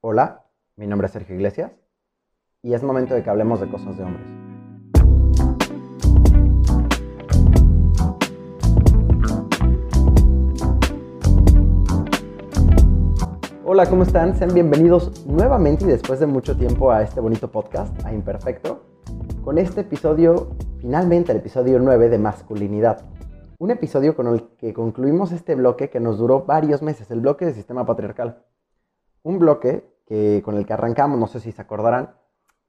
Hola, 0.00 0.44
mi 0.76 0.86
nombre 0.86 1.06
es 1.06 1.12
Sergio 1.12 1.34
Iglesias 1.34 1.72
y 2.62 2.72
es 2.72 2.84
momento 2.84 3.16
de 3.16 3.24
que 3.24 3.30
hablemos 3.30 3.60
de 3.60 3.68
cosas 3.68 3.98
de 3.98 4.04
hombres. 4.04 4.24
Hola, 13.64 13.86
¿cómo 13.90 14.04
están? 14.04 14.36
Sean 14.36 14.54
bienvenidos 14.54 15.26
nuevamente 15.26 15.84
y 15.84 15.88
después 15.88 16.20
de 16.20 16.26
mucho 16.26 16.56
tiempo 16.56 16.92
a 16.92 17.02
este 17.02 17.18
bonito 17.18 17.50
podcast, 17.50 17.92
a 18.06 18.12
Imperfecto, 18.12 18.84
con 19.42 19.58
este 19.58 19.80
episodio, 19.80 20.50
finalmente 20.78 21.32
el 21.32 21.38
episodio 21.38 21.80
9 21.80 22.08
de 22.08 22.18
masculinidad. 22.18 23.04
Un 23.58 23.72
episodio 23.72 24.14
con 24.14 24.28
el 24.28 24.46
que 24.58 24.72
concluimos 24.72 25.32
este 25.32 25.56
bloque 25.56 25.90
que 25.90 25.98
nos 25.98 26.18
duró 26.18 26.44
varios 26.44 26.82
meses, 26.82 27.10
el 27.10 27.18
bloque 27.18 27.46
de 27.46 27.52
sistema 27.52 27.84
patriarcal. 27.84 28.44
Un 29.28 29.38
bloque 29.38 29.84
que, 30.06 30.40
con 30.42 30.56
el 30.56 30.64
que 30.64 30.72
arrancamos, 30.72 31.18
no 31.18 31.26
sé 31.26 31.38
si 31.40 31.52
se 31.52 31.60
acordarán, 31.60 32.14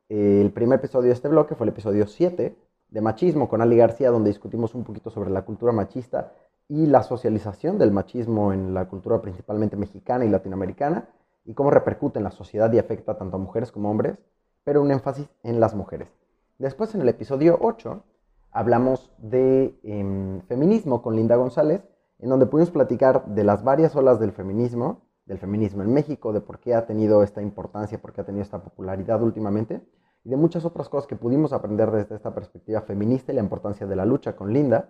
el 0.09 0.51
primer 0.51 0.79
episodio 0.79 1.07
de 1.07 1.13
este 1.13 1.29
bloque 1.29 1.55
fue 1.55 1.63
el 1.63 1.69
episodio 1.69 2.05
7 2.05 2.53
de 2.89 3.01
machismo 3.01 3.47
con 3.47 3.61
Ali 3.61 3.77
García, 3.77 4.11
donde 4.11 4.29
discutimos 4.29 4.75
un 4.75 4.83
poquito 4.83 5.09
sobre 5.09 5.29
la 5.29 5.43
cultura 5.43 5.71
machista 5.71 6.33
y 6.67 6.85
la 6.87 7.01
socialización 7.01 7.77
del 7.77 7.91
machismo 7.91 8.51
en 8.51 8.73
la 8.73 8.89
cultura 8.89 9.21
principalmente 9.21 9.77
mexicana 9.77 10.25
y 10.25 10.29
latinoamericana 10.29 11.07
y 11.45 11.53
cómo 11.53 11.71
repercute 11.71 12.19
en 12.19 12.25
la 12.25 12.31
sociedad 12.31 12.69
y 12.73 12.79
afecta 12.79 13.17
tanto 13.17 13.37
a 13.37 13.39
mujeres 13.39 13.71
como 13.71 13.87
a 13.87 13.91
hombres, 13.91 14.17
pero 14.65 14.81
un 14.81 14.91
énfasis 14.91 15.29
en 15.43 15.61
las 15.61 15.73
mujeres. 15.75 16.09
Después, 16.57 16.93
en 16.93 16.99
el 16.99 17.07
episodio 17.07 17.57
8, 17.61 18.03
hablamos 18.51 19.13
de 19.17 19.79
em, 19.83 20.41
feminismo 20.41 21.01
con 21.01 21.15
Linda 21.15 21.37
González, 21.37 21.87
en 22.17 22.27
donde 22.27 22.47
pudimos 22.47 22.71
platicar 22.71 23.27
de 23.27 23.45
las 23.45 23.63
varias 23.63 23.95
olas 23.95 24.19
del 24.19 24.33
feminismo 24.33 25.07
del 25.29 25.37
feminismo 25.37 25.83
en 25.83 25.93
México, 25.93 26.33
de 26.33 26.41
por 26.41 26.59
qué 26.59 26.73
ha 26.73 26.87
tenido 26.87 27.21
esta 27.21 27.41
importancia, 27.41 28.01
por 28.01 28.11
qué 28.11 28.21
ha 28.21 28.25
tenido 28.25 28.41
esta 28.41 28.63
popularidad 28.63 29.21
últimamente, 29.21 29.81
y 30.25 30.29
de 30.29 30.35
muchas 30.35 30.65
otras 30.65 30.89
cosas 30.89 31.07
que 31.07 31.15
pudimos 31.15 31.53
aprender 31.53 31.91
desde 31.91 32.15
esta 32.15 32.33
perspectiva 32.33 32.81
feminista 32.81 33.31
y 33.31 33.35
la 33.35 33.41
importancia 33.41 33.85
de 33.85 33.95
la 33.95 34.05
lucha 34.05 34.35
con 34.35 34.51
Linda. 34.51 34.89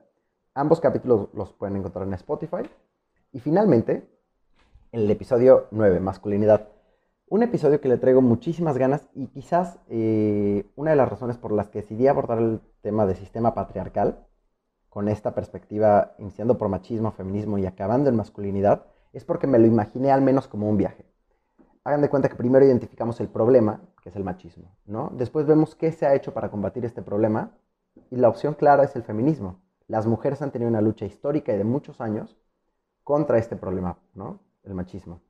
Ambos 0.55 0.79
capítulos 0.79 1.27
los 1.33 1.51
pueden 1.53 1.75
encontrar 1.75 2.07
en 2.07 2.13
Spotify. 2.13 2.63
Y 3.33 3.41
finalmente, 3.41 4.09
en 4.93 5.01
el 5.01 5.11
episodio 5.11 5.67
9, 5.71 5.99
masculinidad. 5.99 6.69
Un 7.27 7.43
episodio 7.43 7.81
que 7.81 7.89
le 7.89 7.97
traigo 7.97 8.21
muchísimas 8.21 8.77
ganas 8.77 9.07
y 9.13 9.27
quizás 9.27 9.77
eh, 9.89 10.65
una 10.77 10.91
de 10.91 10.95
las 10.95 11.09
razones 11.09 11.37
por 11.37 11.51
las 11.51 11.69
que 11.69 11.81
decidí 11.81 12.07
abordar 12.07 12.39
el 12.39 12.61
tema 12.81 13.05
de 13.05 13.13
sistema 13.13 13.53
patriarcal, 13.53 14.25
con 14.87 15.09
esta 15.09 15.35
perspectiva 15.35 16.15
iniciando 16.17 16.57
por 16.57 16.69
machismo, 16.69 17.11
feminismo 17.11 17.57
y 17.57 17.65
acabando 17.65 18.09
en 18.09 18.15
masculinidad, 18.15 18.85
es 19.13 19.25
porque 19.25 19.47
me 19.47 19.59
lo 19.59 19.65
imaginé 19.65 20.11
al 20.11 20.21
menos 20.21 20.47
como 20.47 20.69
un 20.69 20.77
viaje. 20.77 21.05
Hagan 21.83 22.01
de 22.01 22.09
cuenta 22.09 22.29
que 22.29 22.35
primero 22.35 22.65
identificamos 22.65 23.19
el 23.19 23.29
problema, 23.29 23.81
que 24.01 24.09
es 24.09 24.15
el 24.15 24.23
machismo, 24.23 24.75
¿no? 24.85 25.11
Después 25.15 25.45
vemos 25.45 25.75
qué 25.75 25.91
se 25.91 26.05
ha 26.05 26.13
hecho 26.13 26.33
para 26.33 26.51
combatir 26.51 26.85
este 26.85 27.01
problema 27.01 27.51
y 28.11 28.17
la 28.17 28.29
opción 28.29 28.53
clara 28.53 28.83
es 28.83 28.95
el 28.95 29.03
feminismo. 29.03 29.61
Las 29.87 30.05
mujeres 30.05 30.41
han 30.41 30.51
tenido 30.51 30.69
una 30.69 30.81
lucha 30.81 31.05
histórica 31.05 31.53
y 31.53 31.57
de 31.57 31.63
muchos 31.63 31.99
años 31.99 32.37
contra 33.03 33.37
este 33.37 33.55
problema, 33.55 33.97
¿no? 34.13 34.39
El 34.63 34.75
machismo. 34.75 35.21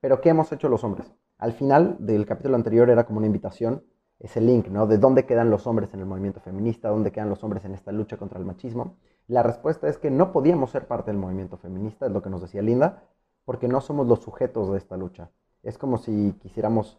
Pero 0.00 0.20
¿qué 0.20 0.28
hemos 0.28 0.52
hecho 0.52 0.68
los 0.68 0.84
hombres? 0.84 1.14
Al 1.38 1.52
final 1.52 1.96
del 1.98 2.26
capítulo 2.26 2.56
anterior 2.56 2.90
era 2.90 3.06
como 3.06 3.18
una 3.18 3.26
invitación, 3.26 3.82
ese 4.18 4.40
link, 4.40 4.68
¿no? 4.68 4.86
De 4.86 4.98
dónde 4.98 5.26
quedan 5.26 5.50
los 5.50 5.66
hombres 5.66 5.92
en 5.94 6.00
el 6.00 6.06
movimiento 6.06 6.40
feminista, 6.40 6.88
dónde 6.88 7.12
quedan 7.12 7.28
los 7.28 7.42
hombres 7.44 7.64
en 7.64 7.74
esta 7.74 7.92
lucha 7.92 8.16
contra 8.16 8.38
el 8.38 8.44
machismo. 8.44 8.96
La 9.28 9.42
respuesta 9.42 9.88
es 9.88 9.98
que 9.98 10.10
no 10.10 10.32
podíamos 10.32 10.70
ser 10.70 10.86
parte 10.86 11.10
del 11.10 11.18
movimiento 11.18 11.56
feminista, 11.56 12.06
es 12.06 12.12
lo 12.12 12.22
que 12.22 12.30
nos 12.30 12.42
decía 12.42 12.62
Linda, 12.62 13.02
porque 13.44 13.68
no 13.68 13.80
somos 13.80 14.06
los 14.06 14.20
sujetos 14.20 14.70
de 14.70 14.78
esta 14.78 14.96
lucha. 14.96 15.30
Es 15.62 15.78
como 15.78 15.98
si 15.98 16.32
quisiéramos 16.40 16.98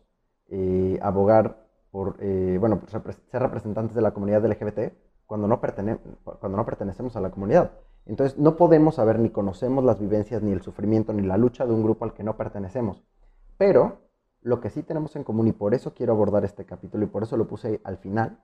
eh, 0.50 1.00
abogar 1.02 1.66
por, 1.92 2.18
eh, 2.20 2.58
bueno, 2.60 2.82
ser 2.88 3.42
representantes 3.42 3.96
de 3.96 4.02
la 4.02 4.12
comunidad 4.12 4.46
LGBT 4.46 4.94
cuando 5.26 5.48
no, 5.48 5.60
cuando 5.60 6.58
no 6.58 6.66
pertenecemos 6.66 7.16
a 7.16 7.22
la 7.22 7.32
comunidad. 7.32 7.72
Entonces 8.06 8.38
no 8.38 8.56
podemos 8.56 8.96
saber 8.96 9.20
ni 9.20 9.30
conocemos 9.30 9.84
las 9.84 10.00
vivencias, 10.00 10.42
ni 10.42 10.52
el 10.52 10.62
sufrimiento, 10.62 11.14
ni 11.14 11.24
la 11.24 11.38
lucha 11.38 11.66
de 11.66 11.74
un 11.74 11.84
grupo 11.84 12.06
al 12.06 12.14
que 12.14 12.24
no 12.24 12.38
pertenecemos. 12.38 13.04
Pero 13.58 14.00
lo 14.42 14.62
que 14.62 14.70
sí 14.70 14.84
tenemos 14.84 15.16
en 15.16 15.24
común, 15.24 15.48
y 15.48 15.52
por 15.52 15.74
eso 15.74 15.94
quiero 15.94 16.14
abordar 16.14 16.46
este 16.46 16.66
capítulo, 16.66 17.04
y 17.04 17.08
por 17.08 17.24
eso 17.24 17.36
lo 17.36 17.48
puse 17.48 17.82
al 17.84 17.98
final, 17.98 18.40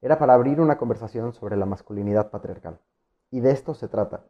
era 0.00 0.18
para 0.18 0.34
abrir 0.34 0.60
una 0.60 0.78
conversación 0.78 1.32
sobre 1.32 1.56
la 1.56 1.66
masculinidad 1.66 2.30
patriarcal. 2.30 2.80
Y 3.30 3.40
de 3.40 3.50
esto 3.50 3.74
se 3.74 3.88
trata. 3.88 4.24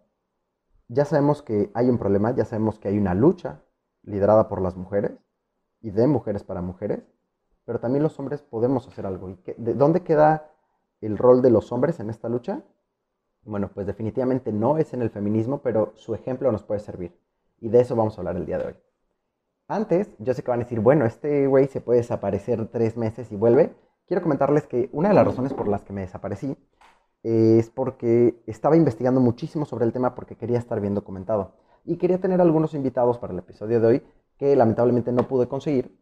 Ya 0.88 1.04
sabemos 1.04 1.42
que 1.42 1.70
hay 1.74 1.88
un 1.88 1.98
problema, 1.98 2.34
ya 2.34 2.44
sabemos 2.44 2.78
que 2.78 2.88
hay 2.88 2.98
una 2.98 3.14
lucha 3.14 3.62
liderada 4.02 4.48
por 4.48 4.62
las 4.62 4.76
mujeres 4.76 5.12
y 5.80 5.90
de 5.90 6.06
mujeres 6.06 6.42
para 6.44 6.62
mujeres, 6.62 7.04
pero 7.64 7.78
también 7.78 8.02
los 8.02 8.18
hombres 8.18 8.42
podemos 8.42 8.88
hacer 8.88 9.06
algo. 9.06 9.28
¿Y 9.28 9.38
¿De 9.56 9.74
dónde 9.74 10.02
queda 10.02 10.50
el 11.00 11.18
rol 11.18 11.42
de 11.42 11.50
los 11.50 11.70
hombres 11.72 12.00
en 12.00 12.10
esta 12.10 12.28
lucha? 12.28 12.62
Bueno, 13.42 13.70
pues 13.72 13.86
definitivamente 13.86 14.52
no 14.52 14.78
es 14.78 14.92
en 14.94 15.02
el 15.02 15.10
feminismo, 15.10 15.62
pero 15.62 15.92
su 15.94 16.14
ejemplo 16.14 16.50
nos 16.50 16.62
puede 16.62 16.80
servir. 16.80 17.18
Y 17.60 17.68
de 17.68 17.80
eso 17.80 17.94
vamos 17.94 18.16
a 18.16 18.20
hablar 18.20 18.36
el 18.36 18.46
día 18.46 18.58
de 18.58 18.66
hoy. 18.66 18.76
Antes, 19.68 20.10
yo 20.18 20.32
sé 20.32 20.42
que 20.42 20.50
van 20.50 20.60
a 20.60 20.64
decir, 20.64 20.80
bueno, 20.80 21.04
este 21.04 21.46
güey 21.46 21.66
se 21.68 21.80
puede 21.80 22.00
desaparecer 22.00 22.66
tres 22.68 22.96
meses 22.96 23.30
y 23.30 23.36
vuelve. 23.36 23.74
Quiero 24.06 24.22
comentarles 24.22 24.66
que 24.66 24.88
una 24.92 25.10
de 25.10 25.14
las 25.14 25.26
razones 25.26 25.52
por 25.52 25.68
las 25.68 25.82
que 25.82 25.92
me 25.92 26.00
desaparecí 26.00 26.56
es 27.22 27.70
porque 27.70 28.42
estaba 28.46 28.76
investigando 28.76 29.20
muchísimo 29.20 29.64
sobre 29.64 29.84
el 29.84 29.92
tema 29.92 30.14
porque 30.14 30.36
quería 30.36 30.58
estar 30.58 30.80
bien 30.80 30.94
documentado. 30.94 31.52
Y 31.84 31.96
quería 31.96 32.20
tener 32.20 32.40
algunos 32.40 32.74
invitados 32.74 33.18
para 33.18 33.32
el 33.32 33.38
episodio 33.38 33.80
de 33.80 33.86
hoy 33.86 34.02
que 34.38 34.54
lamentablemente 34.56 35.12
no 35.12 35.26
pude 35.28 35.48
conseguir, 35.48 35.98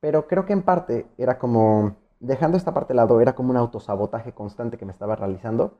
pero 0.00 0.26
creo 0.26 0.46
que 0.46 0.52
en 0.52 0.62
parte 0.62 1.06
era 1.18 1.38
como, 1.38 1.96
dejando 2.20 2.56
esta 2.56 2.72
parte 2.72 2.92
de 2.92 2.96
lado, 2.96 3.20
era 3.20 3.34
como 3.34 3.50
un 3.50 3.56
autosabotaje 3.56 4.32
constante 4.32 4.78
que 4.78 4.86
me 4.86 4.92
estaba 4.92 5.16
realizando, 5.16 5.78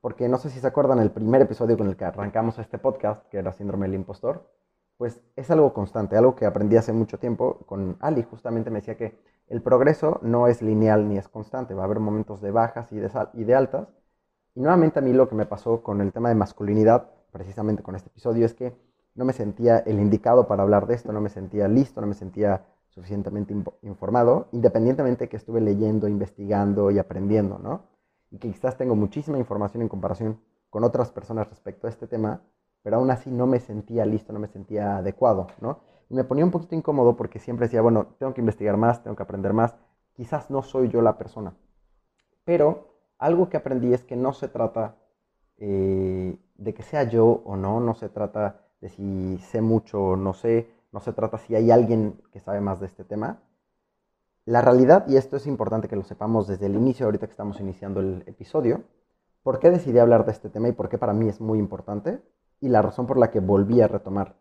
porque 0.00 0.28
no 0.28 0.38
sé 0.38 0.50
si 0.50 0.60
se 0.60 0.66
acuerdan 0.66 1.00
el 1.00 1.10
primer 1.10 1.42
episodio 1.42 1.76
con 1.76 1.88
el 1.88 1.96
que 1.96 2.04
arrancamos 2.04 2.58
este 2.58 2.78
podcast, 2.78 3.26
que 3.28 3.38
era 3.38 3.52
Síndrome 3.52 3.86
del 3.86 3.96
Impostor, 3.96 4.50
pues 4.98 5.20
es 5.34 5.50
algo 5.50 5.72
constante, 5.72 6.16
algo 6.16 6.36
que 6.36 6.46
aprendí 6.46 6.76
hace 6.76 6.92
mucho 6.92 7.18
tiempo 7.18 7.58
con 7.66 7.96
Ali, 8.00 8.22
justamente 8.22 8.70
me 8.70 8.80
decía 8.80 8.96
que 8.96 9.18
el 9.48 9.62
progreso 9.62 10.20
no 10.22 10.46
es 10.46 10.62
lineal 10.62 11.08
ni 11.08 11.18
es 11.18 11.28
constante, 11.28 11.74
va 11.74 11.82
a 11.82 11.84
haber 11.86 12.00
momentos 12.00 12.40
de 12.40 12.50
bajas 12.50 12.90
y 12.92 13.44
de 13.44 13.54
altas, 13.54 13.88
y 14.56 14.60
nuevamente 14.60 14.98
a 14.98 15.02
mí 15.02 15.12
lo 15.12 15.28
que 15.28 15.34
me 15.34 15.44
pasó 15.44 15.82
con 15.82 16.00
el 16.00 16.12
tema 16.12 16.30
de 16.30 16.34
masculinidad, 16.34 17.10
precisamente 17.30 17.82
con 17.82 17.94
este 17.94 18.08
episodio, 18.08 18.46
es 18.46 18.54
que 18.54 18.74
no 19.14 19.26
me 19.26 19.34
sentía 19.34 19.78
el 19.80 20.00
indicado 20.00 20.48
para 20.48 20.62
hablar 20.62 20.86
de 20.86 20.94
esto, 20.94 21.12
no 21.12 21.20
me 21.20 21.28
sentía 21.28 21.68
listo, 21.68 22.00
no 22.00 22.06
me 22.06 22.14
sentía 22.14 22.64
suficientemente 22.88 23.54
informado, 23.82 24.48
independientemente 24.52 25.28
que 25.28 25.36
estuve 25.36 25.60
leyendo, 25.60 26.08
investigando 26.08 26.90
y 26.90 26.98
aprendiendo, 26.98 27.58
¿no? 27.58 27.82
Y 28.30 28.38
que 28.38 28.50
quizás 28.50 28.78
tengo 28.78 28.96
muchísima 28.96 29.36
información 29.36 29.82
en 29.82 29.88
comparación 29.88 30.40
con 30.70 30.84
otras 30.84 31.12
personas 31.12 31.50
respecto 31.50 31.86
a 31.86 31.90
este 31.90 32.06
tema, 32.06 32.40
pero 32.82 32.96
aún 32.96 33.10
así 33.10 33.30
no 33.30 33.46
me 33.46 33.60
sentía 33.60 34.06
listo, 34.06 34.32
no 34.32 34.38
me 34.38 34.48
sentía 34.48 34.96
adecuado, 34.96 35.48
¿no? 35.60 35.80
Y 36.08 36.14
me 36.14 36.24
ponía 36.24 36.46
un 36.46 36.50
poquito 36.50 36.74
incómodo 36.74 37.14
porque 37.14 37.38
siempre 37.38 37.66
decía, 37.66 37.82
bueno, 37.82 38.06
tengo 38.18 38.32
que 38.32 38.40
investigar 38.40 38.78
más, 38.78 39.02
tengo 39.02 39.16
que 39.16 39.22
aprender 39.22 39.52
más, 39.52 39.76
quizás 40.14 40.50
no 40.50 40.62
soy 40.62 40.88
yo 40.88 41.02
la 41.02 41.18
persona. 41.18 41.54
Pero 42.44 42.95
algo 43.18 43.48
que 43.48 43.56
aprendí 43.56 43.92
es 43.92 44.04
que 44.04 44.16
no 44.16 44.32
se 44.32 44.48
trata 44.48 44.96
eh, 45.58 46.38
de 46.56 46.74
que 46.74 46.82
sea 46.82 47.04
yo 47.04 47.42
o 47.44 47.56
no, 47.56 47.80
no 47.80 47.94
se 47.94 48.08
trata 48.08 48.60
de 48.80 48.88
si 48.88 49.38
sé 49.38 49.60
mucho 49.60 50.02
o 50.02 50.16
no 50.16 50.34
sé, 50.34 50.70
no 50.92 51.00
se 51.00 51.12
trata 51.12 51.38
si 51.38 51.54
hay 51.54 51.70
alguien 51.70 52.20
que 52.32 52.40
sabe 52.40 52.60
más 52.60 52.80
de 52.80 52.86
este 52.86 53.04
tema. 53.04 53.40
La 54.44 54.62
realidad, 54.62 55.06
y 55.08 55.16
esto 55.16 55.36
es 55.36 55.46
importante 55.46 55.88
que 55.88 55.96
lo 55.96 56.04
sepamos 56.04 56.46
desde 56.46 56.66
el 56.66 56.76
inicio, 56.76 57.06
ahorita 57.06 57.26
que 57.26 57.32
estamos 57.32 57.60
iniciando 57.60 58.00
el 58.00 58.22
episodio, 58.26 58.84
por 59.42 59.58
qué 59.58 59.70
decidí 59.70 59.98
hablar 59.98 60.24
de 60.24 60.32
este 60.32 60.50
tema 60.50 60.68
y 60.68 60.72
por 60.72 60.88
qué 60.88 60.98
para 60.98 61.12
mí 61.12 61.28
es 61.28 61.40
muy 61.40 61.58
importante, 61.58 62.20
y 62.60 62.68
la 62.68 62.82
razón 62.82 63.06
por 63.06 63.18
la 63.18 63.30
que 63.30 63.40
volví 63.40 63.80
a 63.80 63.88
retomar 63.88 64.36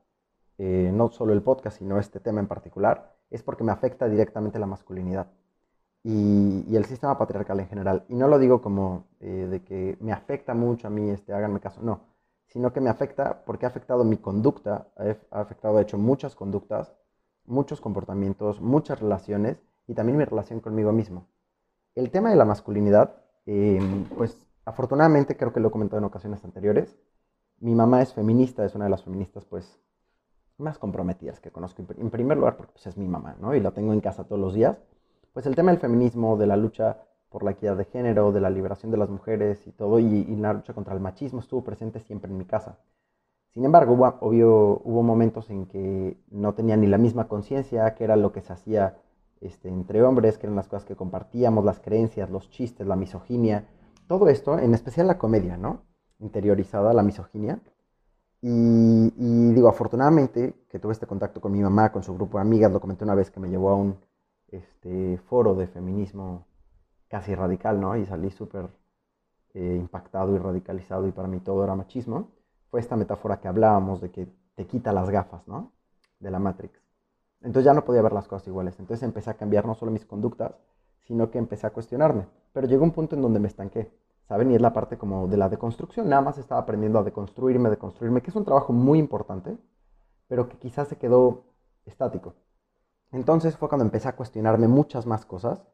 eh, 0.58 0.92
no 0.94 1.10
solo 1.10 1.34
el 1.34 1.42
podcast, 1.42 1.80
sino 1.80 2.00
este 2.00 2.20
tema 2.20 2.40
en 2.40 2.48
particular, 2.48 3.16
es 3.30 3.42
porque 3.42 3.64
me 3.64 3.72
afecta 3.72 4.08
directamente 4.08 4.60
la 4.60 4.68
masculinidad 4.68 5.28
y, 6.06 6.76
el 6.76 6.86
sistema 6.86 7.18
patriarcal 7.18 7.60
en 7.60 7.68
general. 7.68 8.06
Y 8.08 8.16
no 8.16 8.28
lo 8.28 8.38
digo 8.38 8.62
como 8.62 9.06
eh, 9.20 9.48
de 9.50 9.64
que 9.64 9.98
me 10.00 10.14
afecta 10.14 10.54
mucho 10.54 10.88
a 10.88 10.92
mí, 10.92 11.10
este, 11.10 11.34
háganme 11.34 11.60
caso, 11.60 11.82
no, 11.82 12.02
sino 12.46 12.72
que 12.72 12.80
me 12.80 12.92
afecta 12.92 13.44
porque 13.44 13.66
ha 13.66 13.70
afectado 13.70 14.04
mi 14.04 14.18
conducta, 14.18 14.88
ha 15.32 15.42
afectado, 15.42 15.78
de 15.78 15.82
hecho, 15.82 15.98
muchas 15.98 16.36
conductas, 16.36 16.94
muchos 17.46 17.82
comportamientos, 17.82 18.62
muchas 18.62 19.00
relaciones 19.00 19.64
y 19.88 19.96
también 19.96 20.18
mi 20.18 20.26
relación 20.26 20.60
conmigo 20.60 20.92
mismo. 20.92 21.28
El 21.96 22.12
tema 22.12 22.30
de 22.30 22.36
la 22.36 22.46
masculinidad, 22.46 23.16
em, 23.48 24.06
pues 24.16 24.46
afortunadamente 24.64 25.36
creo 25.36 25.54
que 25.54 25.60
lo 25.60 25.70
he 25.70 25.72
comentado 25.72 25.98
en 25.98 26.06
ocasiones 26.06 26.44
anteriores, 26.46 26.96
mi 27.60 27.74
mamá 27.74 28.04
es 28.04 28.14
feminista, 28.14 28.64
es 28.64 28.76
una 28.76 28.86
de 28.86 28.92
las 28.92 29.04
feministas 29.04 29.46
pues 29.46 29.80
más 30.58 30.78
comprometidas 30.78 31.40
que 31.40 31.52
conozco, 31.52 31.84
en 31.98 32.10
primer 32.12 32.38
lugar 32.38 32.58
porque 32.58 32.74
pues, 32.74 32.86
es 32.88 32.98
mi 32.98 33.08
mamá, 33.08 33.38
¿no? 33.42 33.56
Y 33.56 33.60
la 33.60 33.72
tengo 33.72 33.92
en 33.92 34.02
casa 34.02 34.26
todos 34.26 34.40
los 34.40 34.54
días 34.54 34.78
pues 35.36 35.46
el 35.48 35.54
tema 35.54 35.72
del 35.72 35.82
feminismo, 35.82 36.38
de 36.38 36.48
la 36.48 36.56
lucha 36.56 36.98
por 37.28 37.44
la 37.44 37.52
equidad 37.52 37.76
de 37.76 37.84
género, 37.84 38.32
de 38.32 38.40
la 38.40 38.50
liberación 38.50 38.90
de 38.90 38.98
las 38.98 39.10
mujeres 39.10 39.68
y 39.68 39.72
todo, 39.74 40.00
y, 40.00 40.24
la 40.38 40.54
lucha 40.54 40.74
contra 40.74 40.94
el 40.94 41.02
machismo 41.02 41.42
estuvo 41.42 41.62
presente 41.62 42.00
siempre 42.00 42.32
en 42.32 42.38
mi 42.38 42.46
casa. 42.46 42.78
Sin 43.50 43.66
embargo, 43.66 43.96
hubo, 43.96 44.16
obvio, 44.22 44.82
hubo 44.86 45.04
momentos 45.04 45.50
en 45.50 45.66
que 45.66 46.18
no 46.32 46.54
tenía 46.54 46.78
ni 46.78 46.88
la 46.88 46.98
misma 46.98 47.28
conciencia, 47.28 47.96
que 47.96 48.06
era 48.06 48.16
lo 48.16 48.32
que 48.32 48.40
se 48.40 48.54
hacía 48.54 48.96
este, 49.42 49.68
entre 49.68 50.02
hombres, 50.04 50.38
que 50.38 50.48
eran 50.48 50.56
las 50.56 50.70
cosas 50.70 50.86
que 50.86 50.96
compartíamos, 50.96 51.66
las 51.66 51.82
creencias, 51.82 52.30
los 52.30 52.50
chistes, 52.50 52.88
la 52.88 52.96
misoginia, 52.96 53.68
todo 54.08 54.30
esto, 54.30 54.58
en 54.58 54.74
especial 54.74 55.08
la 55.08 55.18
comedia, 55.18 55.58
¿no? 55.58 55.82
Interiorizada, 56.20 56.94
la 56.94 57.04
misoginia. 57.04 57.60
Y, 58.42 59.52
digo, 59.52 59.68
afortunadamente 59.68 60.54
que 60.70 60.80
tuve 60.80 60.94
este 60.94 61.08
contacto 61.08 61.42
con 61.42 61.52
mi 61.52 61.60
mamá, 61.60 61.92
con 61.92 62.04
su 62.04 62.14
grupo 62.14 62.38
de 62.38 62.44
amigas, 62.44 62.72
lo 62.72 62.80
comenté 62.80 63.04
una 63.04 63.16
vez 63.16 63.30
que 63.30 63.42
me 63.42 63.50
llevó 63.50 63.72
a 63.72 63.76
un 63.76 63.98
este, 64.58 65.18
foro 65.18 65.56
de 65.56 65.68
feminismo 65.68 66.46
casi 67.08 67.36
radical, 67.36 67.80
¿no? 67.80 67.96
Y 67.98 68.06
salí 68.06 68.32
súper 68.32 68.68
eh, 69.54 69.76
impactado 69.80 70.36
y 70.36 70.38
radicalizado 70.38 71.08
y 71.08 71.12
para 71.12 71.28
mí 71.28 71.40
todo 71.40 71.64
era 71.64 71.76
machismo. 71.76 72.32
Fue 72.70 72.80
esta 72.80 72.96
metáfora 72.96 73.40
que 73.40 73.48
hablábamos 73.48 74.02
de 74.02 74.12
que 74.12 74.28
te 74.56 74.66
quita 74.66 74.92
las 74.92 75.10
gafas, 75.10 75.48
¿no? 75.48 75.72
De 76.20 76.32
la 76.32 76.40
Matrix. 76.40 76.82
Entonces 77.42 77.66
ya 77.66 77.74
no 77.74 77.86
podía 77.86 78.02
ver 78.02 78.14
las 78.14 78.28
cosas 78.28 78.48
iguales. 78.48 78.80
Entonces 78.80 79.04
empecé 79.04 79.30
a 79.30 79.36
cambiar 79.36 79.66
no 79.66 79.76
solo 79.76 79.92
mis 79.92 80.06
conductas, 80.06 80.56
sino 81.02 81.30
que 81.30 81.38
empecé 81.38 81.68
a 81.68 81.70
cuestionarme. 81.72 82.26
Pero 82.54 82.68
llegó 82.68 82.84
un 82.84 82.92
punto 82.92 83.16
en 83.16 83.22
donde 83.22 83.40
me 83.40 83.48
estanqué. 83.48 83.92
¿saben? 84.28 84.52
Y 84.52 84.56
es 84.56 84.62
la 84.62 84.74
parte 84.74 84.98
como 84.98 85.28
de 85.28 85.38
la 85.38 85.50
deconstrucción. 85.50 86.10
Nada 86.10 86.22
más 86.22 86.38
estaba 86.38 86.62
aprendiendo 86.62 87.00
a 87.00 87.04
deconstruirme, 87.04 87.70
deconstruirme, 87.70 88.22
que 88.22 88.32
es 88.32 88.36
un 88.36 88.46
trabajo 88.46 88.74
muy 88.74 89.00
importante, 89.00 89.58
pero 90.28 90.50
que 90.50 90.58
quizás 90.58 90.88
se 90.88 90.98
quedó 90.98 91.44
estático. 91.86 92.34
Entonces 93.16 93.56
fue 93.56 93.70
cuando 93.70 93.86
empecé 93.86 94.10
a 94.10 94.16
cuestionarme 94.16 94.68
muchas 94.68 95.06
más 95.06 95.26
cosas 95.26 95.66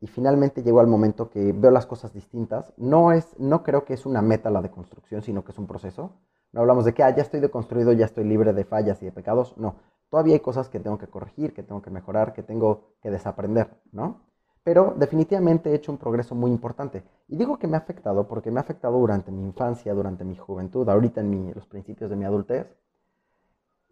y 0.00 0.06
finalmente 0.06 0.62
llegó 0.62 0.80
al 0.80 0.86
momento 0.86 1.28
que 1.28 1.52
veo 1.52 1.70
las 1.70 1.84
cosas 1.84 2.14
distintas. 2.14 2.72
No, 2.78 3.12
es, 3.12 3.38
no 3.38 3.62
creo 3.62 3.84
que 3.84 3.92
es 3.92 4.06
una 4.06 4.22
meta 4.22 4.48
la 4.50 4.62
deconstrucción, 4.62 5.20
sino 5.20 5.44
que 5.44 5.52
es 5.52 5.58
un 5.58 5.66
proceso. 5.66 6.16
No 6.50 6.62
hablamos 6.62 6.86
de 6.86 6.94
que 6.94 7.02
ah, 7.02 7.14
ya 7.14 7.22
estoy 7.22 7.40
deconstruido, 7.40 7.92
ya 7.92 8.06
estoy 8.06 8.24
libre 8.24 8.54
de 8.54 8.64
fallas 8.64 9.02
y 9.02 9.04
de 9.04 9.12
pecados. 9.12 9.54
No, 9.58 9.76
todavía 10.08 10.32
hay 10.32 10.40
cosas 10.40 10.70
que 10.70 10.80
tengo 10.80 10.96
que 10.96 11.08
corregir, 11.08 11.52
que 11.52 11.62
tengo 11.62 11.82
que 11.82 11.90
mejorar, 11.90 12.32
que 12.32 12.42
tengo 12.42 12.94
que 13.02 13.10
desaprender, 13.10 13.68
¿no? 13.92 14.22
pero 14.64 14.94
definitivamente 14.96 15.70
he 15.70 15.74
hecho 15.74 15.92
un 15.92 15.98
progreso 15.98 16.34
muy 16.34 16.50
importante. 16.50 17.02
Y 17.28 17.36
digo 17.36 17.58
que 17.58 17.66
me 17.66 17.76
ha 17.76 17.80
afectado 17.80 18.28
porque 18.28 18.50
me 18.50 18.60
ha 18.60 18.62
afectado 18.62 18.98
durante 18.98 19.32
mi 19.32 19.42
infancia, 19.42 19.92
durante 19.92 20.24
mi 20.24 20.36
juventud, 20.36 20.88
ahorita 20.88 21.20
en 21.20 21.52
los 21.54 21.66
principios 21.66 22.10
de 22.10 22.16
mi 22.16 22.24
adultez. 22.24 22.66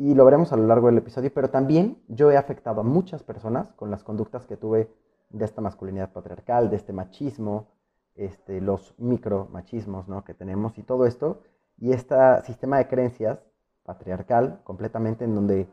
Y 0.00 0.14
lo 0.14 0.24
veremos 0.24 0.50
a 0.50 0.56
lo 0.56 0.66
largo 0.66 0.86
del 0.86 0.96
episodio, 0.96 1.30
pero 1.34 1.50
también 1.50 2.02
yo 2.08 2.30
he 2.30 2.38
afectado 2.38 2.80
a 2.80 2.84
muchas 2.84 3.22
personas 3.22 3.70
con 3.72 3.90
las 3.90 4.02
conductas 4.02 4.46
que 4.46 4.56
tuve 4.56 4.90
de 5.28 5.44
esta 5.44 5.60
masculinidad 5.60 6.10
patriarcal, 6.10 6.70
de 6.70 6.76
este 6.76 6.94
machismo, 6.94 7.68
este, 8.14 8.62
los 8.62 8.94
micromachismos 8.96 10.08
¿no? 10.08 10.24
que 10.24 10.32
tenemos 10.32 10.78
y 10.78 10.84
todo 10.84 11.04
esto, 11.04 11.42
y 11.76 11.92
este 11.92 12.16
sistema 12.44 12.78
de 12.78 12.88
creencias 12.88 13.40
patriarcal 13.84 14.62
completamente 14.64 15.26
en 15.26 15.34
donde 15.34 15.68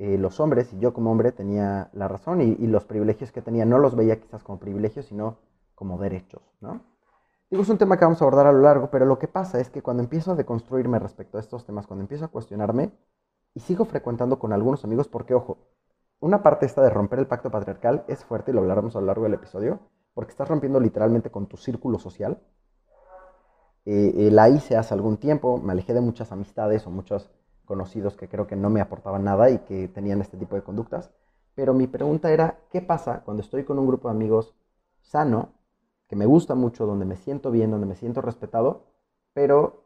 eh, 0.00 0.18
los 0.18 0.40
hombres, 0.40 0.72
y 0.72 0.80
yo 0.80 0.92
como 0.92 1.12
hombre 1.12 1.30
tenía 1.30 1.90
la 1.92 2.08
razón, 2.08 2.40
y, 2.40 2.56
los 2.66 2.84
privilegios 2.84 3.30
que 3.30 3.40
tenía 3.40 3.64
no 3.64 3.78
los 3.78 3.94
veía 3.94 4.18
quizás 4.18 4.42
como 4.42 4.58
privilegios, 4.58 5.06
sino 5.06 5.36
como 5.76 5.96
derechos, 5.96 6.42
¿no? 6.60 6.80
Digo, 7.50 7.62
es 7.62 7.68
un 7.68 7.78
tema 7.78 7.98
que 7.98 8.04
vamos 8.04 8.20
a 8.20 8.24
abordar 8.24 8.48
a 8.48 8.52
lo 8.52 8.62
largo, 8.62 8.90
pero 8.90 9.06
lo 9.06 9.20
que 9.20 9.28
pasa 9.28 9.60
es 9.60 9.70
que 9.70 9.80
cuando 9.80 10.02
empiezo 10.02 10.32
a 10.32 10.34
deconstruirme 10.34 10.98
respecto 10.98 11.36
a 11.38 11.40
estos 11.40 11.64
temas, 11.64 11.86
cuando 11.86 12.02
empiezo 12.02 12.24
a 12.24 12.28
cuestionarme, 12.28 12.90
y 13.54 13.60
sigo 13.60 13.84
frecuentando 13.84 14.38
con 14.38 14.52
algunos 14.52 14.84
amigos, 14.84 15.08
porque 15.08 15.34
ojo, 15.34 15.58
una 16.20 16.42
parte 16.42 16.66
esta 16.66 16.82
de 16.82 16.90
romper 16.90 17.20
el 17.20 17.26
pacto 17.26 17.50
patriarcal 17.50 18.04
es 18.08 18.24
fuerte, 18.24 18.50
y 18.50 18.54
lo 18.54 18.60
hablaremos 18.60 18.96
a 18.96 19.00
lo 19.00 19.06
largo 19.06 19.24
del 19.24 19.34
episodio, 19.34 19.80
porque 20.14 20.32
estás 20.32 20.48
rompiendo 20.48 20.80
literalmente 20.80 21.30
con 21.30 21.46
tu 21.46 21.56
círculo 21.56 21.98
social. 21.98 22.42
Eh, 23.84 24.14
eh, 24.16 24.30
la 24.30 24.48
hice 24.48 24.76
hace 24.76 24.94
algún 24.94 25.18
tiempo, 25.18 25.58
me 25.58 25.72
alejé 25.72 25.92
de 25.92 26.00
muchas 26.00 26.32
amistades 26.32 26.86
o 26.86 26.90
muchos 26.90 27.30
conocidos 27.64 28.16
que 28.16 28.28
creo 28.28 28.46
que 28.46 28.56
no 28.56 28.70
me 28.70 28.80
aportaban 28.80 29.24
nada 29.24 29.50
y 29.50 29.58
que 29.58 29.88
tenían 29.88 30.20
este 30.20 30.36
tipo 30.36 30.56
de 30.56 30.62
conductas. 30.62 31.10
Pero 31.54 31.74
mi 31.74 31.86
pregunta 31.86 32.32
era, 32.32 32.58
¿qué 32.70 32.80
pasa 32.80 33.22
cuando 33.24 33.42
estoy 33.42 33.64
con 33.64 33.78
un 33.78 33.86
grupo 33.86 34.08
de 34.08 34.14
amigos 34.14 34.54
sano, 35.02 35.52
que 36.08 36.16
me 36.16 36.26
gusta 36.26 36.54
mucho, 36.54 36.86
donde 36.86 37.04
me 37.04 37.16
siento 37.16 37.50
bien, 37.50 37.70
donde 37.70 37.86
me 37.86 37.94
siento 37.94 38.20
respetado, 38.20 38.86
pero 39.32 39.83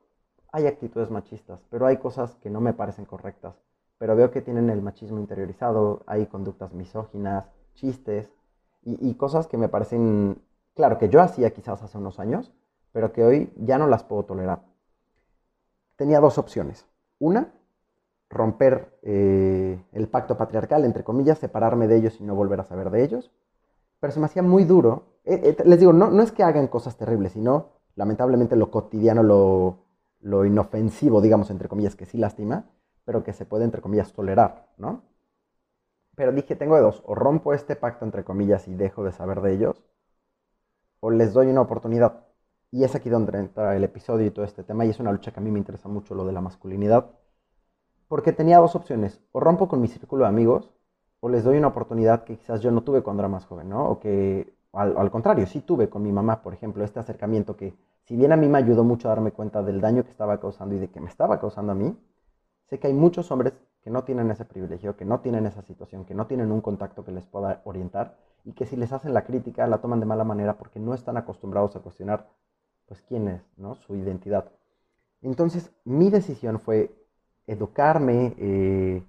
hay 0.53 0.67
actitudes 0.67 1.11
machistas, 1.11 1.61
pero 1.71 1.87
hay 1.87 1.99
cosas 1.99 2.37
que 2.37 2.51
no 2.51 2.61
me 2.61 2.73
parecen 2.73 3.05
correctas, 3.05 3.55
pero 3.99 4.17
veo 4.17 4.31
que 4.31 4.41
tienen 4.41 4.71
el 4.71 4.83
machismo 4.83 5.19
interiorizado, 5.19 6.03
hay 6.07 6.27
conductas 6.27 6.73
misóginas, 6.73 7.45
chistes 7.75 8.31
y, 8.83 9.15
cosas 9.15 9.47
que 9.47 9.59
me 9.59 9.69
parecen, 9.69 10.41
claro, 10.75 10.99
que 10.99 11.11
yo 11.11 11.21
hacía 11.21 11.51
quizás 11.51 11.83
hace 11.83 11.99
unos 11.99 12.19
años, 12.19 12.53
pero 12.93 13.13
que 13.13 13.23
hoy 13.23 13.53
ya 13.57 13.77
no 13.77 13.87
las 13.87 14.03
puedo 14.05 14.25
tolerar. 14.25 14.63
Tenía 15.97 16.21
dos 16.21 16.39
opciones. 16.39 16.87
Una, 17.19 17.53
romper 18.31 18.99
eh, 19.03 19.85
el 19.93 20.09
pacto 20.09 20.39
patriarcal, 20.39 20.85
entre 20.85 21.05
comillas, 21.05 21.39
separarme 21.39 21.87
de 21.87 21.97
ellos 21.97 22.19
y 22.21 22.25
no 22.25 22.35
volver 22.35 22.61
a 22.61 22.65
saber 22.65 22.91
de 22.91 23.05
ellos. 23.05 23.31
Pero 24.01 24.13
se 24.13 24.21
me 24.21 24.27
hacía 24.27 24.43
muy 24.43 24.65
duro. 24.65 25.19
Eh, 25.25 25.55
eh, 25.59 25.65
les 25.67 25.81
digo, 25.81 25.93
no 25.93 26.23
es 26.23 26.33
que 26.33 26.45
hagan 26.45 26.69
cosas 26.69 26.97
terribles, 26.97 27.33
sino 27.33 27.73
lamentablemente 27.95 28.57
lo 28.57 28.71
cotidiano, 28.71 29.23
lo, 29.23 29.88
lo 30.21 30.45
inofensivo, 30.45 31.21
digamos, 31.21 31.51
entre 31.51 31.69
comillas, 31.69 31.97
que 31.97 32.07
sí 32.07 32.19
lastima, 32.19 32.67
pero 33.05 33.25
que 33.25 33.33
se 33.33 33.47
puede, 33.47 33.65
entre 33.65 33.81
comillas, 33.81 34.13
tolerar, 34.13 34.69
¿no? 34.77 35.03
Pero 36.17 36.33
dije, 36.33 36.57
tengo 36.57 36.81
dos, 36.81 37.03
o 37.07 37.15
rompo 37.15 37.55
este 37.55 37.77
pacto, 37.77 38.05
entre 38.05 38.25
comillas, 38.25 38.69
y 38.69 38.75
dejo 38.75 39.05
de 39.05 39.13
saber 39.13 39.41
de 39.41 39.55
ellos, 39.55 39.83
o 41.01 41.11
les 41.11 41.33
doy 41.33 41.49
una 41.49 41.61
oportunidad. 41.63 42.27
Y 42.71 42.85
es 42.85 42.95
aquí 42.95 43.09
donde 43.09 43.39
entra 43.39 43.77
el 43.77 43.85
episodio 43.85 44.27
y 44.27 44.31
todo 44.31 44.45
este 44.45 44.65
tema, 44.65 44.85
y 44.85 44.91
es 44.91 45.01
una 45.01 45.13
lucha 45.13 45.33
que 45.33 45.41
a 45.41 45.43
mí 45.43 45.51
me 45.51 45.59
interesa 45.59 45.89
mucho, 45.89 46.15
lo 46.15 46.25
de 46.27 46.33
la 46.33 46.41
masculinidad 46.41 47.11
porque 48.09 48.33
tenía 48.33 48.59
dos 48.59 48.75
opciones, 48.75 49.21
o 49.33 49.41
rompo 49.41 49.69
con 49.69 49.81
mi 49.81 49.89
círculo 49.89 50.25
de 50.25 50.31
amigos, 50.31 50.71
o 51.21 51.29
les 51.29 51.45
doy 51.45 51.59
una 51.59 51.69
oportunidad 51.69 52.25
que 52.25 52.37
quizás 52.37 52.61
yo 52.61 52.71
no 52.71 52.83
tuve 52.83 53.03
cuando 53.03 53.21
era 53.23 53.29
más 53.29 53.45
joven, 53.45 53.69
¿no? 53.69 53.89
O 53.91 54.01
que, 54.01 54.55
al, 54.73 55.11
contrario, 55.11 55.47
sí 55.47 55.61
tuve 55.61 55.89
con 55.91 56.03
mi 56.03 56.13
mamá, 56.13 56.43
por 56.43 56.55
ejemplo, 56.55 56.85
este 56.85 57.01
acercamiento 57.01 57.57
que, 57.57 57.75
si 58.09 58.17
bien 58.17 58.33
a 58.33 58.39
mí 58.39 58.49
me 58.49 58.57
ayudó 58.57 58.85
mucho 58.85 59.09
a 59.09 59.11
darme 59.11 59.33
cuenta 59.33 59.63
del 59.63 59.83
daño 59.83 60.03
que 60.03 60.11
estaba 60.11 60.41
causando 60.41 60.75
y 60.75 60.79
de 60.79 60.89
que 60.89 60.99
me 60.99 61.11
estaba 61.11 61.39
causando 61.39 61.73
a 61.73 61.75
mí, 61.75 61.95
sé 62.65 62.79
que 62.79 62.87
hay 62.87 62.95
muchos 62.95 63.31
hombres 63.31 63.53
que 63.83 63.91
no 63.91 64.05
tienen 64.05 64.31
ese 64.31 64.47
privilegio, 64.47 64.97
que 64.97 65.05
no 65.05 65.21
tienen 65.21 65.45
esa 65.45 65.61
situación, 65.61 66.07
que 66.07 66.15
no 66.15 66.27
tienen 66.27 66.51
un 66.51 66.63
contacto 66.63 67.05
que 67.05 67.13
les 67.13 67.27
pueda 67.27 67.61
orientar 67.65 68.17
y 68.47 68.53
que 68.53 68.65
si 68.65 68.77
les 68.77 68.95
hacen 68.95 69.13
la 69.13 69.27
crítica 69.27 69.67
la 69.67 69.83
toman 69.83 70.01
de 70.01 70.07
mala 70.07 70.25
manera 70.25 70.57
porque 70.57 70.81
no 70.81 70.95
están 70.95 71.19
acostumbrados 71.19 71.77
a 71.77 71.81
cuestionar, 71.81 72.31
pues, 72.87 73.03
quién 73.03 73.29
es, 73.29 73.43
¿no? 73.59 73.75
Su 73.75 73.95
identidad. 73.95 74.51
Entonces, 75.21 75.71
mi 75.85 76.09
decisión 76.09 76.61
fue 76.61 76.91
educarme, 77.47 78.35
eh, 78.39 79.03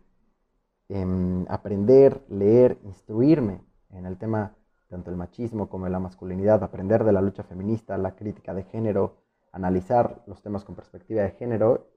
aprender, 1.48 2.22
leer, 2.28 2.78
instruirme 2.84 3.62
en 3.92 4.06
el 4.06 4.18
tema 4.18 4.56
tanto 4.90 5.12
el 5.12 5.18
machismo 5.18 5.70
como 5.70 5.88
la 5.88 6.00
masculinidad, 6.00 6.64
aprender 6.64 7.04
de 7.04 7.12
la 7.12 7.22
lucha 7.22 7.44
feminista, 7.44 7.98
la 7.98 8.16
crítica 8.16 8.54
de 8.54 8.64
género, 8.64 9.18
analizar 9.52 10.24
los 10.26 10.42
temas 10.42 10.66
con 10.66 10.76
perspectiva 10.76 11.22
de 11.22 11.32
género 11.32 11.88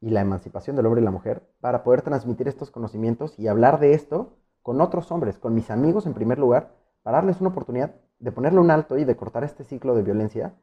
y 0.00 0.10
la 0.10 0.20
emancipación 0.20 0.76
del 0.76 0.86
hombre 0.86 1.00
y 1.00 1.04
la 1.04 1.12
mujer, 1.12 1.48
para 1.60 1.84
poder 1.84 2.02
transmitir 2.02 2.48
estos 2.48 2.70
conocimientos 2.70 3.38
y 3.38 3.46
hablar 3.46 3.78
de 3.78 3.92
esto 3.92 4.36
con 4.62 4.80
otros 4.80 5.12
hombres, 5.12 5.38
con 5.38 5.54
mis 5.54 5.70
amigos 5.70 6.04
en 6.06 6.14
primer 6.14 6.38
lugar, 6.38 6.74
para 7.02 7.18
darles 7.18 7.40
una 7.40 7.50
oportunidad 7.50 7.94
de 8.18 8.32
ponerle 8.32 8.60
un 8.60 8.70
alto 8.70 8.98
y 8.98 9.04
de 9.04 9.16
cortar 9.16 9.44
este 9.44 9.64
ciclo 9.64 9.94
de 9.94 10.02
violencia 10.02 10.54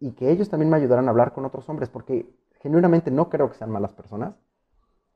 y 0.00 0.12
que 0.12 0.30
ellos 0.30 0.48
también 0.48 0.70
me 0.70 0.76
ayudaran 0.76 1.06
a 1.06 1.10
hablar 1.10 1.32
con 1.32 1.44
otros 1.44 1.68
hombres, 1.68 1.88
porque 1.88 2.34
genuinamente 2.60 3.10
no 3.10 3.28
creo 3.28 3.48
que 3.50 3.56
sean 3.56 3.70
malas 3.70 3.92
personas, 3.92 4.34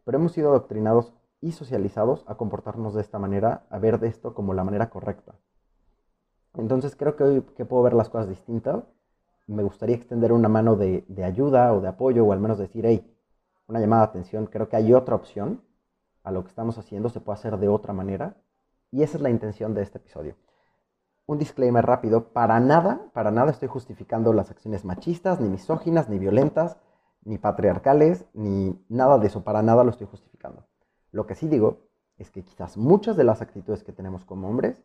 pero 0.05 0.19
hemos 0.19 0.33
sido 0.33 0.51
adoctrinados 0.51 1.15
y 1.41 1.53
socializados 1.53 2.25
a 2.27 2.37
comportarnos 2.37 2.95
de 2.95 3.01
esta 3.01 3.19
manera, 3.19 3.67
a 3.71 3.79
ver 3.79 3.99
de 3.99 4.09
esto 4.09 4.35
como 4.35 4.55
la 4.55 4.65
manera 4.65 4.91
correcta. 4.91 5.35
Entonces 6.55 6.97
creo 6.97 7.17
que 7.17 7.25
hoy 7.25 7.41
puedo 7.41 7.83
ver 7.83 7.95
las 7.95 8.09
cosas 8.09 8.29
distintas, 8.29 8.85
me 9.47 9.63
gustaría 9.63 9.97
extender 9.97 10.33
una 10.33 10.49
mano 10.49 10.77
de, 10.77 11.05
de, 11.09 11.25
ayuda 11.25 11.73
o 11.73 11.81
de 11.81 11.89
apoyo, 11.89 12.25
o 12.25 12.33
al 12.33 12.41
menos 12.41 12.59
decir, 12.59 12.85
hey, 12.87 13.15
una 13.67 13.81
llamada 13.81 14.03
de 14.03 14.09
atención, 14.09 14.47
creo 14.47 14.69
que 14.69 14.77
hay 14.77 14.93
otra 14.93 15.15
opción 15.15 15.63
a 16.23 16.31
lo 16.31 16.43
que 16.43 16.49
estamos 16.49 16.77
haciendo, 16.79 17.09
se 17.09 17.21
puede 17.21 17.39
hacer 17.39 17.57
de 17.59 17.69
otra 17.69 17.93
manera, 17.93 18.37
y 18.91 19.03
esa 19.03 19.17
es 19.17 19.23
la 19.23 19.31
intención 19.31 19.75
de 19.75 19.83
este 19.83 19.99
episodio. 19.99 20.37
Un 21.27 21.39
disclaimer 21.39 21.85
rápido, 21.85 22.33
para 22.33 22.59
nada, 22.61 23.11
para 23.13 23.31
nada 23.31 23.51
estoy 23.51 23.69
justificando 23.69 24.33
las 24.33 24.51
acciones 24.51 24.85
machistas, 24.85 25.41
ni 25.41 25.49
misóginas, 25.49 26.09
ni 26.09 26.19
violentas, 26.19 26.79
ni 27.25 27.39
patriarcales, 27.39 28.25
ni 28.33 28.83
nada 28.89 29.19
de 29.19 29.27
eso, 29.27 29.45
para 29.45 29.63
nada 29.63 29.85
lo 29.85 29.91
estoy 29.91 30.07
justificando. 30.07 30.65
Lo 31.13 31.27
que 31.27 31.35
sí 31.35 31.49
digo 31.49 31.89
es 32.17 32.31
que 32.31 32.43
quizás 32.43 32.77
muchas 32.77 33.17
de 33.17 33.25
las 33.25 33.43
actitudes 33.43 33.85
que 33.85 33.93
tenemos 33.93 34.25
como 34.25 34.49
hombres 34.49 34.77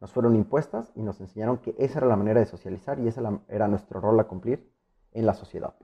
nos 0.00 0.12
fueron 0.12 0.36
impuestas 0.36 0.92
y 0.94 1.02
nos 1.02 1.20
enseñaron 1.20 1.58
que 1.58 1.74
esa 1.78 1.98
era 1.98 2.06
la 2.06 2.16
manera 2.16 2.40
de 2.40 2.46
socializar 2.46 2.98
y 2.98 3.08
ese 3.08 3.20
era 3.48 3.68
nuestro 3.68 4.00
rol 4.00 4.18
a 4.20 4.24
cumplir 4.24 4.70
en 5.12 5.26
la 5.26 5.34
sociedad. 5.34 5.74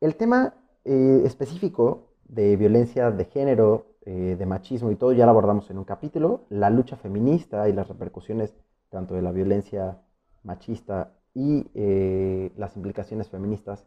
El 0.00 0.16
tema 0.16 0.54
eh, 0.84 1.22
específico 1.24 2.12
de 2.28 2.56
violencia 2.56 3.10
de 3.10 3.24
género, 3.24 3.86
eh, 4.02 4.36
de 4.38 4.46
machismo 4.46 4.90
y 4.90 4.96
todo 4.96 5.12
ya 5.12 5.24
lo 5.24 5.32
abordamos 5.32 5.68
en 5.70 5.78
un 5.78 5.84
capítulo, 5.84 6.46
la 6.50 6.70
lucha 6.70 6.96
feminista 6.96 7.68
y 7.68 7.72
las 7.72 7.88
repercusiones 7.88 8.54
tanto 8.88 9.14
de 9.14 9.22
la 9.22 9.32
violencia 9.32 9.98
machista 10.42 11.12
y 11.34 11.70
eh, 11.74 12.52
las 12.56 12.76
implicaciones 12.76 13.28
feministas 13.28 13.86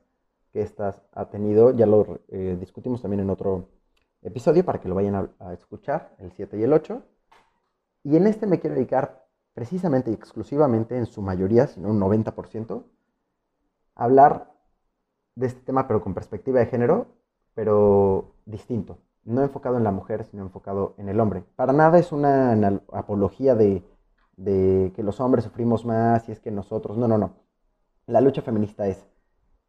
que 0.52 0.62
estas 0.62 1.02
ha 1.12 1.30
tenido. 1.30 1.72
Ya 1.72 1.86
lo 1.86 2.20
eh, 2.30 2.58
discutimos 2.60 3.02
también 3.02 3.22
en 3.22 3.30
otro 3.30 3.70
episodio 4.22 4.64
para 4.64 4.80
que 4.80 4.90
lo 4.90 4.96
vayan 4.96 5.16
a, 5.16 5.30
a, 5.40 5.54
escuchar, 5.54 6.16
el 6.20 6.32
7 6.32 6.58
y 6.58 6.64
el 6.64 6.74
8. 6.74 7.02
Y 8.04 8.16
en 8.16 8.28
este 8.28 8.48
me 8.48 8.60
quiero 8.60 8.76
dedicar 8.76 9.21
precisamente 9.54 10.12
y 10.12 10.14
exclusivamente, 10.14 10.98
en 10.98 11.06
su 11.06 11.22
mayoría, 11.22 11.68
sino 11.68 11.90
un 11.90 12.00
90%, 12.00 12.84
a 13.96 14.04
hablar 14.04 14.54
de 15.36 15.48
este 15.48 15.62
tema, 15.62 15.88
pero 15.88 16.02
con 16.02 16.14
perspectiva 16.14 16.60
de 16.60 16.68
género, 16.68 17.08
pero 17.54 18.36
distinto. 18.46 19.00
No 19.24 19.42
enfocado 19.42 19.78
en 19.78 19.84
la 19.84 19.92
mujer, 19.92 20.24
sino 20.26 20.44
enfocado 20.44 20.96
en 20.98 21.10
el 21.10 21.20
hombre. 21.20 21.44
Para 21.56 21.74
nada 21.74 22.00
es 22.00 22.12
una 22.12 22.54
apología 22.92 23.56
de, 23.56 23.84
de 24.38 24.92
que 24.96 25.04
los 25.04 25.20
hombres 25.20 25.44
sufrimos 25.44 25.86
más 25.86 26.28
y 26.28 26.32
es 26.32 26.40
que 26.40 26.52
nosotros. 26.52 26.98
No, 26.98 27.08
no, 27.08 27.18
no. 27.18 27.36
La 28.08 28.22
lucha 28.22 28.42
feminista 28.42 28.88
es 28.88 29.08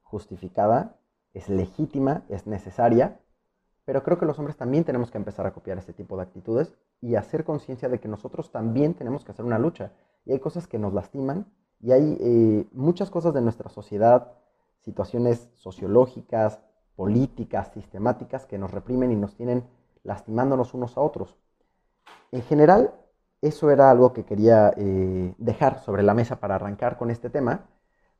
justificada, 0.02 0.96
es 1.34 1.48
legítima, 1.48 2.24
es 2.28 2.46
necesaria, 2.46 3.20
pero 3.84 4.02
creo 4.02 4.18
que 4.18 4.26
los 4.26 4.38
hombres 4.38 4.56
también 4.56 4.84
tenemos 4.84 5.10
que 5.10 5.18
empezar 5.18 5.46
a 5.46 5.52
copiar 5.52 5.78
este 5.78 5.92
tipo 5.92 6.16
de 6.16 6.22
actitudes 6.22 6.74
y 7.02 7.16
hacer 7.16 7.44
conciencia 7.44 7.88
de 7.88 7.98
que 7.98 8.08
nosotros 8.08 8.50
también 8.50 8.94
tenemos 8.94 9.24
que 9.24 9.32
hacer 9.32 9.44
una 9.44 9.58
lucha. 9.58 9.92
Y 10.24 10.32
hay 10.32 10.38
cosas 10.38 10.68
que 10.68 10.78
nos 10.78 10.94
lastiman 10.94 11.46
y 11.80 11.90
hay 11.90 12.16
eh, 12.20 12.66
muchas 12.72 13.10
cosas 13.10 13.34
de 13.34 13.40
nuestra 13.40 13.68
sociedad, 13.68 14.32
situaciones 14.80 15.50
sociológicas, 15.56 16.60
políticas, 16.94 17.72
sistemáticas 17.74 18.46
que 18.46 18.56
nos 18.56 18.70
reprimen 18.70 19.10
y 19.10 19.16
nos 19.16 19.34
tienen 19.34 19.64
lastimándonos 20.04 20.74
unos 20.74 20.96
a 20.96 21.00
otros. 21.00 21.36
En 22.30 22.42
general, 22.42 22.94
eso 23.40 23.70
era 23.72 23.90
algo 23.90 24.12
que 24.12 24.24
quería 24.24 24.72
eh, 24.76 25.34
dejar 25.38 25.80
sobre 25.80 26.04
la 26.04 26.14
mesa 26.14 26.36
para 26.38 26.54
arrancar 26.54 26.96
con 26.96 27.10
este 27.10 27.30
tema, 27.30 27.66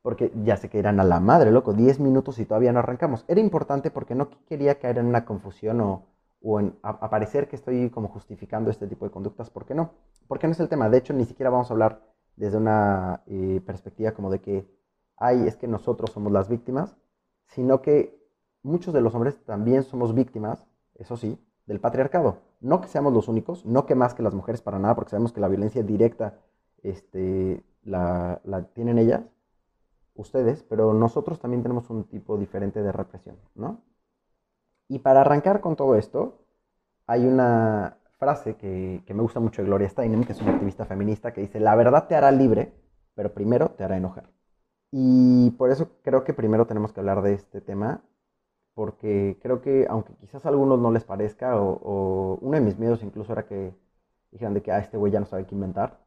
porque 0.03 0.33
ya 0.43 0.57
sé 0.57 0.69
que 0.69 0.81
eran 0.81 0.99
a 0.99 1.05
la 1.05 1.21
madre, 1.21 1.53
loco, 1.53 1.73
10 1.73 2.01
minutos 2.01 2.41
y 2.41 2.47
todavía 2.47 2.73
no 2.73 2.81
arrancamos. 2.81 3.25
Era 3.29 3.41
importante 3.41 3.93
porque 3.93 4.17
no 4.17 4.29
quería 4.49 4.81
caer 4.81 4.99
en 4.99 5.07
una 5.07 5.25
confusión 5.25 5.81
o, 5.81 6.03
o 6.43 6.61
en 6.61 6.77
aparecer 6.83 7.49
que 7.49 7.57
estoy 7.57 7.91
como 7.91 8.09
justificando 8.09 8.71
este 8.71 8.87
tipo 8.87 9.05
de 9.05 9.11
conductas, 9.11 9.51
¿por 9.51 9.65
qué 9.65 9.75
no? 9.75 9.93
Porque 10.29 10.47
no 10.47 10.53
es 10.53 10.61
el 10.61 10.69
tema. 10.69 10.89
De 10.89 10.99
hecho, 10.99 11.13
ni 11.13 11.25
siquiera 11.25 11.51
vamos 11.51 11.71
a 11.71 11.75
hablar 11.75 12.03
desde 12.37 12.57
una 12.57 13.23
eh, 13.27 13.61
perspectiva 13.65 14.13
como 14.13 14.31
de 14.31 14.41
que 14.41 14.67
ay, 15.23 15.47
es 15.47 15.57
que 15.57 15.69
nosotros 15.69 16.11
somos 16.11 16.33
las 16.33 16.49
víctimas, 16.49 16.97
sino 17.47 17.81
que 17.81 18.21
muchos 18.63 18.93
de 18.93 19.01
los 19.01 19.15
hombres 19.15 19.39
también 19.45 19.85
somos 19.85 20.15
víctimas, 20.15 20.67
eso 20.97 21.17
sí, 21.17 21.39
del 21.67 21.81
patriarcado. 21.81 22.39
No 22.61 22.81
que 22.81 22.89
seamos 22.89 23.13
los 23.13 23.29
únicos, 23.29 23.65
no 23.65 23.87
que 23.87 23.95
más 23.95 24.15
que 24.15 24.23
las 24.23 24.35
mujeres 24.35 24.63
para 24.63 24.81
nada, 24.81 24.97
porque 24.97 25.11
sabemos 25.11 25.33
que 25.33 25.41
la 25.41 25.49
violencia 25.49 25.83
directa 25.85 26.39
este, 26.83 27.63
la, 27.85 28.41
la 28.45 28.65
tienen 28.65 28.99
ellas, 28.99 29.23
ustedes, 30.15 30.65
pero 30.65 30.93
nosotros 30.93 31.39
también 31.39 31.63
tenemos 31.63 31.89
un 31.89 32.05
tipo 32.05 32.37
diferente 32.37 32.83
de 32.83 32.91
represión, 32.91 33.37
¿no? 33.55 33.81
Y 34.89 35.01
para 35.01 35.23
arrancar 35.23 35.61
con 35.61 35.77
todo 35.77 35.97
esto, 35.97 36.45
hay 37.07 37.27
una 37.27 37.99
frase 38.19 38.57
que, 38.57 39.03
que, 39.07 39.15
me 39.15 39.23
gusta 39.23 39.41
mucho 39.41 39.63
de 39.63 39.69
Gloria 39.69 39.89
Steinem, 39.89 40.25
que 40.25 40.33
es 40.33 40.41
una 40.41 40.53
activista 40.53 40.85
feminista, 40.87 41.33
que 41.33 41.41
dice, 41.41 41.61
la 41.61 41.75
verdad 41.75 42.07
te 42.09 42.15
hará 42.15 42.31
libre, 42.31 42.73
pero 43.15 43.33
primero 43.35 43.71
te 43.71 43.85
hará 43.85 43.97
enojar. 43.97 44.31
Y 44.93 45.51
por 45.53 45.71
eso 45.71 45.91
creo 46.03 46.23
que 46.25 46.35
primero 46.35 46.67
tenemos 46.67 46.93
que 46.93 47.01
hablar 47.01 47.23
de 47.23 47.35
este 47.35 47.61
tema, 47.63 48.03
porque 48.75 49.39
creo 49.43 49.63
que 49.63 49.87
aunque 49.89 50.15
quizás 50.17 50.45
a 50.47 50.51
algunos 50.51 50.79
no 50.81 50.91
les 50.93 51.05
parezca, 51.05 51.57
o, 51.61 52.39
uno 52.41 52.57
de 52.57 52.61
mis 52.61 52.79
miedos 52.79 53.03
incluso 53.03 53.33
era 53.33 53.47
que 53.47 53.75
dijeran 54.31 54.55
de 54.55 54.63
que 54.63 54.73
ah, 54.73 54.79
este 54.79 54.99
güey 54.99 55.13
ya 55.13 55.21
no 55.21 55.27
sabe 55.27 55.47
qué 55.47 55.55
inventar, 55.55 56.02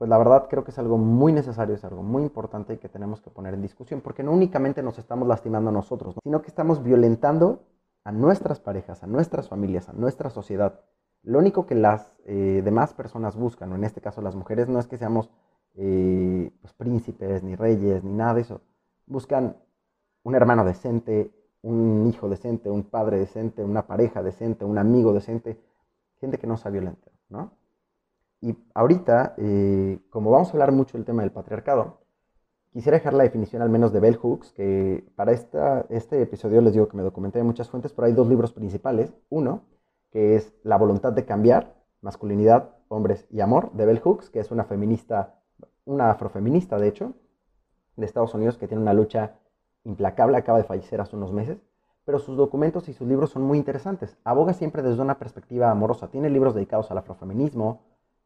pues 0.00 0.08
la 0.08 0.16
verdad 0.16 0.46
creo 0.48 0.64
que 0.64 0.70
es 0.70 0.78
algo 0.78 0.96
muy 0.96 1.30
necesario, 1.30 1.74
es 1.74 1.84
algo 1.84 2.02
muy 2.02 2.22
importante 2.22 2.72
y 2.72 2.78
que 2.78 2.88
tenemos 2.88 3.20
que 3.20 3.28
poner 3.28 3.52
en 3.52 3.60
discusión, 3.60 4.00
porque 4.00 4.22
no 4.22 4.32
únicamente 4.32 4.82
nos 4.82 4.98
estamos 4.98 5.28
lastimando 5.28 5.68
a 5.68 5.74
nosotros, 5.74 6.14
sino 6.22 6.40
que 6.40 6.48
estamos 6.48 6.82
violentando 6.82 7.60
a 8.04 8.10
nuestras 8.10 8.60
parejas, 8.60 9.02
a 9.02 9.06
nuestras 9.06 9.50
familias, 9.50 9.90
a 9.90 9.92
nuestra 9.92 10.30
sociedad. 10.30 10.80
Lo 11.22 11.38
único 11.38 11.66
que 11.66 11.74
las 11.74 12.16
eh, 12.24 12.62
demás 12.64 12.94
personas 12.94 13.36
buscan, 13.36 13.70
o 13.72 13.74
en 13.74 13.84
este 13.84 14.00
caso 14.00 14.22
las 14.22 14.34
mujeres, 14.34 14.70
no 14.70 14.78
es 14.78 14.86
que 14.86 14.96
seamos 14.96 15.28
eh, 15.74 16.50
pues, 16.62 16.72
príncipes, 16.72 17.42
ni 17.42 17.54
reyes, 17.54 18.02
ni 18.02 18.14
nada 18.14 18.32
de 18.32 18.40
eso. 18.40 18.62
Buscan 19.04 19.58
un 20.22 20.34
hermano 20.34 20.64
decente, 20.64 21.30
un 21.60 22.06
hijo 22.06 22.30
decente, 22.30 22.70
un 22.70 22.84
padre 22.84 23.18
decente, 23.18 23.62
una 23.62 23.86
pareja 23.86 24.22
decente, 24.22 24.64
un 24.64 24.78
amigo 24.78 25.12
decente, 25.12 25.60
gente 26.22 26.38
que 26.38 26.46
no 26.46 26.56
sea 26.56 26.70
violenta, 26.70 27.10
¿no? 27.28 27.59
Y 28.40 28.56
ahorita, 28.74 29.34
eh, 29.36 29.98
como 30.10 30.30
vamos 30.30 30.48
a 30.48 30.52
hablar 30.52 30.72
mucho 30.72 30.96
del 30.96 31.04
tema 31.04 31.22
del 31.22 31.32
patriarcado, 31.32 32.00
quisiera 32.72 32.98
dejar 32.98 33.14
la 33.14 33.24
definición 33.24 33.62
al 33.62 33.70
menos 33.70 33.92
de 33.92 34.00
Bell 34.00 34.16
Hooks, 34.16 34.52
que 34.52 35.04
para 35.16 35.32
esta, 35.32 35.86
este 35.90 36.22
episodio 36.22 36.60
les 36.60 36.72
digo 36.72 36.88
que 36.88 36.96
me 36.96 37.02
documenté 37.02 37.38
de 37.38 37.44
muchas 37.44 37.68
fuentes, 37.68 37.92
pero 37.92 38.06
hay 38.06 38.12
dos 38.12 38.28
libros 38.28 38.52
principales. 38.52 39.12
Uno, 39.28 39.64
que 40.10 40.36
es 40.36 40.54
La 40.62 40.78
voluntad 40.78 41.12
de 41.12 41.24
cambiar, 41.24 41.76
masculinidad, 42.00 42.76
hombres 42.88 43.26
y 43.30 43.40
amor, 43.40 43.72
de 43.72 43.86
Bell 43.86 44.00
Hooks, 44.00 44.30
que 44.30 44.40
es 44.40 44.50
una 44.50 44.64
feminista 44.64 45.40
una 45.90 46.10
afrofeminista, 46.10 46.78
de 46.78 46.88
hecho, 46.88 47.14
de 47.96 48.06
Estados 48.06 48.34
Unidos, 48.34 48.56
que 48.56 48.68
tiene 48.68 48.82
una 48.82 48.94
lucha 48.94 49.38
implacable, 49.84 50.36
acaba 50.36 50.58
de 50.58 50.64
fallecer 50.64 51.00
hace 51.00 51.16
unos 51.16 51.32
meses, 51.32 51.58
pero 52.04 52.18
sus 52.18 52.36
documentos 52.36 52.88
y 52.88 52.92
sus 52.92 53.06
libros 53.06 53.30
son 53.30 53.42
muy 53.42 53.58
interesantes. 53.58 54.16
Aboga 54.24 54.52
siempre 54.52 54.82
desde 54.82 55.02
una 55.02 55.18
perspectiva 55.18 55.70
amorosa. 55.70 56.08
Tiene 56.08 56.30
libros 56.30 56.54
dedicados 56.54 56.90
al 56.90 56.98
afrofeminismo 56.98 57.82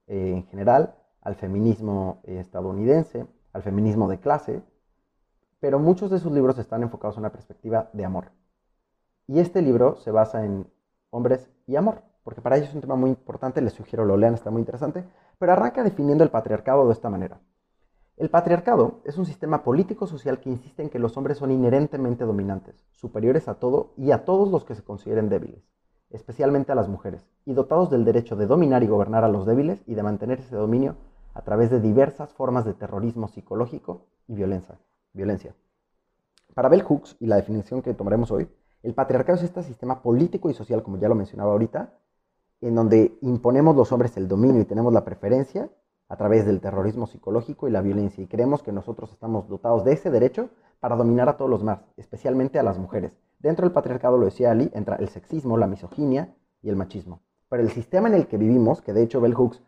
eh, 0.06 0.32
en 0.34 0.46
general, 0.46 0.94
al 1.22 1.34
feminismo 1.34 2.20
eh, 2.24 2.38
estadounidense, 2.38 3.26
al 3.52 3.62
feminismo 3.62 4.08
de 4.08 4.20
clase, 4.20 4.62
pero 5.60 5.78
muchos 5.78 6.10
de 6.10 6.18
sus 6.18 6.32
libros 6.32 6.58
están 6.58 6.82
enfocados 6.82 7.16
en 7.16 7.20
una 7.20 7.32
perspectiva 7.32 7.88
de 7.92 8.04
amor. 8.04 8.32
Y 9.26 9.40
este 9.40 9.62
libro 9.62 9.96
se 9.96 10.10
basa 10.10 10.44
en 10.44 10.66
hombres 11.10 11.48
y 11.66 11.76
amor, 11.76 12.02
porque 12.22 12.42
para 12.42 12.56
ellos 12.56 12.68
es 12.68 12.74
un 12.74 12.82
tema 12.82 12.96
muy 12.96 13.10
importante, 13.10 13.62
les 13.62 13.72
sugiero 13.72 14.04
lo 14.04 14.16
lean, 14.16 14.34
está 14.34 14.50
muy 14.50 14.60
interesante, 14.60 15.04
pero 15.38 15.52
arranca 15.52 15.82
definiendo 15.82 16.24
el 16.24 16.30
patriarcado 16.30 16.86
de 16.86 16.92
esta 16.92 17.08
manera. 17.08 17.40
El 18.16 18.30
patriarcado 18.30 19.00
es 19.04 19.18
un 19.18 19.26
sistema 19.26 19.64
político-social 19.64 20.38
que 20.38 20.50
insiste 20.50 20.82
en 20.82 20.90
que 20.90 21.00
los 21.00 21.16
hombres 21.16 21.38
son 21.38 21.50
inherentemente 21.50 22.24
dominantes, 22.24 22.86
superiores 22.92 23.48
a 23.48 23.54
todo 23.54 23.92
y 23.96 24.12
a 24.12 24.24
todos 24.24 24.50
los 24.50 24.64
que 24.64 24.74
se 24.74 24.84
consideren 24.84 25.28
débiles, 25.28 25.64
especialmente 26.14 26.72
a 26.72 26.74
las 26.74 26.88
mujeres, 26.88 27.26
y 27.44 27.54
dotados 27.54 27.90
del 27.90 28.04
derecho 28.04 28.36
de 28.36 28.46
dominar 28.46 28.82
y 28.82 28.86
gobernar 28.86 29.24
a 29.24 29.28
los 29.28 29.46
débiles 29.46 29.82
y 29.86 29.94
de 29.94 30.02
mantener 30.02 30.38
ese 30.38 30.54
dominio 30.54 30.96
a 31.34 31.42
través 31.42 31.70
de 31.70 31.80
diversas 31.80 32.32
formas 32.32 32.64
de 32.64 32.74
terrorismo 32.74 33.28
psicológico 33.28 34.06
y 34.28 34.34
violencia. 34.34 34.78
violencia. 35.12 35.54
Para 36.54 36.68
Bell 36.68 36.82
Hooks 36.82 37.16
y 37.18 37.26
la 37.26 37.36
definición 37.36 37.82
que 37.82 37.94
tomaremos 37.94 38.30
hoy, 38.30 38.48
el 38.82 38.94
patriarcado 38.94 39.38
es 39.38 39.44
este 39.44 39.62
sistema 39.64 40.02
político 40.02 40.48
y 40.48 40.54
social, 40.54 40.82
como 40.82 40.98
ya 40.98 41.08
lo 41.08 41.16
mencionaba 41.16 41.52
ahorita, 41.52 41.92
en 42.60 42.74
donde 42.74 43.18
imponemos 43.20 43.74
los 43.74 43.90
hombres 43.90 44.16
el 44.16 44.28
dominio 44.28 44.60
y 44.60 44.64
tenemos 44.64 44.92
la 44.92 45.04
preferencia 45.04 45.68
a 46.08 46.16
través 46.16 46.46
del 46.46 46.60
terrorismo 46.60 47.06
psicológico 47.06 47.68
y 47.68 47.70
la 47.70 47.80
violencia. 47.80 48.22
Y 48.22 48.26
creemos 48.26 48.62
que 48.62 48.72
nosotros 48.72 49.12
estamos 49.12 49.48
dotados 49.48 49.84
de 49.84 49.92
ese 49.92 50.10
derecho 50.10 50.50
para 50.80 50.96
dominar 50.96 51.28
a 51.28 51.36
todos 51.36 51.50
los 51.50 51.62
más, 51.62 51.80
especialmente 51.96 52.58
a 52.58 52.62
las 52.62 52.78
mujeres. 52.78 53.16
Dentro 53.38 53.64
del 53.64 53.72
patriarcado, 53.72 54.18
lo 54.18 54.26
decía 54.26 54.50
Ali, 54.50 54.70
entra 54.74 54.96
el 54.96 55.08
sexismo, 55.08 55.56
la 55.56 55.66
misoginia 55.66 56.34
y 56.62 56.68
el 56.68 56.76
machismo. 56.76 57.20
Pero 57.48 57.62
el 57.62 57.70
sistema 57.70 58.08
en 58.08 58.14
el 58.14 58.26
que 58.26 58.36
vivimos, 58.36 58.80
que 58.82 58.92
de 58.92 59.02
hecho 59.02 59.20
Bell 59.20 59.34
Hooks 59.34 59.62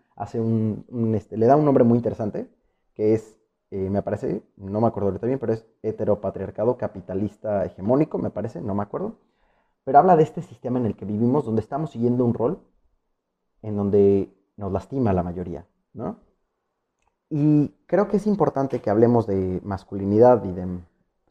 este, 1.14 1.36
le 1.36 1.46
da 1.46 1.56
un 1.56 1.64
nombre 1.64 1.84
muy 1.84 1.98
interesante, 1.98 2.50
que 2.94 3.14
es, 3.14 3.36
eh, 3.70 3.90
me 3.90 4.02
parece, 4.02 4.42
no 4.56 4.80
me 4.80 4.86
acuerdo 4.86 5.08
ahorita 5.08 5.26
bien, 5.26 5.38
pero 5.38 5.52
es 5.52 5.66
heteropatriarcado 5.82 6.76
capitalista 6.78 7.64
hegemónico, 7.64 8.18
me 8.18 8.30
parece, 8.30 8.60
no 8.60 8.74
me 8.74 8.82
acuerdo. 8.82 9.18
Pero 9.84 9.98
habla 9.98 10.16
de 10.16 10.22
este 10.22 10.42
sistema 10.42 10.78
en 10.78 10.86
el 10.86 10.96
que 10.96 11.04
vivimos, 11.04 11.44
donde 11.44 11.60
estamos 11.60 11.90
siguiendo 11.90 12.24
un 12.24 12.34
rol 12.34 12.60
en 13.62 13.76
donde 13.76 14.34
nos 14.56 14.72
lastima 14.72 15.12
la 15.12 15.22
mayoría, 15.22 15.66
¿no? 15.92 16.25
Y 17.28 17.68
creo 17.86 18.08
que 18.08 18.18
es 18.18 18.26
importante 18.26 18.80
que 18.80 18.90
hablemos 18.90 19.26
de 19.26 19.60
masculinidad 19.64 20.44
y 20.44 20.52
de 20.52 20.66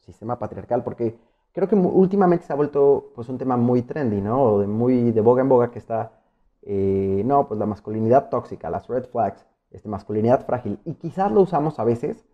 sistema 0.00 0.38
patriarcal, 0.38 0.84
porque 0.84 1.18
creo 1.52 1.68
que 1.68 1.74
últimamente 1.74 2.46
se 2.46 2.52
ha 2.52 2.56
vuelto 2.56 3.12
pues 3.14 3.28
un 3.28 3.38
tema 3.38 3.56
muy 3.56 3.82
trendy, 3.82 4.20
¿no? 4.20 4.42
O 4.42 4.60
de 4.60 4.66
muy 4.66 5.10
de 5.12 5.20
boga 5.22 5.42
en 5.42 5.48
boga 5.48 5.70
que 5.70 5.78
está, 5.78 6.12
eh, 6.62 7.22
no, 7.24 7.48
pues 7.48 7.58
la 7.58 7.66
masculinidad 7.66 8.28
tóxica, 8.28 8.68
las 8.70 8.86
red 8.88 9.06
flags, 9.06 9.46
este, 9.70 9.88
masculinidad 9.88 10.44
frágil. 10.44 10.78
Y 10.84 10.94
quizás 10.94 11.32
lo 11.32 11.40
usamos 11.42 11.78
a 11.78 11.84
veces 11.84 12.26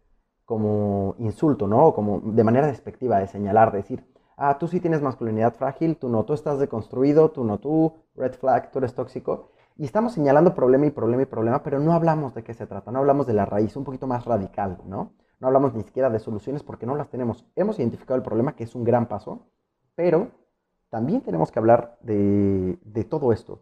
como 0.45 1.15
insulto, 1.19 1.69
¿no? 1.69 1.87
O 1.87 1.95
como 1.95 2.21
de 2.21 2.45
manera 2.45 2.67
despectiva, 2.67 3.21
de 3.21 3.29
señalar, 3.29 3.71
de 3.71 3.79
decir, 3.79 4.05
ah, 4.37 4.59
tú 4.59 4.67
sí 4.67 4.81
tienes 4.81 5.03
masculinidad 5.03 5.55
frágil, 5.55 5.97
tú 5.97 6.09
no, 6.09 6.25
tú 6.25 6.35
estás 6.35 6.59
deconstruido, 6.59 7.31
tú 7.31 7.45
no, 7.45 7.59
tú, 7.59 7.95
red 8.17 8.35
flag, 8.35 8.73
tú 8.73 8.79
eres 8.81 8.95
tóxico. 8.95 9.52
Y 9.77 9.85
estamos 9.85 10.13
señalando 10.13 10.55
problema 10.55 10.87
y 10.87 10.91
problema 10.91 11.23
y 11.23 11.27
problema, 11.27 11.63
pero 11.63 11.81
no 11.81 11.93
hablamos 11.93 12.35
de 12.35 12.45
qué 12.45 12.55
se 12.55 12.67
trata, 12.67 12.91
no 12.91 12.99
hablamos 12.99 13.27
de 13.27 13.35
la 13.35 13.47
raíz, 13.47 13.75
un 13.77 13.85
poquito 13.85 14.07
más 14.07 14.25
radical, 14.25 14.79
¿no? 14.87 15.13
No 15.41 15.47
hablamos 15.49 15.75
ni 15.75 15.83
siquiera 15.83 16.09
de 16.11 16.21
soluciones 16.21 16.63
porque 16.63 16.87
no 16.87 16.95
las 16.95 17.09
tenemos. 17.09 17.45
Hemos 17.57 17.79
identificado 17.79 18.17
el 18.17 18.23
problema, 18.23 18.55
que 18.55 18.65
es 18.65 18.75
un 18.75 18.85
gran 18.85 19.07
paso, 19.07 19.49
pero 19.97 20.31
también 20.89 21.23
tenemos 21.23 21.51
que 21.51 21.59
hablar 21.59 21.99
de, 22.03 22.79
todo 23.09 23.33
esto. 23.33 23.61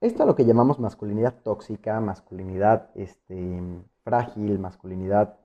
Esto 0.00 0.22
es 0.22 0.26
lo 0.26 0.34
que 0.34 0.46
llamamos 0.46 0.80
masculinidad 0.80 1.34
tóxica, 1.42 2.00
masculinidad 2.00 2.90
este, 2.94 3.62
frágil, 4.02 4.58
masculinidad 4.58 5.38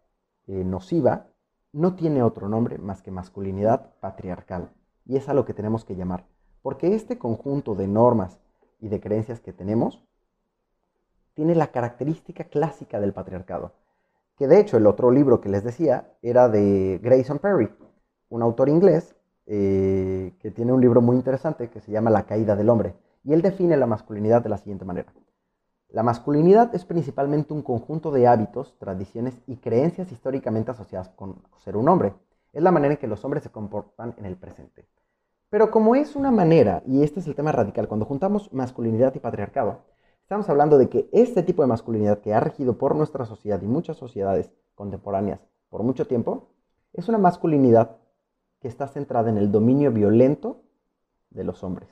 eh, 0.48 0.64
nociva, 0.64 1.28
no 1.74 1.96
tiene 1.96 2.24
otro 2.24 2.48
nombre 2.48 2.78
más 2.78 3.02
que 3.02 3.12
masculinidad 3.12 3.94
patriarcal. 4.00 4.72
Y 5.06 5.18
es 5.18 5.28
a 5.28 5.34
lo 5.34 5.46
que 5.46 5.54
tenemos 5.54 5.84
que 5.84 5.96
llamar. 5.96 6.26
Porque 6.62 6.96
este 6.96 7.20
conjunto 7.20 7.76
de 7.76 7.88
normas 7.88 8.40
y 8.86 8.90
de 8.90 9.00
creencias 9.00 9.40
que 9.40 9.52
tenemos 9.52 10.00
tiene 11.34 11.56
la 11.56 11.72
característica 11.72 12.44
clásica 12.44 13.00
del 13.00 13.14
patriarcado. 13.14 13.74
Que 14.38 14.48
de 14.48 14.60
hecho 14.60 14.78
el 14.78 14.86
otro 14.86 15.10
libro 15.10 15.42
que 15.42 15.50
les 15.50 15.64
decía 15.64 16.14
era 16.22 16.50
de 16.50 17.00
Grayson 17.02 17.40
Perry, 17.40 17.72
un 18.30 18.44
autor 18.44 18.70
inglés 18.70 19.16
eh, 19.48 20.34
que 20.40 20.52
tiene 20.52 20.72
un 20.72 20.82
libro 20.82 21.02
muy 21.02 21.16
interesante 21.16 21.72
que 21.72 21.82
se 21.82 21.92
llama 21.92 22.12
La 22.12 22.28
caída 22.28 22.56
del 22.56 22.70
hombre. 22.70 22.94
Y 23.24 23.34
él 23.34 23.42
define 23.42 23.76
la 23.76 23.88
masculinidad 23.88 24.44
de 24.44 24.50
la 24.50 24.60
siguiente 24.60 24.86
manera. 24.86 25.12
La 25.90 26.04
masculinidad 26.04 26.76
es 26.76 26.86
principalmente 26.86 27.54
un 27.54 27.64
conjunto 27.64 28.12
de 28.12 28.28
hábitos, 28.28 28.78
tradiciones 28.78 29.36
y 29.48 29.58
creencias 29.58 30.12
históricamente 30.12 30.70
asociadas 30.70 31.10
con 31.10 31.42
ser 31.58 31.76
un 31.76 31.90
hombre. 31.90 32.14
Es 32.54 32.62
la 32.62 32.72
manera 32.72 32.94
en 32.94 33.00
que 33.00 33.08
los 33.08 33.26
hombres 33.26 33.42
se 33.42 33.50
comportan 33.50 34.14
en 34.18 34.26
el 34.26 34.36
presente. 34.36 34.86
Pero 35.50 35.72
como 35.72 35.96
es 35.96 36.16
una 36.16 36.32
manera, 36.32 36.84
y 36.86 37.04
este 37.04 37.20
es 37.20 37.28
el 37.28 37.36
tema 37.36 37.52
radical, 37.52 37.88
cuando 37.88 38.06
juntamos 38.06 38.52
masculinidad 38.52 39.14
y 39.16 39.20
patriarcado, 39.20 39.84
estamos 40.22 40.50
hablando 40.50 40.78
de 40.78 40.90
que 40.90 41.10
este 41.12 41.44
tipo 41.44 41.62
de 41.62 41.68
masculinidad 41.68 42.20
que 42.20 42.34
ha 42.34 42.40
regido 42.40 42.78
por 42.78 42.96
nuestra 42.96 43.26
sociedad 43.26 43.62
y 43.62 43.68
muchas 43.68 43.98
sociedades 43.98 44.52
contemporáneas 44.74 45.40
por 45.70 45.84
mucho 45.84 46.08
tiempo, 46.08 46.50
es 46.94 47.10
una 47.10 47.18
masculinidad 47.18 47.98
que 48.60 48.68
está 48.68 48.88
centrada 48.88 49.30
en 49.30 49.38
el 49.38 49.52
dominio 49.52 49.92
violento 49.92 50.62
de 51.30 51.44
los 51.44 51.64
hombres, 51.64 51.90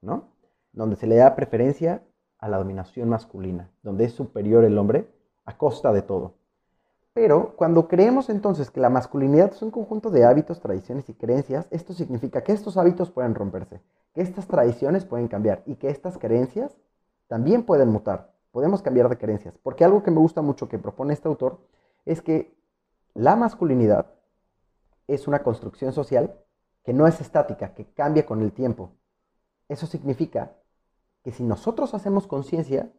¿no? 0.00 0.28
Donde 0.72 0.96
se 0.96 1.06
le 1.06 1.16
da 1.16 1.36
preferencia 1.36 2.02
a 2.38 2.48
la 2.48 2.58
dominación 2.58 3.08
masculina, 3.08 3.70
donde 3.82 4.04
es 4.04 4.12
superior 4.12 4.64
el 4.64 4.78
hombre 4.78 5.08
a 5.44 5.56
costa 5.56 5.92
de 5.92 6.02
todo. 6.02 6.34
Pero 7.14 7.54
cuando 7.54 7.86
creemos 7.86 8.28
entonces 8.28 8.72
que 8.72 8.80
la 8.80 8.90
masculinidad 8.90 9.52
es 9.52 9.62
un 9.62 9.70
conjunto 9.70 10.10
de 10.10 10.24
hábitos, 10.24 10.60
tradiciones 10.60 11.08
y 11.08 11.14
creencias, 11.14 11.68
esto 11.70 11.92
significa 11.92 12.42
que 12.42 12.50
estos 12.50 12.76
hábitos 12.76 13.12
pueden 13.12 13.36
romperse, 13.36 13.80
que 14.12 14.20
estas 14.20 14.48
tradiciones 14.48 15.04
pueden 15.04 15.28
cambiar 15.28 15.62
y 15.64 15.76
que 15.76 15.90
estas 15.90 16.18
creencias 16.18 16.76
también 17.28 17.62
pueden 17.62 17.90
mutar. 17.90 18.34
Podemos 18.50 18.82
cambiar 18.82 19.08
de 19.08 19.16
creencias, 19.16 19.56
porque 19.62 19.84
algo 19.84 20.02
que 20.02 20.10
me 20.10 20.18
gusta 20.18 20.42
mucho 20.42 20.68
que 20.68 20.78
propone 20.78 21.14
este 21.14 21.28
autor 21.28 21.60
es 22.04 22.20
que 22.20 22.58
la 23.14 23.36
masculinidad 23.36 24.06
es 25.06 25.28
una 25.28 25.44
construcción 25.44 25.92
social 25.92 26.36
que 26.82 26.92
no 26.92 27.06
es 27.06 27.20
estática, 27.20 27.74
que 27.74 27.86
cambia 27.86 28.26
con 28.26 28.42
el 28.42 28.52
tiempo. 28.52 28.90
Eso 29.68 29.86
significa 29.86 30.56
que 31.22 31.30
si 31.30 31.44
nosotros 31.44 31.94
hacemos 31.94 32.26
conciencia, 32.26 32.90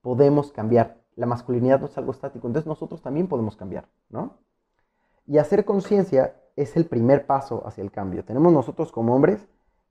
podemos 0.00 0.52
cambiar 0.52 1.01
la 1.16 1.26
masculinidad 1.26 1.80
no 1.80 1.86
es 1.86 1.98
algo 1.98 2.12
estático, 2.12 2.46
entonces 2.46 2.66
nosotros 2.66 3.02
también 3.02 3.28
podemos 3.28 3.56
cambiar, 3.56 3.88
¿no? 4.08 4.38
Y 5.26 5.38
hacer 5.38 5.64
conciencia 5.64 6.36
es 6.56 6.76
el 6.76 6.86
primer 6.86 7.26
paso 7.26 7.66
hacia 7.66 7.82
el 7.82 7.90
cambio. 7.90 8.24
Tenemos 8.24 8.52
nosotros 8.52 8.92
como 8.92 9.14
hombres 9.14 9.48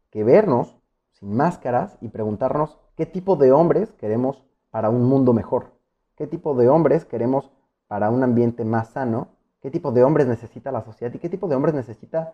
que 0.09 0.23
vernos 0.23 0.77
sin 1.11 1.35
máscaras 1.35 1.97
y 2.01 2.09
preguntarnos 2.09 2.77
qué 2.95 3.05
tipo 3.05 3.35
de 3.35 3.51
hombres 3.51 3.91
queremos 3.93 4.43
para 4.69 4.89
un 4.89 5.03
mundo 5.03 5.33
mejor, 5.33 5.73
qué 6.15 6.27
tipo 6.27 6.55
de 6.55 6.69
hombres 6.69 7.05
queremos 7.05 7.51
para 7.87 8.09
un 8.09 8.23
ambiente 8.23 8.65
más 8.65 8.89
sano, 8.89 9.29
qué 9.61 9.69
tipo 9.69 9.91
de 9.91 10.03
hombres 10.03 10.27
necesita 10.27 10.71
la 10.71 10.81
sociedad 10.81 11.13
y 11.13 11.19
qué 11.19 11.29
tipo 11.29 11.47
de 11.47 11.55
hombres 11.55 11.75
necesita 11.75 12.33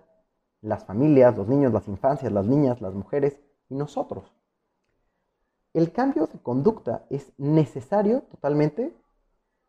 las 0.62 0.86
familias, 0.86 1.38
los 1.38 1.48
niños, 1.48 1.74
las 1.74 1.88
infancias, 1.88 2.32
las 2.32 2.46
niñas, 2.46 2.82
las 2.82 2.94
mujeres 2.94 3.40
y 3.70 3.76
nosotros. 3.76 4.37
El 5.78 5.92
cambio 5.92 6.26
de 6.26 6.40
conducta 6.40 7.06
es 7.12 7.32
necesario 7.38 8.24
totalmente, 8.32 8.98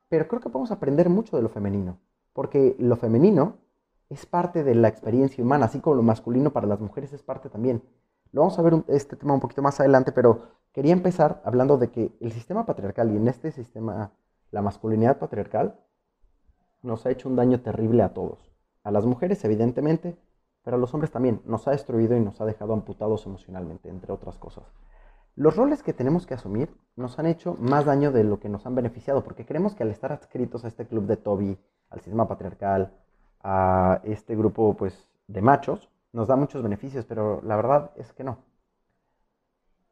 pero 0.08 0.26
creo 0.26 0.40
que 0.40 0.48
podemos 0.48 0.70
aprender 0.70 1.10
mucho 1.10 1.36
de 1.36 1.42
lo 1.42 1.50
femenino, 1.50 1.98
porque 2.32 2.74
lo 2.78 2.96
femenino 2.96 3.58
es 4.08 4.24
parte 4.24 4.64
de 4.64 4.74
la 4.74 4.88
experiencia 4.88 5.44
humana, 5.44 5.66
así 5.66 5.80
como 5.80 5.96
lo 5.96 6.02
masculino 6.02 6.50
para 6.50 6.66
las 6.66 6.80
mujeres 6.80 7.12
es 7.12 7.22
parte 7.22 7.50
también. 7.50 7.82
Lo 8.32 8.40
vamos 8.40 8.58
a 8.58 8.62
ver 8.62 8.82
este 8.88 9.16
tema 9.16 9.34
un 9.34 9.40
poquito 9.40 9.60
más 9.60 9.80
adelante, 9.80 10.10
pero 10.10 10.46
quería 10.72 10.94
empezar 10.94 11.42
hablando 11.44 11.76
de 11.76 11.90
que 11.90 12.10
el 12.22 12.32
sistema 12.32 12.64
patriarcal 12.64 13.12
y 13.12 13.18
en 13.18 13.28
este 13.28 13.52
sistema 13.52 14.12
la 14.50 14.62
masculinidad 14.62 15.18
patriarcal 15.18 15.78
nos 16.80 17.04
ha 17.04 17.11
hecho 17.11 17.28
un 17.28 17.37
daño 17.37 17.61
terrible 17.61 18.02
a 18.02 18.14
todos. 18.14 18.50
A 18.83 18.90
las 18.90 19.04
mujeres, 19.04 19.44
evidentemente, 19.44 20.16
pero 20.62 20.78
a 20.78 20.80
los 20.80 20.94
hombres 20.94 21.11
también. 21.11 21.42
Nos 21.44 21.68
ha 21.68 21.72
destruido 21.72 22.16
y 22.16 22.20
nos 22.20 22.40
ha 22.40 22.46
dejado 22.46 22.72
amputados 22.72 23.26
emocionalmente, 23.26 23.90
entre 23.90 24.11
otras 24.11 24.38
cosas. 24.38 24.64
Los 25.38 25.55
roles 25.55 25.85
que 25.85 25.92
tenemos 25.92 26.27
que 26.27 26.35
asumir 26.35 26.68
nos 26.96 27.20
han 27.20 27.27
hecho 27.27 27.55
más 27.61 27.85
daño 27.85 28.11
de 28.11 28.24
lo 28.24 28.40
que 28.40 28.48
nos 28.48 28.66
han 28.66 28.74
beneficiado, 28.74 29.22
porque 29.22 29.46
creemos 29.46 29.77
que 29.77 29.85
al 29.85 29.90
estar 29.92 30.11
adscritos 30.11 30.64
a 30.64 30.68
este 30.68 30.85
club 30.85 31.07
de 31.07 31.16
Toby, 31.16 31.57
al 31.90 32.01
sistema 32.01 32.27
patriarcal, 32.27 32.92
a 33.44 34.01
este 34.03 34.35
grupo 34.35 34.77
pues, 34.77 35.09
de 35.29 35.40
machos, 35.40 35.90
nos 36.12 36.27
da 36.27 36.35
muchos 36.35 36.61
beneficios, 36.64 37.05
pero 37.05 37.40
la 37.42 37.55
verdad 37.55 37.92
es 37.94 38.12
que 38.12 38.24
no. 38.24 38.38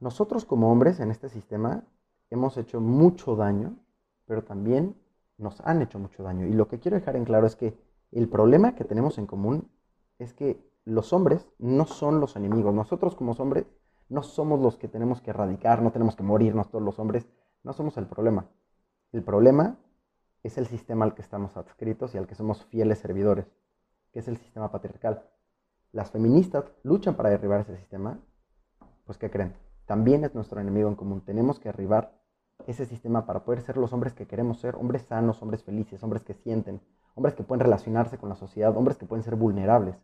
Nosotros 0.00 0.44
como 0.44 0.72
hombres 0.72 0.98
en 0.98 1.12
este 1.12 1.28
sistema 1.28 1.84
hemos 2.28 2.56
hecho 2.56 2.80
mucho 2.80 3.36
daño, 3.36 3.76
pero 4.24 4.42
también 4.42 4.96
nos 5.38 5.60
han 5.60 5.80
hecho 5.80 6.00
mucho 6.00 6.24
daño. 6.24 6.46
Y 6.46 6.54
lo 6.54 6.66
que 6.66 6.80
quiero 6.80 6.96
dejar 6.96 7.14
en 7.14 7.24
claro 7.24 7.46
es 7.46 7.54
que 7.54 7.78
el 8.10 8.28
problema 8.28 8.74
que 8.74 8.82
tenemos 8.82 9.16
en 9.16 9.28
común 9.28 9.70
es 10.18 10.34
que 10.34 10.60
los 10.84 11.12
hombres 11.12 11.48
no 11.60 11.86
son 11.86 12.18
los 12.18 12.34
enemigos. 12.34 12.74
Nosotros 12.74 13.14
como 13.14 13.30
hombres 13.30 13.66
no 14.08 14.22
somos 14.22 14.60
los 14.60 14.76
que 14.76 14.88
tenemos 14.88 15.20
que 15.20 15.30
erradicar, 15.30 15.82
no 15.82 15.92
tenemos 15.92 16.16
que 16.16 16.22
morirnos 16.22 16.70
todos 16.70 16.84
los 16.84 16.98
hombres, 16.98 17.26
no 17.62 17.72
somos 17.72 17.96
el 17.96 18.06
problema. 18.06 18.46
El 19.12 19.22
problema 19.22 19.76
es 20.42 20.58
el 20.58 20.66
sistema 20.66 21.04
al 21.04 21.14
que 21.14 21.22
estamos 21.22 21.56
adscritos 21.56 22.14
y 22.14 22.18
al 22.18 22.26
que 22.26 22.34
somos 22.34 22.64
fieles 22.66 22.98
servidores, 22.98 23.46
que 24.12 24.20
es 24.20 24.28
el 24.28 24.36
sistema 24.36 24.70
patriarcal. 24.70 25.24
Las 25.92 26.10
feministas 26.10 26.64
luchan 26.82 27.14
para 27.14 27.30
derribar 27.30 27.60
ese 27.60 27.76
sistema, 27.76 28.20
pues 29.04 29.18
¿qué 29.18 29.30
creen? 29.30 29.54
También 29.86 30.24
es 30.24 30.34
nuestro 30.34 30.60
enemigo 30.60 30.88
en 30.88 30.96
común. 30.96 31.22
Tenemos 31.22 31.58
que 31.58 31.68
derribar 31.68 32.12
ese 32.66 32.86
sistema 32.86 33.26
para 33.26 33.44
poder 33.44 33.62
ser 33.62 33.76
los 33.76 33.92
hombres 33.92 34.14
que 34.14 34.26
queremos 34.26 34.60
ser, 34.60 34.76
hombres 34.76 35.02
sanos, 35.02 35.42
hombres 35.42 35.62
felices, 35.62 36.02
hombres 36.02 36.22
que 36.22 36.34
sienten, 36.34 36.80
hombres 37.14 37.34
que 37.34 37.44
pueden 37.44 37.60
relacionarse 37.60 38.18
con 38.18 38.28
la 38.28 38.36
sociedad, 38.36 38.76
hombres 38.76 38.96
que 38.96 39.06
pueden 39.06 39.22
ser 39.22 39.36
vulnerables. 39.36 39.96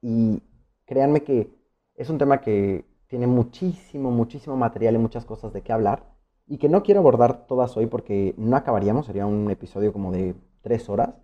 Y 0.00 0.42
créanme 0.86 1.22
que 1.22 1.57
es 1.98 2.08
un 2.10 2.18
tema 2.18 2.40
que 2.40 2.86
tiene 3.08 3.26
muchísimo, 3.26 4.10
muchísimo 4.10 4.56
material 4.56 4.94
y 4.94 4.98
muchas 4.98 5.24
cosas 5.24 5.52
de 5.52 5.62
qué 5.62 5.72
hablar 5.72 6.04
y 6.46 6.58
que 6.58 6.68
no 6.68 6.82
quiero 6.82 7.00
abordar 7.00 7.46
todas 7.46 7.76
hoy 7.76 7.86
porque 7.86 8.34
no 8.38 8.56
acabaríamos, 8.56 9.06
sería 9.06 9.26
un 9.26 9.50
episodio 9.50 9.92
como 9.92 10.12
de 10.12 10.36
tres 10.62 10.88
horas 10.88 11.14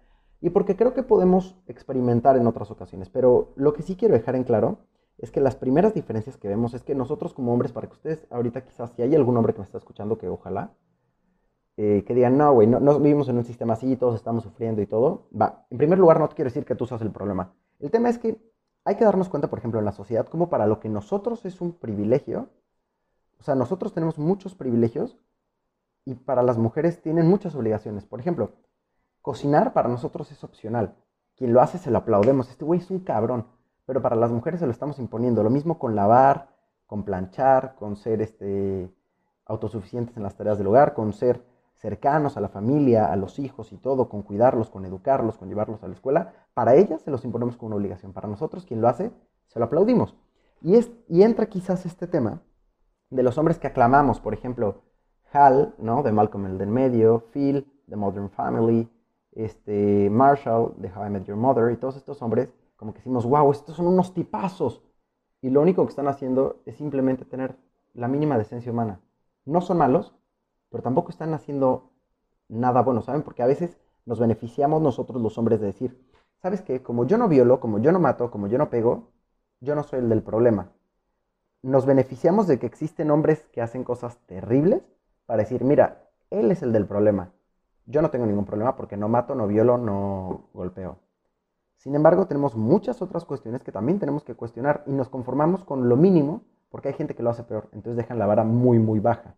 y 0.40 0.50
porque 0.50 0.76
creo 0.76 0.92
que 0.92 1.04
podemos 1.04 1.56
experimentar 1.68 2.36
en 2.36 2.46
otras 2.46 2.70
ocasiones. 2.70 3.08
Pero 3.08 3.52
lo 3.56 3.72
que 3.72 3.82
sí 3.82 3.96
quiero 3.96 4.14
dejar 4.14 4.34
en 4.34 4.44
claro 4.44 4.78
es 5.18 5.30
que 5.30 5.40
las 5.40 5.54
primeras 5.54 5.94
diferencias 5.94 6.36
que 6.36 6.48
vemos 6.48 6.74
es 6.74 6.82
que 6.82 6.94
nosotros 6.94 7.32
como 7.32 7.52
hombres, 7.52 7.72
para 7.72 7.86
que 7.86 7.94
ustedes 7.94 8.26
ahorita 8.30 8.64
quizás, 8.64 8.90
si 8.96 9.02
hay 9.02 9.14
algún 9.14 9.36
hombre 9.36 9.54
que 9.54 9.60
me 9.60 9.64
está 9.64 9.78
escuchando, 9.78 10.18
que 10.18 10.28
ojalá, 10.28 10.74
eh, 11.76 12.04
que 12.04 12.14
digan, 12.14 12.36
no, 12.36 12.52
güey, 12.52 12.66
no, 12.66 12.80
no, 12.80 12.98
vivimos 12.98 13.28
en 13.28 13.38
un 13.38 13.44
sistema 13.44 13.74
así, 13.74 13.96
todos 13.96 14.16
estamos 14.16 14.42
sufriendo 14.42 14.82
y 14.82 14.86
todo, 14.86 15.28
va, 15.40 15.66
en 15.70 15.78
primer 15.78 15.98
lugar 15.98 16.20
no 16.20 16.28
quiero 16.28 16.50
decir 16.50 16.64
que 16.64 16.74
tú 16.74 16.84
seas 16.84 17.00
el 17.02 17.10
problema. 17.10 17.54
El 17.78 17.90
tema 17.90 18.08
es 18.08 18.18
que 18.18 18.38
hay 18.84 18.96
que 18.96 19.04
darnos 19.04 19.28
cuenta, 19.28 19.48
por 19.48 19.58
ejemplo, 19.58 19.78
en 19.78 19.86
la 19.86 19.92
sociedad, 19.92 20.26
como 20.26 20.50
para 20.50 20.66
lo 20.66 20.80
que 20.80 20.88
nosotros 20.88 21.44
es 21.44 21.60
un 21.60 21.72
privilegio, 21.72 22.48
o 23.40 23.42
sea, 23.42 23.54
nosotros 23.54 23.92
tenemos 23.92 24.18
muchos 24.18 24.54
privilegios 24.54 25.18
y 26.04 26.14
para 26.14 26.42
las 26.42 26.58
mujeres 26.58 27.02
tienen 27.02 27.26
muchas 27.26 27.54
obligaciones. 27.54 28.04
Por 28.04 28.20
ejemplo, 28.20 28.52
cocinar 29.22 29.72
para 29.72 29.88
nosotros 29.88 30.30
es 30.32 30.44
opcional. 30.44 30.94
Quien 31.36 31.52
lo 31.52 31.60
hace 31.60 31.78
se 31.78 31.90
lo 31.90 31.98
aplaudemos. 31.98 32.48
Este 32.50 32.64
güey 32.64 32.80
es 32.80 32.90
un 32.90 33.00
cabrón. 33.00 33.46
Pero 33.86 34.00
para 34.00 34.16
las 34.16 34.30
mujeres 34.30 34.60
se 34.60 34.66
lo 34.66 34.72
estamos 34.72 34.98
imponiendo. 34.98 35.42
Lo 35.42 35.50
mismo 35.50 35.78
con 35.78 35.94
lavar, 35.94 36.48
con 36.86 37.04
planchar, 37.04 37.74
con 37.74 37.96
ser 37.96 38.22
este, 38.22 38.90
autosuficientes 39.46 40.16
en 40.16 40.22
las 40.22 40.36
tareas 40.36 40.58
del 40.58 40.68
hogar, 40.68 40.94
con 40.94 41.12
ser 41.12 41.44
cercanos 41.84 42.38
a 42.38 42.40
la 42.40 42.48
familia, 42.48 43.12
a 43.12 43.16
los 43.16 43.38
hijos 43.38 43.70
y 43.70 43.76
todo, 43.76 44.08
con 44.08 44.22
cuidarlos, 44.22 44.70
con 44.70 44.86
educarlos, 44.86 45.36
con 45.36 45.50
llevarlos 45.50 45.82
a 45.82 45.86
la 45.86 45.92
escuela, 45.92 46.32
para 46.54 46.76
ellas 46.76 47.02
se 47.02 47.10
los 47.10 47.26
imponemos 47.26 47.58
como 47.58 47.66
una 47.66 47.76
obligación. 47.76 48.14
Para 48.14 48.26
nosotros, 48.26 48.64
quien 48.64 48.80
lo 48.80 48.88
hace, 48.88 49.12
se 49.48 49.58
lo 49.58 49.66
aplaudimos. 49.66 50.16
Y, 50.62 50.76
es, 50.76 50.90
y 51.10 51.24
entra 51.24 51.44
quizás 51.44 51.84
este 51.84 52.06
tema 52.06 52.40
de 53.10 53.22
los 53.22 53.36
hombres 53.36 53.58
que 53.58 53.66
aclamamos, 53.66 54.18
por 54.18 54.32
ejemplo, 54.32 54.80
Hal, 55.30 55.74
¿no? 55.76 56.02
De 56.02 56.10
Malcolm 56.10 56.46
el 56.46 56.56
del 56.56 56.70
medio, 56.70 57.26
Phil, 57.34 57.70
de 57.86 57.96
Modern 57.96 58.30
Family, 58.30 58.88
este, 59.32 60.08
Marshall, 60.08 60.72
de 60.78 60.90
How 60.90 61.04
I 61.04 61.10
Met 61.10 61.24
Your 61.24 61.36
Mother, 61.36 61.70
y 61.70 61.76
todos 61.76 61.96
estos 61.96 62.22
hombres, 62.22 62.54
como 62.76 62.94
que 62.94 63.00
decimos, 63.00 63.26
wow, 63.26 63.50
estos 63.50 63.76
son 63.76 63.88
unos 63.88 64.14
tipazos. 64.14 64.82
Y 65.42 65.50
lo 65.50 65.60
único 65.60 65.84
que 65.84 65.90
están 65.90 66.08
haciendo 66.08 66.62
es 66.64 66.76
simplemente 66.76 67.26
tener 67.26 67.58
la 67.92 68.08
mínima 68.08 68.38
decencia 68.38 68.72
humana. 68.72 69.00
No 69.44 69.60
son 69.60 69.76
malos, 69.76 70.14
pero 70.74 70.82
tampoco 70.82 71.10
están 71.10 71.32
haciendo 71.34 71.92
nada 72.48 72.82
bueno, 72.82 73.00
¿saben? 73.00 73.22
Porque 73.22 73.44
a 73.44 73.46
veces 73.46 73.78
nos 74.06 74.18
beneficiamos 74.18 74.82
nosotros 74.82 75.22
los 75.22 75.38
hombres 75.38 75.60
de 75.60 75.66
decir, 75.66 76.04
¿sabes 76.42 76.62
qué? 76.62 76.82
Como 76.82 77.06
yo 77.06 77.16
no 77.16 77.28
violo, 77.28 77.60
como 77.60 77.78
yo 77.78 77.92
no 77.92 78.00
mato, 78.00 78.28
como 78.32 78.48
yo 78.48 78.58
no 78.58 78.70
pego, 78.70 79.12
yo 79.60 79.76
no 79.76 79.84
soy 79.84 80.00
el 80.00 80.08
del 80.08 80.24
problema. 80.24 80.72
Nos 81.62 81.86
beneficiamos 81.86 82.48
de 82.48 82.58
que 82.58 82.66
existen 82.66 83.12
hombres 83.12 83.46
que 83.52 83.62
hacen 83.62 83.84
cosas 83.84 84.18
terribles 84.26 84.82
para 85.26 85.44
decir, 85.44 85.62
mira, 85.62 86.08
él 86.30 86.50
es 86.50 86.60
el 86.64 86.72
del 86.72 86.86
problema. 86.86 87.30
Yo 87.86 88.02
no 88.02 88.10
tengo 88.10 88.26
ningún 88.26 88.44
problema 88.44 88.74
porque 88.74 88.96
no 88.96 89.08
mato, 89.08 89.36
no 89.36 89.46
violo, 89.46 89.78
no 89.78 90.48
golpeo. 90.54 90.98
Sin 91.76 91.94
embargo, 91.94 92.26
tenemos 92.26 92.56
muchas 92.56 93.00
otras 93.00 93.24
cuestiones 93.24 93.62
que 93.62 93.70
también 93.70 94.00
tenemos 94.00 94.24
que 94.24 94.34
cuestionar 94.34 94.82
y 94.86 94.90
nos 94.92 95.08
conformamos 95.08 95.62
con 95.62 95.88
lo 95.88 95.96
mínimo 95.96 96.42
porque 96.68 96.88
hay 96.88 96.94
gente 96.94 97.14
que 97.14 97.22
lo 97.22 97.30
hace 97.30 97.44
peor, 97.44 97.68
entonces 97.70 97.96
dejan 97.96 98.18
la 98.18 98.26
vara 98.26 98.42
muy, 98.42 98.80
muy 98.80 98.98
baja. 98.98 99.36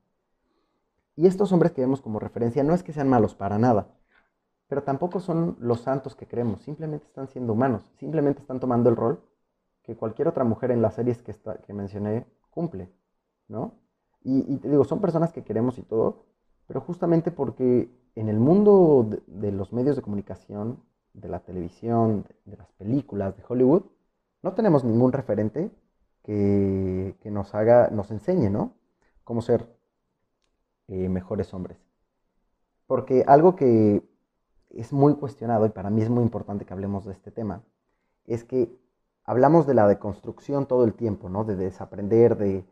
Y 1.16 1.26
estos 1.26 1.50
hombres 1.52 1.72
que 1.72 1.80
vemos 1.80 2.02
como 2.02 2.18
referencia 2.18 2.62
no 2.62 2.74
es 2.74 2.82
que 2.82 2.92
sean 2.92 3.08
malos 3.08 3.34
para 3.34 3.58
nada, 3.58 3.88
pero 4.68 4.82
tampoco 4.82 5.20
son 5.20 5.56
los 5.60 5.80
santos 5.80 6.14
que 6.14 6.26
creemos, 6.26 6.60
simplemente 6.62 7.06
están 7.06 7.28
siendo 7.28 7.54
humanos, 7.54 7.90
simplemente 7.98 8.40
están 8.40 8.60
tomando 8.60 8.90
el 8.90 8.96
rol 8.96 9.22
que 9.82 9.96
cualquier 9.96 10.28
otra 10.28 10.44
mujer 10.44 10.70
en 10.72 10.82
las 10.82 10.94
series 10.94 11.22
que, 11.22 11.34
que 11.66 11.72
mencioné 11.72 12.26
cumple, 12.50 12.92
¿no? 13.48 13.74
Y, 14.28 14.56
te 14.56 14.68
digo, 14.68 14.82
son 14.82 15.00
personas 15.00 15.32
que 15.32 15.44
queremos 15.44 15.78
y 15.78 15.82
todo, 15.82 16.24
pero 16.66 16.80
justamente 16.80 17.30
porque 17.30 17.88
en 18.16 18.28
el 18.28 18.40
mundo 18.40 19.08
de, 19.28 19.52
los 19.52 19.72
medios 19.72 19.94
de 19.94 20.02
comunicación, 20.02 20.82
de 21.14 21.28
la 21.28 21.38
televisión, 21.44 22.26
de, 22.44 22.56
las 22.56 22.72
películas, 22.72 23.36
de 23.36 23.44
Hollywood, 23.48 23.84
no 24.42 24.54
tenemos 24.54 24.82
ningún 24.82 25.12
referente 25.12 25.70
que, 26.24 27.14
nos 27.26 27.54
haga, 27.54 27.88
nos 27.90 28.10
enseñe, 28.10 28.50
¿no? 28.50 28.74
Cómo 29.22 29.42
ser 29.42 29.68
eh, 30.88 31.08
mejores 31.08 31.52
hombres. 31.54 31.78
Porque 32.86 33.24
algo 33.26 33.56
que 33.56 34.02
es 34.70 34.92
muy 34.92 35.14
cuestionado 35.14 35.66
y 35.66 35.70
para 35.70 35.90
mí 35.90 36.02
es 36.02 36.10
muy 36.10 36.22
importante 36.22 36.64
que 36.64 36.72
hablemos 36.72 37.04
de 37.04 37.12
este 37.12 37.30
tema, 37.30 37.62
es 38.26 38.44
que 38.44 38.70
hablamos 39.24 39.66
de 39.66 39.74
la 39.74 39.88
deconstrucción 39.88 40.66
todo 40.66 40.84
el 40.84 40.94
tiempo, 40.94 41.28
¿no? 41.28 41.44
De 41.44 41.56
desaprender, 41.56 42.36
de 42.36 42.64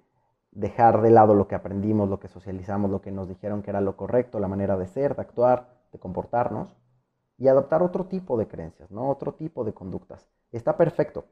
dejar 0.53 1.03
de 1.03 1.11
lado 1.11 1.35
lo 1.35 1.49
que 1.49 1.55
aprendimos, 1.55 2.09
lo 2.09 2.21
que 2.21 2.29
socializamos, 2.29 2.91
lo 2.91 3.01
que 3.01 3.11
nos 3.11 3.29
dijeron 3.29 3.63
que 3.63 3.71
era 3.71 3.81
lo 3.81 3.97
correcto, 3.97 4.39
la 4.39 4.49
manera 4.49 4.77
de 4.77 4.87
ser, 4.87 5.17
de 5.17 5.23
actuar, 5.23 5.69
de 5.93 5.99
comportarnos, 5.99 6.75
y 7.39 7.49
adoptar 7.49 7.83
otro 7.83 8.07
tipo 8.07 8.37
de 8.39 8.47
creencias, 8.47 8.91
¿no? 8.91 9.11
Otro 9.11 9.35
tipo 9.35 9.65
de 9.65 9.75
conductas. 9.75 10.29
Está 10.53 10.77
perfecto. 10.77 11.25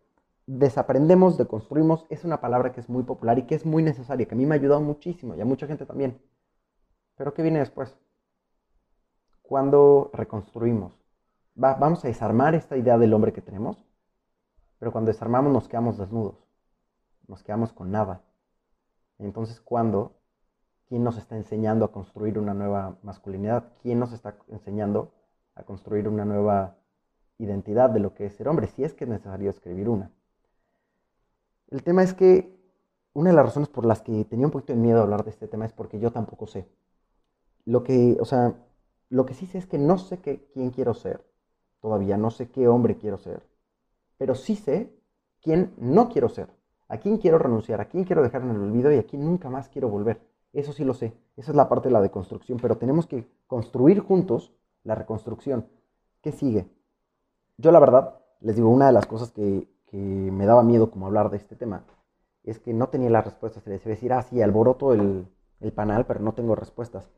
Desaprendemos, 0.46 1.38
deconstruimos, 1.38 2.04
es 2.10 2.24
una 2.24 2.40
palabra 2.40 2.72
que 2.72 2.80
es 2.80 2.88
muy 2.88 3.04
popular 3.04 3.38
y 3.38 3.44
que 3.44 3.54
es 3.54 3.64
muy 3.64 3.84
necesaria, 3.84 4.26
que 4.26 4.34
a 4.34 4.38
mí 4.38 4.44
me 4.44 4.56
ha 4.56 4.58
ayudado 4.58 4.80
muchísimo 4.80 5.36
y 5.36 5.40
a 5.40 5.44
mucha 5.44 5.68
gente 5.68 5.86
también. 5.86 6.20
Pero 7.22 7.35
¿qué 7.35 7.42
viene 7.42 7.61
después? 7.61 7.96
Cuando 9.42 10.11
reconstruimos, 10.12 10.98
vamos 11.54 12.04
a 12.04 12.08
desarmar 12.08 12.56
esta 12.56 12.76
idea 12.76 12.98
del 12.98 13.14
hombre 13.14 13.32
que 13.32 13.40
tenemos, 13.40 13.87
pero 14.80 14.90
cuando 14.90 15.12
desarmamos 15.12 15.52
nos 15.52 15.68
quedamos 15.68 15.98
desnudos, 15.98 16.35
nos 17.28 17.44
quedamos 17.44 17.72
con 17.72 17.92
nada 17.92 18.22
entonces, 19.18 19.61
¿cuándo? 19.61 20.16
¿Quién 20.88 21.04
nos 21.04 21.16
está 21.16 21.37
enseñando 21.37 21.85
a 21.85 21.92
construir 21.92 22.40
una 22.40 22.54
nueva 22.54 22.98
masculinidad? 23.04 23.68
¿Quién 23.82 24.00
nos 24.00 24.12
está 24.12 24.35
enseñando 24.48 25.12
a 25.54 25.62
construir 25.62 26.08
una 26.08 26.24
nueva 26.24 26.74
identidad 27.38 27.90
de 27.90 28.00
lo 28.00 28.14
que 28.14 28.26
es 28.26 28.35
ser 28.35 28.48
hombre? 28.48 28.66
Si 28.66 28.82
es 28.82 28.94
que 28.94 29.04
es 29.04 29.11
necesario 29.11 29.48
escribir 29.48 29.88
una. 29.88 30.11
El 31.68 31.85
tema 31.85 32.02
es 32.02 32.14
que 32.14 32.61
una 33.12 33.30
de 33.30 33.37
las 33.37 33.46
razones 33.46 33.68
por 33.68 33.87
las 33.87 34.02
que 34.02 34.24
tenía 34.24 34.46
un 34.46 34.50
poquito 34.50 34.72
de 34.72 34.80
miedo 34.80 34.98
a 34.98 35.02
hablar 35.02 35.22
de 35.22 35.30
este 35.30 35.46
tema 35.46 35.66
es 35.66 35.72
porque 35.72 36.00
yo 36.00 36.11
tampoco 36.11 36.48
sé. 36.48 36.66
Lo 37.64 37.85
que, 37.85 38.16
o 38.20 38.25
sea, 38.25 38.55
lo 39.09 39.27
que 39.27 39.35
sí 39.35 39.46
sé 39.46 39.59
es 39.59 39.66
que 39.66 39.79
no 39.79 39.98
sé 39.98 40.18
qué, 40.18 40.48
quién 40.53 40.70
quiero 40.70 40.94
ser. 40.94 41.25
Todavía 41.81 42.16
no 42.16 42.31
sé 42.31 42.51
qué 42.51 42.68
hombre 42.68 42.96
quiero 42.96 43.18
ser. 43.18 43.42
Pero 44.18 44.35
sí 44.35 44.57
sé 44.57 44.94
quién 45.40 45.75
no 45.77 46.09
quiero 46.09 46.29
ser 46.29 46.48
a 46.92 46.98
quién 46.98 47.16
quiero 47.16 47.38
renunciar, 47.38 47.81
a 47.81 47.87
quién 47.87 48.05
quiero 48.05 48.22
dejar 48.22 48.42
en 48.42 48.51
el 48.51 48.61
olvido 48.61 48.92
y 48.92 48.98
a 48.98 49.07
quién 49.07 49.25
nunca 49.25 49.48
más 49.48 49.70
quiero 49.70 49.88
volver. 49.88 50.20
Eso 50.53 50.75
sí 50.75 50.85
lo 50.85 50.92
sé. 50.92 51.14
Esa 51.38 51.51
es 51.53 51.57
la 51.57 51.66
parte 51.66 51.88
de 51.88 51.94
la 51.94 52.03
deconstrucción, 52.03 52.59
pero 52.61 52.77
tenemos 52.77 53.07
que 53.07 53.27
construir 53.46 54.01
juntos 54.01 54.53
la 54.85 54.94
reconstrucción. 54.94 55.66
¿Qué 56.20 56.33
sigue? 56.33 56.66
Yo 57.57 57.72
la 57.72 57.81
verdad, 57.81 58.18
les 58.40 58.57
digo, 58.57 58.68
una 58.68 58.88
de 58.88 58.92
las 58.92 59.07
cosas 59.07 59.33
que, 59.33 59.66
me 59.90 60.46
daba 60.46 60.62
miedo 60.62 60.90
como 60.90 61.07
hablar 61.07 61.31
de 61.31 61.37
este 61.37 61.55
tema 61.55 61.85
es 62.44 62.59
que 62.59 62.75
no 62.75 62.88
tenía 62.88 63.09
las 63.09 63.25
respuestas. 63.25 63.62
Se 63.62 63.70
les 63.70 63.81
iba 63.83 63.92
a 63.92 63.94
decir, 63.94 64.12
ah, 64.12 64.22
sí, 64.22 64.42
alboroto 64.42 64.92
el, 64.92 65.27
el 65.61 65.72
panal, 65.72 66.05
pero 66.05 66.20
no 66.20 66.35
tengo 66.35 66.55
respuestas. 66.55 67.11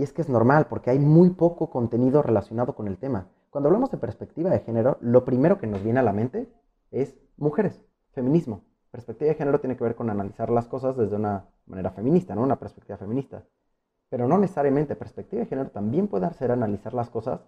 Y 0.00 0.02
es 0.02 0.14
que 0.14 0.22
es 0.22 0.30
normal, 0.30 0.66
porque 0.70 0.88
hay 0.88 0.98
muy 0.98 1.28
poco 1.28 1.68
contenido 1.68 2.22
relacionado 2.22 2.74
con 2.74 2.88
el 2.88 2.96
tema. 2.96 3.28
Cuando 3.50 3.68
hablamos 3.68 3.90
de 3.90 3.98
perspectiva 3.98 4.48
de 4.48 4.60
género, 4.60 4.96
lo 5.02 5.26
primero 5.26 5.58
que 5.58 5.66
nos 5.66 5.84
viene 5.84 6.00
a 6.00 6.02
la 6.02 6.14
mente 6.14 6.50
es 6.90 7.18
mujeres, 7.36 7.84
feminismo. 8.12 8.64
Perspectiva 8.90 9.28
de 9.28 9.34
género 9.34 9.60
tiene 9.60 9.76
que 9.76 9.84
ver 9.84 9.96
con 9.96 10.08
analizar 10.08 10.48
las 10.48 10.68
cosas 10.68 10.96
desde 10.96 11.16
una 11.16 11.50
manera 11.66 11.90
feminista, 11.90 12.34
¿no? 12.34 12.40
Una 12.40 12.58
perspectiva 12.58 12.96
feminista. 12.96 13.44
Pero 14.08 14.26
no 14.26 14.38
necesariamente. 14.38 14.96
Perspectiva 14.96 15.40
de 15.40 15.48
género 15.48 15.68
también 15.68 16.08
puede 16.08 16.24
hacer 16.24 16.50
analizar 16.50 16.94
las 16.94 17.10
cosas 17.10 17.42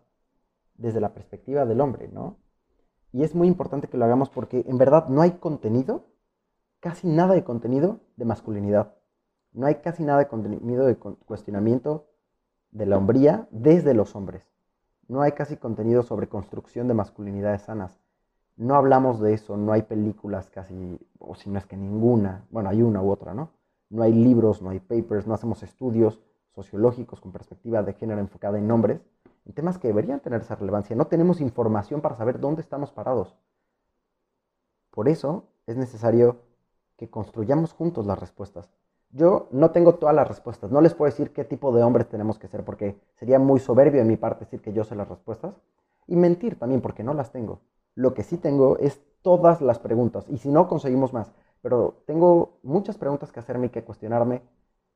desde 0.75 1.01
la 1.01 1.15
perspectiva 1.15 1.65
del 1.65 1.81
hombre, 1.81 2.09
¿no? 2.09 2.37
Y 3.13 3.23
es 3.23 3.35
muy 3.35 3.49
importante 3.49 3.89
que 3.89 3.97
lo 3.97 4.05
hagamos 4.05 4.29
porque 4.29 4.63
en 4.69 4.77
verdad 4.77 5.09
no 5.09 5.23
hay 5.23 5.39
contenido, 5.39 6.05
casi 6.81 7.09
nada 7.09 7.33
de 7.33 7.45
contenido 7.45 8.01
de 8.17 8.27
masculinidad. 8.27 8.95
No 9.53 9.67
hay 9.67 9.77
casi 9.77 10.03
nada 10.03 10.19
de 10.19 10.29
contenido 10.29 10.85
de 10.85 10.99
cuestionamiento 10.99 12.12
de 12.73 12.87
la 12.87 12.97
hombría 12.97 13.47
desde 13.51 13.95
los 13.95 14.17
hombres. 14.17 14.51
No 15.07 15.21
hay 15.21 15.33
casi 15.33 15.57
contenido 15.57 16.03
sobre 16.03 16.29
construcción 16.29 16.89
de 16.89 16.95
masculinidades 16.95 17.63
sanas. 17.63 18.01
No 18.57 18.75
hablamos 18.75 19.21
de 19.21 19.35
eso, 19.35 19.57
no 19.57 19.73
hay 19.73 19.83
películas 19.83 20.51
casi, 20.51 20.99
o 21.19 21.35
si 21.35 21.51
no 21.51 21.59
es 21.59 21.67
que 21.67 21.77
ninguna, 21.77 22.45
bueno, 22.51 22.71
hay 22.71 22.83
una 22.83 23.03
u 23.03 23.11
otra, 23.11 23.35
¿no? 23.35 23.51
No 23.91 24.03
hay 24.03 24.13
libros, 24.13 24.63
no 24.63 24.71
hay 24.71 24.81
papers, 24.81 25.27
no 25.27 25.35
hacemos 25.35 25.63
estudios 25.63 26.21
sociológicos 26.55 27.21
con 27.21 27.33
perspectiva 27.33 27.83
de 27.83 27.93
género 27.95 28.21
enfocada 28.21 28.59
en 28.59 28.67
nombres, 28.67 29.01
en 29.45 29.53
temas 29.53 29.79
que 29.79 29.89
deberían 29.89 30.21
tener 30.21 30.41
esa 30.41 30.55
relevancia. 30.55 30.97
No 30.97 31.07
tenemos 31.07 31.41
información 31.41 32.01
para 32.01 32.17
saber 32.17 32.41
dónde 32.41 32.63
estamos 32.63 32.91
parados. 32.91 33.37
Por 34.91 35.09
eso 35.09 35.49
es 35.67 35.77
necesario 35.77 36.41
que 36.97 37.11
construyamos 37.11 37.73
juntos 37.73 38.07
las 38.07 38.19
respuestas. 38.19 38.71
Yo 39.13 39.49
no 39.51 39.71
tengo 39.71 39.97
todas 39.97 40.15
las 40.15 40.27
respuestas, 40.27 40.71
no 40.71 40.81
les 40.81 40.95
puedo 40.95 41.11
decir 41.11 41.33
qué 41.33 41.45
tipo 41.45 41.71
de 41.73 41.83
hombres 41.83 42.09
tenemos 42.09 42.39
que 42.39 42.49
ser, 42.49 42.65
porque 42.65 42.99
sería 43.15 43.39
muy 43.39 43.61
soberbio 43.61 44.01
de 44.01 44.09
mi 44.09 44.17
parte 44.17 44.47
decir 44.47 44.63
que 44.63 44.73
yo 44.73 44.85
sé 44.85 44.97
las 44.97 45.09
respuestas, 45.09 45.55
y 46.07 46.17
mentir 46.17 46.59
también, 46.59 46.81
porque 46.81 47.05
no 47.05 47.15
las 47.15 47.31
tengo. 47.31 47.61
Lo 47.95 48.15
que 48.15 48.23
sí 48.23 48.39
tengo 48.39 48.79
es 48.79 49.01
todas 49.23 49.61
las 49.61 49.79
preguntas. 49.79 50.25
Y 50.29 50.39
si 50.39 50.49
no, 50.49 50.69
conseguimos 50.69 51.13
más. 51.13 51.33
Pero 51.61 52.03
tengo 52.07 52.59
muchas 52.63 52.99
preguntas 52.99 53.31
que 53.31 53.41
hacerme 53.41 53.67
y 53.67 53.71
que 53.71 53.85
cuestionarme. 53.85 54.43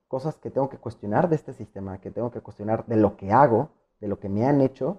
Cosas 0.08 0.36
que 0.36 0.50
tengo 0.50 0.68
que 0.68 0.78
cuestionar 0.78 1.28
de 1.28 1.36
este 1.36 1.52
sistema, 1.52 1.98
que 1.98 2.10
tengo 2.10 2.30
que 2.30 2.40
cuestionar 2.40 2.86
de 2.86 2.96
lo 2.96 3.16
que 3.16 3.32
hago, 3.32 3.70
de 4.00 4.08
lo 4.08 4.18
que 4.18 4.28
me 4.28 4.46
han 4.46 4.60
hecho 4.60 4.98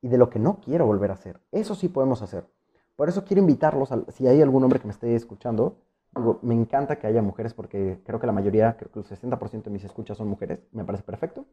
y 0.00 0.08
de 0.08 0.18
lo 0.18 0.30
que 0.30 0.38
no 0.38 0.60
quiero 0.60 0.86
volver 0.86 1.10
a 1.10 1.14
hacer. 1.14 1.40
Eso 1.52 1.74
sí 1.74 1.88
podemos 1.88 2.22
hacer. 2.22 2.46
Por 2.96 3.08
eso 3.08 3.24
quiero 3.24 3.40
invitarlos, 3.40 3.90
si 4.08 4.26
hay 4.26 4.40
algún 4.40 4.64
hombre 4.64 4.80
que 4.80 4.86
me 4.86 4.92
esté 4.92 5.14
escuchando, 5.14 5.76
me 6.42 6.54
encanta 6.54 6.96
que 6.96 7.06
haya 7.06 7.22
mujeres 7.22 7.54
porque 7.54 8.00
creo 8.04 8.18
que 8.20 8.26
la 8.26 8.32
mayoría, 8.32 8.76
creo 8.76 8.90
que 8.90 8.98
el 9.00 9.04
60% 9.04 9.64
de 9.64 9.70
mis 9.70 9.84
escuchas 9.84 10.16
son 10.18 10.28
mujeres, 10.28 10.60
me 10.72 10.84
parece 10.84 11.04
perfecto. 11.04 11.44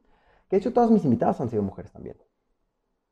Que 0.49 0.55
de 0.55 0.61
hecho 0.61 0.73
todas 0.73 0.91
mis 0.91 1.03
invitadas 1.05 1.41
han 1.41 1.49
sido 1.49 1.63
mujeres 1.63 1.91
también. 1.91 2.17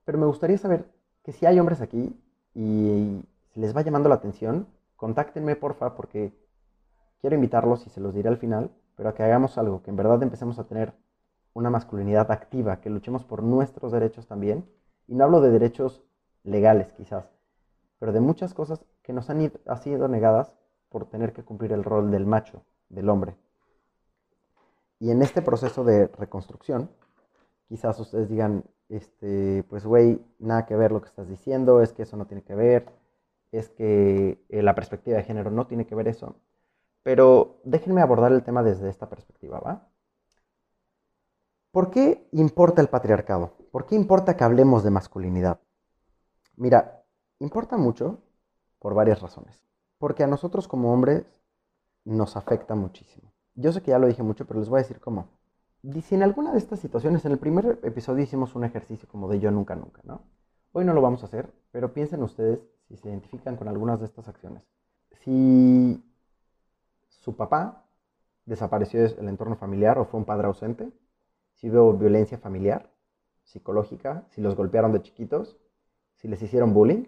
Pero 0.06 0.18
me 0.18 0.26
gustaría 0.26 0.58
saber 0.58 0.86
que 1.24 1.32
si 1.32 1.46
hay 1.46 1.60
hombres 1.60 1.82
aquí 1.82 2.20
y 2.54 3.22
si 3.54 3.60
les 3.60 3.76
va 3.76 3.82
llamando 3.82 4.10
la 4.10 4.16
atención, 4.16 4.68
contáctenme 4.96 5.56
porfa 5.56 5.96
porque 5.96 6.34
quiero 7.20 7.36
invitarlos 7.36 7.86
y 7.88 7.90
se 7.90 8.02
los 8.02 8.14
diré 8.14 8.30
al 8.30 8.38
final, 8.38 8.72
pero 8.96 9.10
a 9.10 9.16
que 9.16 9.24
hagamos 9.24 9.58
algo, 9.58 9.82
que 9.84 9.90
en 9.90 9.96
verdad 9.96 10.22
empecemos 10.24 10.60
a 10.60 10.66
tener 10.66 10.94
una 11.54 11.70
masculinidad 11.70 12.32
activa, 12.32 12.82
que 12.82 12.90
luchemos 12.90 13.24
por 13.24 13.44
nuestros 13.44 13.92
derechos 13.92 14.28
también. 14.28 14.66
Y 15.08 15.16
no 15.16 15.26
hablo 15.26 15.42
de 15.42 15.52
derechos 15.52 16.04
legales 16.44 16.94
quizás, 16.94 17.30
pero 18.00 18.12
de 18.12 18.22
muchas 18.22 18.54
cosas 18.54 18.86
que 19.04 19.14
nos 19.14 19.30
han 19.30 19.52
sido 19.82 20.08
negadas 20.08 20.54
por 20.92 21.06
tener 21.06 21.32
que 21.34 21.44
cumplir 21.44 21.72
el 21.72 21.84
rol 21.84 22.12
del 22.12 22.26
macho, 22.26 22.64
del 22.90 23.10
hombre. 23.10 23.36
Y 25.00 25.10
en 25.10 25.22
este 25.22 25.42
proceso 25.42 25.84
de 25.84 26.08
reconstrucción, 26.08 26.92
quizás 27.68 28.00
ustedes 28.00 28.30
digan, 28.30 28.66
este, 28.90 29.64
pues 29.70 29.86
güey, 29.86 30.22
nada 30.38 30.66
que 30.66 30.76
ver 30.76 30.92
lo 30.92 31.02
que 31.02 31.08
estás 31.08 31.30
diciendo, 31.30 31.82
es 31.82 31.94
que 31.94 32.04
eso 32.04 32.18
no 32.18 32.28
tiene 32.28 32.44
que 32.44 32.56
ver, 32.56 32.86
es 33.52 33.70
que 33.70 34.44
eh, 34.50 34.62
la 34.62 34.76
perspectiva 34.76 35.18
de 35.18 35.24
género 35.24 35.50
no 35.50 35.66
tiene 35.66 35.88
que 35.88 35.96
ver 35.96 36.10
eso. 36.10 36.36
Pero 37.04 37.62
déjenme 37.64 38.02
abordar 38.02 38.34
el 38.34 38.44
tema 38.44 38.62
desde 38.62 38.90
esta 38.90 39.10
perspectiva, 39.10 39.60
¿va? 39.60 39.88
¿Por 41.72 41.90
qué 41.90 42.28
importa 42.34 42.82
el 42.82 42.90
patriarcado? 42.90 43.54
¿Por 43.72 43.86
qué 43.86 43.96
importa 43.96 44.36
que 44.36 44.44
hablemos 44.44 44.84
de 44.84 44.92
masculinidad? 44.92 45.62
Mira, 46.58 47.06
importa 47.40 47.78
mucho 47.78 48.20
por 48.78 48.94
varias 48.94 49.22
razones. 49.22 49.71
Porque 50.02 50.24
a 50.24 50.28
nosotros 50.28 50.68
como 50.68 50.92
hombres 50.92 51.24
nos 52.04 52.36
afecta 52.36 52.76
muchísimo. 52.76 53.32
Yo 53.56 53.72
sé 53.72 53.82
que 53.82 53.92
ya 53.92 54.00
lo 54.00 54.08
dije 54.08 54.24
mucho, 54.24 54.46
pero 54.46 54.60
les 54.60 54.68
voy 54.68 54.80
a 54.80 54.84
decir 54.84 55.00
cómo 55.00 55.30
si 56.02 56.16
en 56.16 56.24
alguna 56.24 56.52
de 56.52 56.60
estas 56.60 56.80
situaciones, 56.80 57.26
en 57.26 57.32
el 57.32 57.40
primer 57.40 57.80
episodio 57.84 58.24
hicimos 58.24 58.56
un 58.56 58.64
ejercicio 58.64 59.08
como 59.10 59.28
de 59.28 59.40
yo 59.40 59.52
nunca, 59.52 59.76
nunca, 59.76 60.02
¿no? 60.04 60.22
Hoy 60.74 60.86
no 60.86 60.94
lo 60.94 61.02
vamos 61.02 61.24
a 61.24 61.26
hacer, 61.26 61.52
pero 61.72 61.94
piensen 61.94 62.22
ustedes 62.24 62.60
si 62.88 62.98
se 62.98 63.10
identifican 63.10 63.58
con 63.58 63.68
algunas 63.68 64.00
de 64.00 64.06
estas 64.06 64.28
acciones. 64.28 64.64
Si 65.12 66.04
su 67.10 67.36
papá 67.36 67.86
desapareció 68.46 69.02
del 69.02 69.28
entorno 69.28 69.56
familiar 69.56 69.98
o 69.98 70.06
fue 70.06 70.20
un 70.20 70.26
padre 70.26 70.48
ausente, 70.48 70.92
si 71.56 71.70
hubo 71.70 71.94
violencia 71.94 72.38
familiar, 72.38 72.92
psicológica, 73.44 74.26
si 74.30 74.42
los 74.42 74.56
golpearon 74.56 74.92
de 74.92 75.02
chiquitos, 75.02 75.58
si 76.16 76.28
les 76.28 76.42
hicieron 76.42 76.74
bullying, 76.74 77.06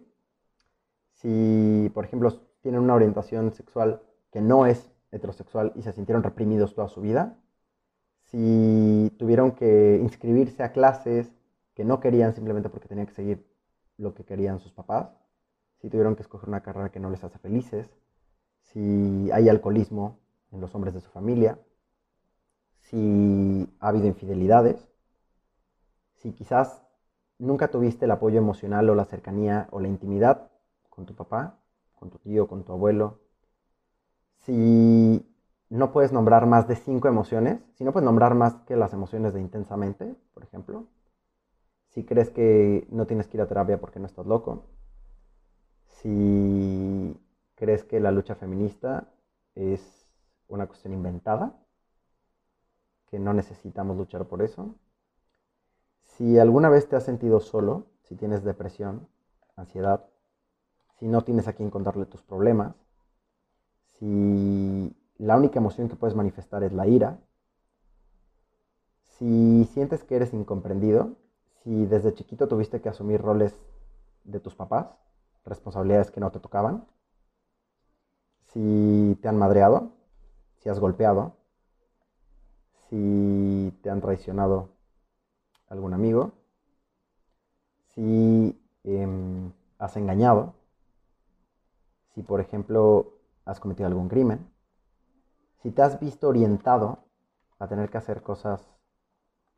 si, 1.11 1.91
por 1.93 2.05
ejemplo, 2.05 2.41
tienen 2.63 2.81
una 2.81 2.95
orientación 2.95 3.53
sexual 3.53 4.01
que 4.31 4.41
no 4.41 4.65
es 4.65 4.89
heterosexual 5.11 5.73
y 5.75 5.83
se 5.83 5.91
sintieron 5.91 6.23
reprimidos 6.23 6.73
toda 6.73 6.87
su 6.87 7.01
vida, 7.01 7.37
si 8.23 9.13
tuvieron 9.19 9.51
que 9.51 9.99
inscribirse 10.01 10.63
a 10.63 10.71
clases 10.71 11.31
que 11.75 11.83
no 11.83 11.99
querían 11.99 12.33
simplemente 12.33 12.69
porque 12.69 12.87
tenían 12.87 13.05
que 13.05 13.13
seguir 13.13 13.45
lo 13.97 14.15
que 14.15 14.23
querían 14.23 14.59
sus 14.59 14.71
papás, 14.71 15.13
si 15.81 15.89
tuvieron 15.89 16.15
que 16.15 16.23
escoger 16.23 16.49
una 16.49 16.63
carrera 16.63 16.89
que 16.89 17.01
no 17.01 17.09
les 17.09 17.23
hace 17.23 17.37
felices, 17.37 17.93
si 18.61 19.29
hay 19.31 19.49
alcoholismo 19.49 20.19
en 20.51 20.61
los 20.61 20.73
hombres 20.73 20.93
de 20.93 21.01
su 21.01 21.09
familia, 21.09 21.59
si 22.79 23.69
ha 23.81 23.89
habido 23.89 24.07
infidelidades, 24.07 24.89
si 26.15 26.31
quizás 26.31 26.81
nunca 27.37 27.67
tuviste 27.67 28.05
el 28.05 28.11
apoyo 28.11 28.37
emocional 28.37 28.89
o 28.89 28.95
la 28.95 29.05
cercanía 29.05 29.67
o 29.71 29.81
la 29.81 29.89
intimidad 29.89 30.49
con 30.89 31.05
tu 31.05 31.13
papá, 31.13 31.59
con 32.03 32.09
tu 32.09 32.19
tío, 32.19 32.49
con 32.49 32.65
tu 32.65 32.73
abuelo, 32.73 33.21
si 34.39 35.25
no 35.69 35.93
puedes 35.93 36.11
nombrar 36.11 36.45
más 36.47 36.67
de 36.67 36.75
cinco 36.75 37.07
emociones, 37.07 37.61
si 37.75 37.85
no 37.85 37.93
puedes 37.93 38.03
nombrar 38.03 38.35
más 38.35 38.55
que 38.65 38.75
las 38.75 38.91
emociones 38.91 39.33
de 39.33 39.39
intensamente, 39.39 40.13
por 40.33 40.43
ejemplo, 40.43 40.87
si 41.87 42.03
crees 42.03 42.29
que 42.29 42.85
no 42.89 43.07
tienes 43.07 43.27
que 43.27 43.37
ir 43.37 43.41
a 43.41 43.47
terapia 43.47 43.79
porque 43.79 44.01
no 44.01 44.05
estás 44.05 44.25
loco, 44.25 44.65
si 45.85 47.17
crees 47.55 47.85
que 47.85 48.01
la 48.01 48.11
lucha 48.11 48.35
feminista 48.35 49.13
es 49.55 50.05
una 50.49 50.67
cuestión 50.67 50.93
inventada, 50.93 51.57
que 53.05 53.17
no 53.17 53.33
necesitamos 53.33 53.95
luchar 53.95 54.27
por 54.27 54.41
eso, 54.41 54.75
si 56.01 56.37
alguna 56.37 56.67
vez 56.67 56.89
te 56.89 56.97
has 56.97 57.03
sentido 57.05 57.39
solo, 57.39 57.85
si 58.01 58.15
tienes 58.17 58.43
depresión, 58.43 59.07
ansiedad, 59.55 60.09
si 61.03 61.09
no 61.09 61.21
tienes 61.21 61.49
a 61.49 61.53
quien 61.53 61.69
contarle 61.69 62.05
tus 62.05 62.21
problemas, 62.21 62.75
si 63.99 64.95
la 65.17 65.35
única 65.35 65.59
emoción 65.59 65.89
que 65.89 65.97
puedes 65.97 66.15
manifestar 66.15 66.63
es 66.63 66.71
la 66.71 66.87
ira, 66.87 67.19
si 69.01 69.67
sientes 69.73 70.05
que 70.05 70.15
eres 70.15 70.33
incomprendido, 70.33 71.17
si 71.61 71.87
desde 71.87 72.13
chiquito 72.13 72.47
tuviste 72.47 72.79
que 72.79 72.87
asumir 72.87 73.21
roles 73.21 73.53
de 74.23 74.39
tus 74.39 74.55
papás, 74.55 74.95
responsabilidades 75.43 76.09
que 76.09 76.21
no 76.21 76.31
te 76.31 76.39
tocaban, 76.39 76.87
si 78.53 79.19
te 79.21 79.27
han 79.27 79.37
madreado, 79.37 79.91
si 80.61 80.69
has 80.69 80.79
golpeado, 80.79 81.35
si 82.87 83.77
te 83.81 83.89
han 83.89 83.99
traicionado 83.99 84.69
algún 85.67 85.93
amigo, 85.93 86.31
si 87.89 88.57
em, 88.85 89.51
has 89.79 89.97
engañado, 89.97 90.62
si 92.13 92.21
por 92.23 92.39
ejemplo 92.39 93.13
has 93.45 93.59
cometido 93.59 93.87
algún 93.87 94.09
crimen, 94.09 94.49
si 95.61 95.71
te 95.71 95.81
has 95.81 95.99
visto 95.99 96.27
orientado 96.27 96.99
a 97.59 97.67
tener 97.67 97.89
que 97.89 97.97
hacer 97.97 98.21
cosas 98.21 98.69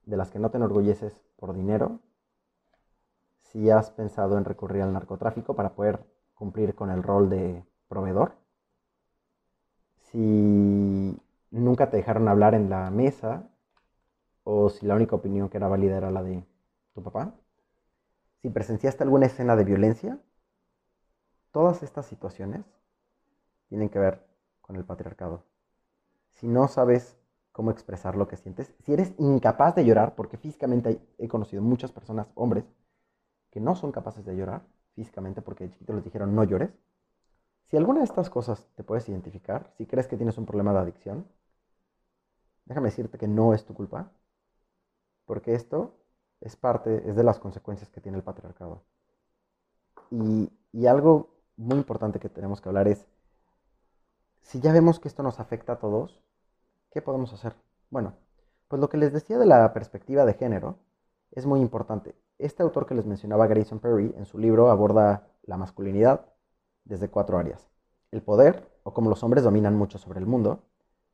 de 0.06 0.18
las 0.18 0.32
que 0.32 0.39
no 0.39 0.52
te 0.52 0.58
enorgulleces 0.58 1.13
por 1.38 1.54
dinero, 1.54 2.00
si 3.41 3.70
has 3.70 3.91
pensado 3.91 4.38
en 4.38 4.46
recurrir 4.46 4.84
al 4.84 4.94
narcotráfico 4.94 5.56
para 5.56 5.76
poder 5.76 6.06
cumplir 6.34 6.76
con 6.76 6.89
el 6.89 7.04
rol 7.04 7.30
de 7.30 7.63
proveedor, 7.88 8.36
si 10.12 11.20
nunca 11.52 11.89
te 11.89 11.98
dejaron 11.98 12.28
hablar 12.28 12.54
en 12.54 12.70
la 12.70 12.89
mesa 12.91 13.50
o 14.44 14.70
si 14.70 14.86
la 14.86 14.96
única 14.96 15.15
opinión 15.15 15.50
que 15.50 15.58
era 15.58 15.68
válida 15.68 15.98
era 15.98 16.12
la 16.12 16.22
de 16.22 16.44
tu 16.94 17.02
papá, 17.02 17.34
si 18.41 18.50
presenciaste 18.50 19.04
alguna 19.04 19.26
escena 19.26 19.56
de 19.56 19.63
violencia, 19.63 20.20
todas 21.56 21.84
estas 21.84 22.06
situaciones 22.06 22.65
tienen 23.70 23.88
que 23.88 23.98
ver 23.98 24.28
con 24.60 24.76
el 24.76 24.84
patriarcado. 24.84 25.46
Si 26.32 26.50
no 26.50 26.68
sabes 26.68 27.15
cómo 27.54 27.72
expresar 27.72 28.18
lo 28.18 28.28
que 28.28 28.36
sientes, 28.36 28.76
si 28.84 28.91
eres 28.91 29.13
incapaz 29.20 29.74
de 29.74 29.86
llorar, 29.86 30.15
porque 30.15 30.36
físicamente 30.36 31.00
he 31.18 31.30
conocido 31.30 31.62
muchas 31.62 31.94
personas, 31.94 32.28
hombres, 32.36 32.65
que 33.52 33.62
no 33.62 33.74
son 33.78 33.94
capaces 33.94 34.26
de 34.26 34.36
llorar 34.36 34.63
físicamente 34.96 35.41
porque 35.41 35.63
de 35.63 35.70
chiquito 35.70 35.94
les 35.94 36.04
dijeron 36.04 36.36
no 36.36 36.44
llores, 36.44 36.72
si 37.70 37.78
alguna 37.78 38.00
de 38.00 38.06
estas 38.06 38.30
cosas 38.30 38.68
te 38.76 38.84
puedes 38.84 39.08
identificar, 39.08 39.72
si 39.78 39.86
crees 39.86 40.10
que 40.10 40.18
tienes 40.18 40.38
un 40.38 40.46
problema 40.46 40.74
de 40.74 40.80
adicción, 40.80 41.26
déjame 42.65 42.89
decirte 42.89 43.18
que 43.18 43.30
no 43.30 43.54
es 43.54 43.63
tu 43.63 43.74
culpa, 43.74 44.12
porque 45.24 45.56
esto 45.56 45.96
es 46.41 46.58
parte, 46.58 47.10
es 47.10 47.15
de 47.15 47.24
las 47.24 47.39
consecuencias 47.39 47.89
que 47.89 48.02
tiene 48.02 48.18
el 48.18 48.26
patriarcado. 48.26 48.84
Y, 50.12 50.52
y 50.74 50.88
algo 50.88 51.35
muy 51.58 51.78
importante 51.78 52.20
que 52.20 52.30
tenemos 52.30 52.62
que 52.62 52.70
hablar 52.70 52.88
es, 52.88 53.08
si 54.41 54.60
ya 54.60 54.72
vemos 54.72 55.00
que 55.00 55.08
esto 55.08 55.24
nos 55.24 55.39
afecta 55.39 55.74
a 55.74 55.80
todos, 55.80 56.22
¿qué 56.91 57.02
podemos 57.02 57.34
hacer? 57.34 57.56
Bueno, 57.89 58.13
pues 58.68 58.80
lo 58.80 58.89
que 58.89 58.98
les 58.98 59.13
decía 59.13 59.38
de 59.38 59.46
la 59.46 59.74
perspectiva 59.74 60.26
de 60.26 60.34
género 60.34 60.78
es 61.32 61.46
muy 61.46 61.62
importante. 61.62 62.15
Este 62.38 62.63
autor 62.63 62.86
que 62.86 62.96
les 62.96 63.06
mencionaba, 63.06 63.48
Grayson 63.48 63.80
Perry, 63.80 64.13
en 64.18 64.26
su 64.26 64.38
libro 64.38 64.70
aborda 64.70 65.28
la 65.44 65.58
masculinidad 65.58 66.26
desde 66.84 67.10
cuatro 67.10 67.38
áreas. 67.38 67.68
El 68.12 68.22
poder, 68.22 68.70
o 68.84 68.94
cómo 68.94 69.10
los 69.10 69.24
hombres 69.24 69.44
dominan 69.44 69.76
mucho 69.76 69.98
sobre 69.98 70.20
el 70.20 70.26
mundo. 70.26 70.63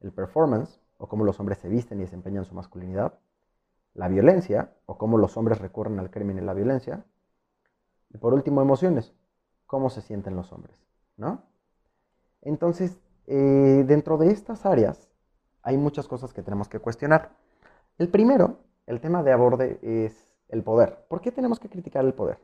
El 0.02 0.12
performance, 0.12 0.80
o 0.98 1.08
cómo 1.08 1.24
los 1.24 1.40
hombres 1.40 1.60
se 1.60 1.70
visten 1.70 2.00
y 2.00 2.02
desempeñan 2.02 2.46
su 2.46 2.54
masculinidad. 2.54 3.14
La 3.94 4.08
violencia, 4.08 4.74
o 4.86 4.98
cómo 4.98 5.18
los 5.18 5.38
hombres 5.38 5.60
recurren 5.60 6.00
al 6.00 6.10
crimen 6.10 6.38
y 6.38 6.42
la 6.42 6.54
violencia. 6.54 7.06
Y 8.10 8.18
por 8.18 8.34
último, 8.34 8.62
emociones, 8.62 9.14
cómo 9.72 9.90
se 9.90 10.02
sienten 10.02 10.36
los 10.36 10.52
hombres, 10.52 10.76
¿no? 11.16 11.44
Entonces, 12.42 13.00
eh, 13.26 13.86
dentro 13.88 14.18
de 14.18 14.30
estas 14.30 14.66
áreas 14.66 15.08
hay 15.64 15.78
muchas 15.78 16.10
cosas 16.10 16.34
que 16.34 16.44
tenemos 16.44 16.68
que 16.68 16.80
cuestionar. 16.80 17.38
El 17.98 18.10
primero, 18.10 18.58
el 18.86 19.00
tema 19.00 19.24
de 19.24 19.32
aborde 19.32 19.80
es 19.82 20.28
el 20.50 20.62
poder. 20.62 21.06
¿Por 21.08 21.22
qué 21.22 21.32
tenemos 21.32 21.58
que 21.58 21.70
criticar 21.70 22.04
el 22.04 22.14
poder? 22.14 22.40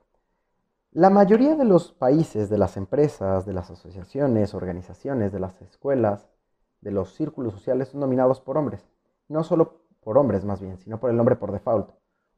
La 0.91 1.09
mayoría 1.09 1.57
de 1.57 1.65
los 1.65 1.91
países, 1.91 2.49
de 2.49 2.57
las 2.57 2.77
empresas, 2.77 3.45
de 3.45 3.51
las 3.51 3.69
asociaciones, 3.71 4.53
organizaciones, 4.53 5.33
de 5.33 5.41
las 5.41 5.61
escuelas, 5.61 6.29
de 6.79 6.91
los 6.91 7.13
círculos 7.13 7.51
sociales 7.51 7.89
son 7.89 7.99
dominados 7.99 8.39
por 8.39 8.57
hombres. 8.57 8.87
No 9.27 9.43
solo 9.43 9.81
por 9.99 10.17
hombres 10.17 10.45
más 10.45 10.61
bien, 10.61 10.77
sino 10.77 10.97
por 10.97 11.09
el 11.09 11.19
hombre 11.19 11.35
por 11.35 11.51
default. 11.51 11.89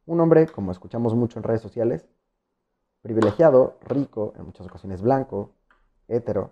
Un 0.07 0.19
hombre, 0.19 0.47
como 0.47 0.71
escuchamos 0.71 1.13
mucho 1.13 1.37
en 1.37 1.43
redes 1.43 1.61
sociales, 1.61 2.09
privilegiado, 3.01 3.77
rico, 3.81 4.33
en 4.37 4.45
muchas 4.45 4.67
ocasiones 4.67 5.01
blanco, 5.01 5.51
hetero, 6.07 6.51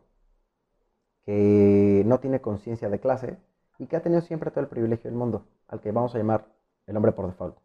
que 1.25 2.03
no 2.05 2.19
tiene 2.19 2.41
conciencia 2.41 2.89
de 2.89 2.99
clase 2.99 3.37
y 3.77 3.87
que 3.87 3.97
ha 3.97 4.01
tenido 4.01 4.21
siempre 4.21 4.51
todo 4.51 4.61
el 4.61 4.69
privilegio 4.69 5.09
del 5.09 5.17
mundo, 5.17 5.45
al 5.67 5.81
que 5.81 5.91
vamos 5.91 6.15
a 6.15 6.17
llamar 6.17 6.47
el 6.85 6.95
hombre 6.95 7.11
por 7.11 7.27
default. 7.27 7.57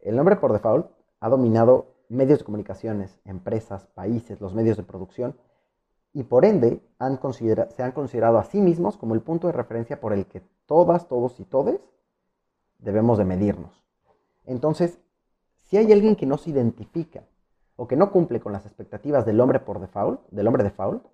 El 0.00 0.18
hombre 0.18 0.36
por 0.36 0.52
default 0.52 0.90
ha 1.20 1.28
dominado 1.28 1.94
medios 2.08 2.40
de 2.40 2.44
comunicaciones, 2.44 3.18
empresas, 3.24 3.86
países, 3.86 4.40
los 4.40 4.54
medios 4.54 4.76
de 4.76 4.82
producción, 4.82 5.36
y 6.12 6.24
por 6.24 6.44
ende 6.44 6.82
se 6.98 7.82
han 7.82 7.92
considerado 7.92 8.38
a 8.38 8.44
sí 8.44 8.60
mismos 8.60 8.98
como 8.98 9.14
el 9.14 9.22
punto 9.22 9.46
de 9.46 9.54
referencia 9.54 9.98
por 9.98 10.12
el 10.12 10.26
que 10.26 10.42
todas, 10.66 11.08
todos 11.08 11.40
y 11.40 11.44
todes 11.44 11.80
debemos 12.78 13.16
de 13.16 13.24
medirnos. 13.24 13.82
Entonces, 14.44 14.98
si 15.62 15.78
hay 15.78 15.90
alguien 15.90 16.16
que 16.16 16.26
no 16.26 16.36
se 16.36 16.50
identifica 16.50 17.24
o 17.76 17.88
que 17.88 17.96
no 17.96 18.10
cumple 18.10 18.40
con 18.40 18.52
las 18.52 18.66
expectativas 18.66 19.24
del 19.24 19.40
hombre 19.40 19.60
por 19.60 19.80
default, 19.80 20.28
del 20.30 20.46
hombre 20.46 20.64
default, 20.64 21.04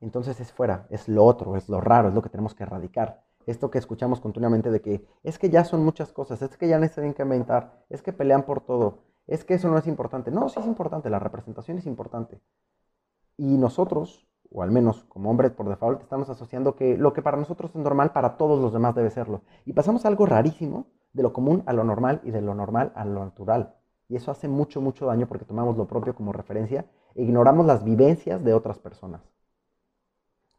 entonces 0.00 0.40
es 0.40 0.52
fuera, 0.52 0.86
es 0.90 1.08
lo 1.08 1.24
otro, 1.24 1.56
es 1.56 1.68
lo 1.68 1.80
raro, 1.80 2.08
es 2.08 2.14
lo 2.14 2.22
que 2.22 2.28
tenemos 2.28 2.54
que 2.54 2.62
erradicar. 2.62 3.24
Esto 3.46 3.70
que 3.70 3.78
escuchamos 3.78 4.20
continuamente 4.20 4.70
de 4.70 4.80
que 4.80 5.06
es 5.22 5.38
que 5.38 5.50
ya 5.50 5.64
son 5.64 5.84
muchas 5.84 6.12
cosas, 6.12 6.42
es 6.42 6.56
que 6.56 6.68
ya 6.68 6.78
necesitan 6.78 7.14
que 7.14 7.22
inventar, 7.22 7.84
es 7.88 8.02
que 8.02 8.12
pelean 8.12 8.44
por 8.44 8.60
todo, 8.60 9.04
es 9.26 9.44
que 9.44 9.54
eso 9.54 9.68
no 9.68 9.78
es 9.78 9.86
importante. 9.86 10.30
No, 10.30 10.48
sí 10.48 10.60
es 10.60 10.66
importante, 10.66 11.10
la 11.10 11.18
representación 11.18 11.78
es 11.78 11.86
importante. 11.86 12.40
Y 13.36 13.56
nosotros, 13.56 14.28
o 14.50 14.62
al 14.62 14.70
menos 14.70 15.04
como 15.04 15.30
hombres 15.30 15.52
por 15.52 15.68
default, 15.68 16.02
estamos 16.02 16.28
asociando 16.28 16.76
que 16.76 16.96
lo 16.96 17.12
que 17.12 17.22
para 17.22 17.36
nosotros 17.36 17.70
es 17.74 17.80
normal, 17.80 18.12
para 18.12 18.36
todos 18.36 18.60
los 18.60 18.72
demás 18.72 18.94
debe 18.94 19.10
serlo. 19.10 19.42
Y 19.64 19.72
pasamos 19.72 20.04
algo 20.06 20.26
rarísimo 20.26 20.86
de 21.12 21.22
lo 21.22 21.32
común 21.32 21.62
a 21.66 21.72
lo 21.72 21.84
normal 21.84 22.20
y 22.24 22.30
de 22.30 22.42
lo 22.42 22.54
normal 22.54 22.92
a 22.94 23.04
lo 23.04 23.24
natural. 23.24 23.77
Y 24.08 24.16
eso 24.16 24.30
hace 24.30 24.48
mucho, 24.48 24.80
mucho 24.80 25.06
daño 25.06 25.26
porque 25.26 25.44
tomamos 25.44 25.76
lo 25.76 25.86
propio 25.86 26.14
como 26.14 26.32
referencia 26.32 26.86
e 27.14 27.22
ignoramos 27.22 27.66
las 27.66 27.84
vivencias 27.84 28.42
de 28.42 28.54
otras 28.54 28.78
personas. 28.78 29.20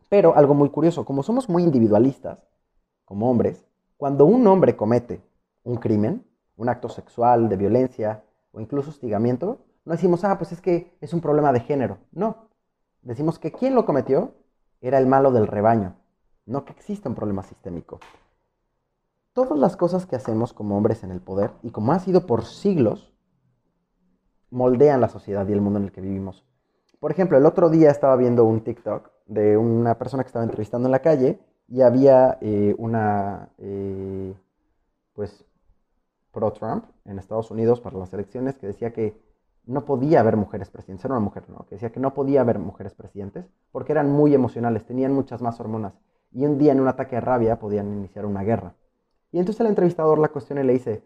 Pero 0.08 0.36
algo 0.36 0.54
muy 0.54 0.70
curioso, 0.70 1.06
como 1.06 1.24
somos 1.24 1.50
muy 1.50 1.64
individualistas, 1.64 2.48
como 3.06 3.30
hombres, 3.30 3.66
cuando 3.98 4.26
un 4.26 4.46
hombre 4.48 4.76
comete 4.76 5.22
un 5.64 5.78
crimen, 5.78 6.26
un 6.58 6.70
acto 6.70 6.90
sexual, 6.90 7.50
de 7.50 7.58
violencia 7.58 8.24
o 8.52 8.60
incluso 8.60 8.90
hostigamiento, 8.90 9.60
no 9.86 9.94
decimos, 9.94 10.24
ah, 10.24 10.38
pues 10.38 10.52
es 10.52 10.62
que 10.62 10.96
es 11.02 11.14
un 11.14 11.22
problema 11.22 11.52
de 11.52 11.62
género. 11.62 11.98
No, 12.12 12.50
decimos 13.02 13.40
que 13.40 13.52
quien 13.52 13.76
lo 13.76 13.86
cometió 13.86 14.34
era 14.82 14.98
el 14.98 15.08
malo 15.08 15.32
del 15.32 15.48
rebaño, 15.48 15.96
no 16.46 16.66
que 16.66 16.74
exista 16.74 17.10
un 17.10 17.16
problema 17.16 17.44
sistémico. 17.44 18.00
Todas 19.34 19.58
las 19.58 19.76
cosas 19.76 20.06
que 20.06 20.16
hacemos 20.16 20.54
como 20.54 20.78
hombres 20.78 21.04
en 21.04 21.12
el 21.12 21.22
poder, 21.22 21.52
y 21.64 21.72
como 21.72 21.92
ha 21.92 22.00
sido 22.00 22.26
por 22.26 22.46
siglos, 22.46 23.14
moldean 24.52 25.02
la 25.02 25.10
sociedad 25.10 25.48
y 25.48 25.54
el 25.54 25.62
mundo 25.62 25.80
en 25.80 25.86
el 25.86 25.92
que 25.92 26.02
vivimos. 26.02 26.46
Por 27.00 27.12
ejemplo, 27.12 27.38
el 27.38 27.46
otro 27.46 27.70
día 27.70 27.92
estaba 27.92 28.16
viendo 28.16 28.44
un 28.44 28.62
TikTok 28.62 29.10
de 29.26 29.58
una 29.58 29.98
persona 29.98 30.24
que 30.24 30.28
estaba 30.28 30.44
entrevistando 30.44 30.88
en 30.88 30.92
la 30.92 31.00
calle 31.00 31.40
y 31.68 31.82
había 31.82 32.38
eh, 32.42 32.76
una, 32.78 33.50
eh, 33.60 34.34
pues, 35.14 35.46
pro-Trump 36.32 36.86
en 37.06 37.20
Estados 37.20 37.52
Unidos 37.52 37.80
para 37.80 37.98
las 37.98 38.14
elecciones 38.14 38.58
que 38.58 38.68
decía 38.68 38.92
que 38.92 39.20
no 39.66 39.86
podía 39.86 40.20
haber 40.20 40.36
mujeres 40.36 40.70
presidentes, 40.70 41.06
era 41.06 41.14
una 41.14 41.24
mujer, 41.24 41.44
¿no? 41.50 41.66
Que 41.68 41.76
decía 41.76 41.92
que 41.92 42.00
no 42.00 42.14
podía 42.14 42.42
haber 42.42 42.58
mujeres 42.58 42.94
presidentes 42.94 43.46
porque 43.72 43.92
eran 43.92 44.10
muy 44.10 44.34
emocionales, 44.34 44.86
tenían 44.86 45.14
muchas 45.14 45.42
más 45.42 45.60
hormonas 45.60 45.94
y 46.32 46.46
un 46.46 46.58
día 46.58 46.72
en 46.72 46.80
un 46.80 46.88
ataque 46.88 47.16
de 47.16 47.22
rabia 47.22 47.60
podían 47.60 47.88
iniciar 47.94 48.26
una 48.26 48.44
guerra. 48.44 48.74
Y 49.32 49.40
entonces 49.40 49.62
el 49.62 49.68
entrevistador 49.68 50.18
la 50.18 50.30
cuestiona 50.30 50.64
y 50.64 50.66
le 50.66 50.74
dice, 50.74 51.04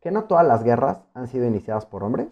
¿que 0.00 0.10
no 0.10 0.24
todas 0.24 0.46
las 0.46 0.64
guerras 0.64 1.02
han 1.12 1.28
sido 1.28 1.46
iniciadas 1.46 1.84
por 1.84 2.02
hombres? 2.02 2.28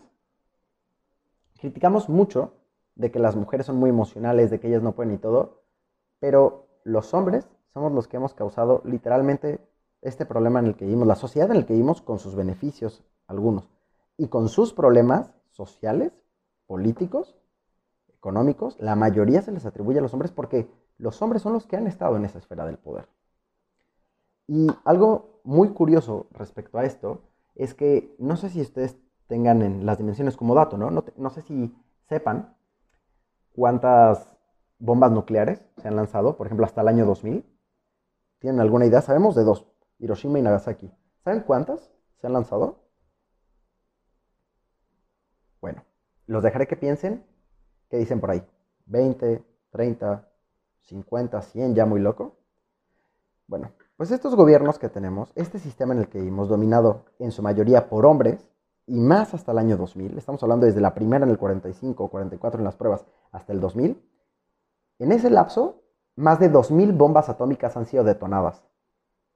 Criticamos 1.59 2.09
mucho 2.09 2.53
de 2.94 3.11
que 3.11 3.18
las 3.18 3.37
mujeres 3.37 3.66
son 3.66 3.77
muy 3.77 3.90
emocionales, 3.90 4.51
de 4.51 4.61
que 4.61 4.68
ellas 4.68 4.83
no 4.83 4.92
pueden 4.92 5.14
y 5.14 5.18
todo, 5.18 5.62
pero 6.18 6.66
los 6.85 7.14
hombres 7.14 7.49
somos 7.73 7.92
los 7.92 8.09
que 8.09 8.16
hemos 8.16 8.35
causado 8.35 8.83
literalmente 8.85 9.61
este 10.01 10.27
problema 10.27 10.61
en 10.61 10.66
el 10.66 10.77
que 10.77 10.85
vivimos, 10.85 11.07
la 11.07 11.16
sociedad 11.16 11.51
en 11.51 11.59
la 11.59 11.66
que 11.66 11.73
vivimos 11.73 12.03
con 12.03 12.18
sus 12.18 12.35
beneficios, 12.35 13.05
algunos, 13.27 13.68
y 14.16 14.29
con 14.29 14.49
sus 14.49 14.73
problemas 14.73 15.33
sociales, 15.51 16.12
políticos, 16.66 17.37
económicos, 18.09 18.77
la 18.81 18.97
mayoría 18.97 19.42
se 19.42 19.53
les 19.53 19.64
atribuye 19.64 19.99
a 19.99 20.03
los 20.03 20.12
hombres 20.12 20.33
porque 20.33 20.68
los 20.99 21.21
hombres 21.23 21.42
son 21.42 21.53
los 21.53 21.66
que 21.66 21.77
han 21.77 21.87
estado 21.87 22.16
en 22.16 22.25
esa 22.25 22.38
esfera 22.38 22.66
del 22.66 22.79
poder. 22.79 23.09
Y 24.47 24.68
algo 24.85 25.40
muy 25.44 25.71
curioso 25.71 26.27
respecto 26.33 26.79
a 26.79 26.85
esto 26.85 27.23
es 27.55 27.75
que 27.75 28.14
no 28.18 28.37
sé 28.37 28.51
si 28.51 28.61
ustedes 28.61 28.97
tengan 29.29 29.62
en 29.62 29.87
las 29.87 29.99
dimensiones 29.99 30.37
como 30.37 30.55
dato, 30.55 30.77
¿no? 30.77 30.91
No, 30.91 31.31
sé 31.31 31.43
si 31.43 31.73
sepan 32.09 32.57
cuántas 33.53 34.37
bombas 34.79 35.12
nucleares 35.12 35.62
se 35.77 35.87
han 35.87 35.97
lanzado, 35.97 36.37
por 36.37 36.47
ejemplo, 36.47 36.67
hasta 36.67 36.81
el 36.81 36.88
año 36.88 37.07
2000. 37.07 37.45
¿Tienen 38.41 38.61
alguna 38.61 38.87
idea? 38.87 39.03
Sabemos 39.03 39.35
de 39.37 39.45
dos, 39.45 39.67
Hiroshima 39.99 40.38
y 40.38 40.43
Nagasaki. 40.43 40.91
¿Saben 41.23 41.43
cuántas 41.43 41.91
se 42.21 42.27
han 42.27 42.33
lanzado? 42.33 42.81
Bueno, 45.61 45.85
los 46.27 46.43
dejaré 46.43 46.67
que 46.67 46.77
piensen. 46.77 47.25
¿Qué 47.91 47.99
dicen 47.99 48.21
por 48.21 48.31
ahí? 48.31 48.43
¿20, 48.88 49.45
30, 49.71 50.29
50, 50.83 51.43
100, 51.43 51.75
ya 51.75 51.85
muy 51.85 52.01
loco? 52.01 52.38
Bueno, 53.47 53.73
pues 53.97 54.11
estos 54.11 54.37
gobiernos 54.37 54.79
que 54.79 54.88
tenemos, 54.88 55.33
este 55.35 55.59
sistema 55.59 55.93
en 55.93 56.01
el 56.01 56.09
que 56.09 56.19
vivimos, 56.19 56.49
dominado 56.49 57.07
en 57.19 57.33
su 57.33 57.43
mayoría 57.43 57.88
por 57.88 58.07
hombres, 58.07 58.47
y 58.88 58.98
más 58.98 59.35
hasta 59.35 59.53
el 59.53 59.59
año 59.59 59.77
2000, 59.77 60.16
estamos 60.18 60.42
hablando 60.42 60.66
desde 60.66 60.81
la 60.81 60.94
primera 60.94 61.24
en 61.24 61.31
el 61.31 61.38
45 61.38 62.05
o 62.05 62.09
44 62.09 62.59
en 62.59 62.64
las 62.64 62.77
pruebas 62.77 63.05
hasta 63.31 63.53
el 63.53 63.61
2000, 63.61 64.03
en 64.98 65.12
ese 65.12 65.31
lapso, 65.31 65.83
más 66.16 66.40
de 66.40 66.51
2.000 66.51 66.96
bombas 66.96 67.29
atómicas 67.29 67.77
han 67.77 67.87
sido 67.87 68.03
detonadas. 68.03 68.64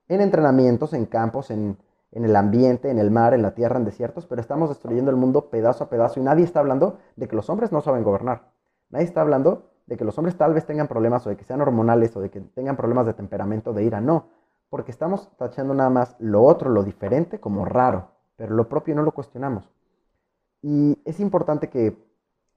En 0.09 0.21
entrenamientos, 0.21 0.93
en 0.95 1.07
campos, 1.07 1.51
en, 1.53 1.79
en 2.11 2.25
el 2.25 2.35
ambiente, 2.35 2.91
en 2.91 2.99
el 2.99 3.11
mar, 3.11 3.35
en 3.35 3.43
la 3.43 3.55
tierra, 3.55 3.77
en 3.77 3.85
desiertos, 3.85 4.27
pero 4.27 4.41
estamos 4.41 4.71
destruyendo 4.71 5.11
el 5.11 5.17
mundo 5.17 5.51
pedazo 5.51 5.85
a 5.85 5.89
pedazo 5.89 6.19
y 6.19 6.25
nadie 6.25 6.45
está 6.45 6.61
hablando 6.61 6.99
de 7.15 7.29
que 7.29 7.37
los 7.37 7.49
hombres 7.49 7.71
no 7.71 7.81
saben 7.81 8.03
gobernar. 8.03 8.51
Nadie 8.91 9.05
está 9.05 9.21
hablando 9.21 9.71
de 9.87 9.97
que 9.97 10.05
los 10.05 10.19
hombres 10.19 10.37
tal 10.37 10.55
vez 10.55 10.67
tengan 10.67 10.89
problemas 10.89 11.27
o 11.27 11.31
de 11.31 11.37
que 11.37 11.45
sean 11.45 11.61
hormonales 11.61 12.17
o 12.17 12.21
de 12.21 12.31
que 12.31 12.41
tengan 12.41 12.77
problemas 12.77 13.07
de 13.07 13.15
temperamento, 13.15 13.73
de 13.73 13.85
ira. 13.85 14.01
No, 14.01 14.27
porque 14.69 14.91
estamos 14.91 15.31
tachando 15.37 15.75
nada 15.75 15.91
más 15.91 16.17
lo 16.19 16.43
otro, 16.43 16.71
lo 16.71 16.83
diferente, 16.83 17.39
como 17.39 17.65
raro, 17.65 18.09
pero 18.43 18.57
lo 18.57 18.69
propio 18.69 18.97
no 18.97 19.05
lo 19.05 19.13
cuestionamos. 19.13 19.71
Y 20.63 21.01
es 21.05 21.21
importante 21.21 21.71
que 21.71 21.97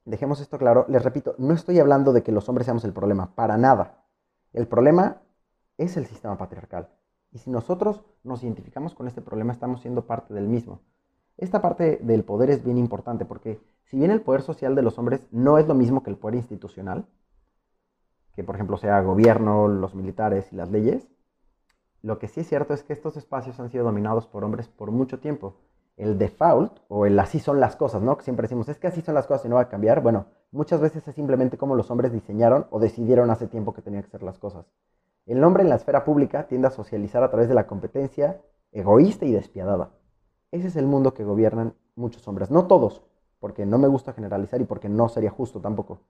dejemos 0.04 0.40
esto 0.40 0.58
claro. 0.58 0.84
Les 0.88 1.00
repito, 1.00 1.36
no 1.38 1.54
estoy 1.54 1.78
hablando 1.78 2.12
de 2.12 2.24
que 2.24 2.32
los 2.32 2.48
hombres 2.48 2.64
seamos 2.64 2.84
el 2.84 2.92
problema, 2.92 3.36
para 3.36 3.56
nada. 3.56 4.02
El 4.52 4.66
problema 4.66 5.22
es 5.78 5.96
el 5.96 6.06
sistema 6.06 6.36
patriarcal. 6.36 6.88
Y 7.30 7.38
si 7.38 7.50
nosotros 7.50 8.04
nos 8.24 8.42
identificamos 8.42 8.96
con 8.96 9.06
este 9.06 9.22
problema, 9.22 9.52
estamos 9.52 9.80
siendo 9.80 10.08
parte 10.08 10.34
del 10.34 10.48
mismo. 10.48 10.80
Esta 11.36 11.62
parte 11.62 12.00
del 12.02 12.24
poder 12.24 12.50
es 12.50 12.64
bien 12.64 12.78
importante 12.78 13.24
porque 13.24 13.60
si 13.84 13.96
bien 13.96 14.10
el 14.10 14.22
poder 14.22 14.42
social 14.42 14.74
de 14.74 14.82
los 14.82 14.98
hombres 14.98 15.28
no 15.30 15.56
es 15.56 15.68
lo 15.68 15.74
mismo 15.76 16.02
que 16.02 16.10
el 16.10 16.16
poder 16.16 16.34
institucional, 16.34 17.06
que 18.34 18.42
por 18.42 18.56
ejemplo 18.56 18.76
sea 18.76 19.00
gobierno, 19.02 19.68
los 19.68 19.94
militares 19.94 20.52
y 20.52 20.56
las 20.56 20.68
leyes, 20.68 21.06
lo 22.02 22.18
que 22.18 22.26
sí 22.26 22.40
es 22.40 22.48
cierto 22.48 22.74
es 22.74 22.82
que 22.82 22.92
estos 22.92 23.16
espacios 23.16 23.60
han 23.60 23.70
sido 23.70 23.84
dominados 23.84 24.26
por 24.26 24.42
hombres 24.42 24.66
por 24.66 24.90
mucho 24.90 25.20
tiempo. 25.20 25.56
El 25.96 26.18
default 26.18 26.78
o 26.88 27.06
el 27.06 27.18
así 27.18 27.38
son 27.40 27.58
las 27.58 27.74
cosas, 27.74 28.02
¿no? 28.02 28.16
Que 28.16 28.24
siempre 28.24 28.44
decimos, 28.44 28.68
es 28.68 28.78
que 28.78 28.86
así 28.86 29.00
son 29.00 29.14
las 29.14 29.26
cosas 29.26 29.46
y 29.46 29.48
no 29.48 29.56
va 29.56 29.62
a 29.62 29.68
cambiar. 29.68 30.02
Bueno, 30.02 30.26
muchas 30.50 30.80
veces 30.80 31.06
es 31.08 31.14
simplemente 31.14 31.56
como 31.56 31.74
los 31.74 31.90
hombres 31.90 32.12
diseñaron 32.12 32.66
o 32.70 32.78
decidieron 32.78 33.30
hace 33.30 33.46
tiempo 33.46 33.72
que 33.72 33.82
tenían 33.82 34.02
que 34.02 34.10
ser 34.10 34.22
las 34.22 34.38
cosas. 34.38 34.66
El 35.24 35.42
hombre 35.42 35.62
en 35.62 35.70
la 35.70 35.76
esfera 35.76 36.04
pública 36.04 36.46
tiende 36.46 36.68
a 36.68 36.70
socializar 36.70 37.22
a 37.22 37.30
través 37.30 37.48
de 37.48 37.54
la 37.54 37.66
competencia 37.66 38.40
egoísta 38.72 39.24
y 39.24 39.32
despiadada. 39.32 39.90
Ese 40.52 40.68
es 40.68 40.76
el 40.76 40.86
mundo 40.86 41.14
que 41.14 41.24
gobiernan 41.24 41.74
muchos 41.94 42.28
hombres. 42.28 42.50
No 42.50 42.66
todos, 42.66 43.02
porque 43.40 43.64
no 43.64 43.78
me 43.78 43.88
gusta 43.88 44.12
generalizar 44.12 44.60
y 44.60 44.64
porque 44.64 44.88
no 44.88 45.08
sería 45.08 45.30
justo 45.30 45.60
tampoco. 45.60 46.00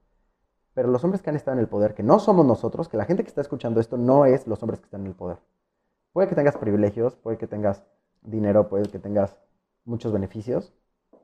Pero 0.73 0.89
los 0.89 1.03
hombres 1.03 1.21
que 1.21 1.29
han 1.29 1.35
estado 1.35 1.55
en 1.55 1.61
el 1.61 1.69
poder, 1.69 1.95
que 1.95 2.03
no 2.03 2.19
somos 2.19 2.45
nosotros, 2.45 2.89
que 2.89 2.97
la 2.97 3.05
gente 3.05 3.23
que 3.23 3.29
está 3.29 3.41
escuchando 3.41 3.79
esto 3.79 3.97
no 3.97 4.25
es 4.25 4.45
los 4.47 4.61
hombres 4.61 4.79
que 4.79 4.85
están 4.85 5.01
en 5.01 5.07
el 5.07 5.15
poder. 5.15 5.37
Puede 6.13 6.27
que 6.27 6.35
tengas 6.35 6.57
privilegios, 6.57 7.15
puede 7.15 7.37
que 7.37 7.47
tengas 7.47 7.83
dinero, 8.21 8.67
puede 8.67 8.89
que 8.89 8.99
tengas 8.99 9.37
muchos 9.87 10.11
beneficios, 10.11 10.73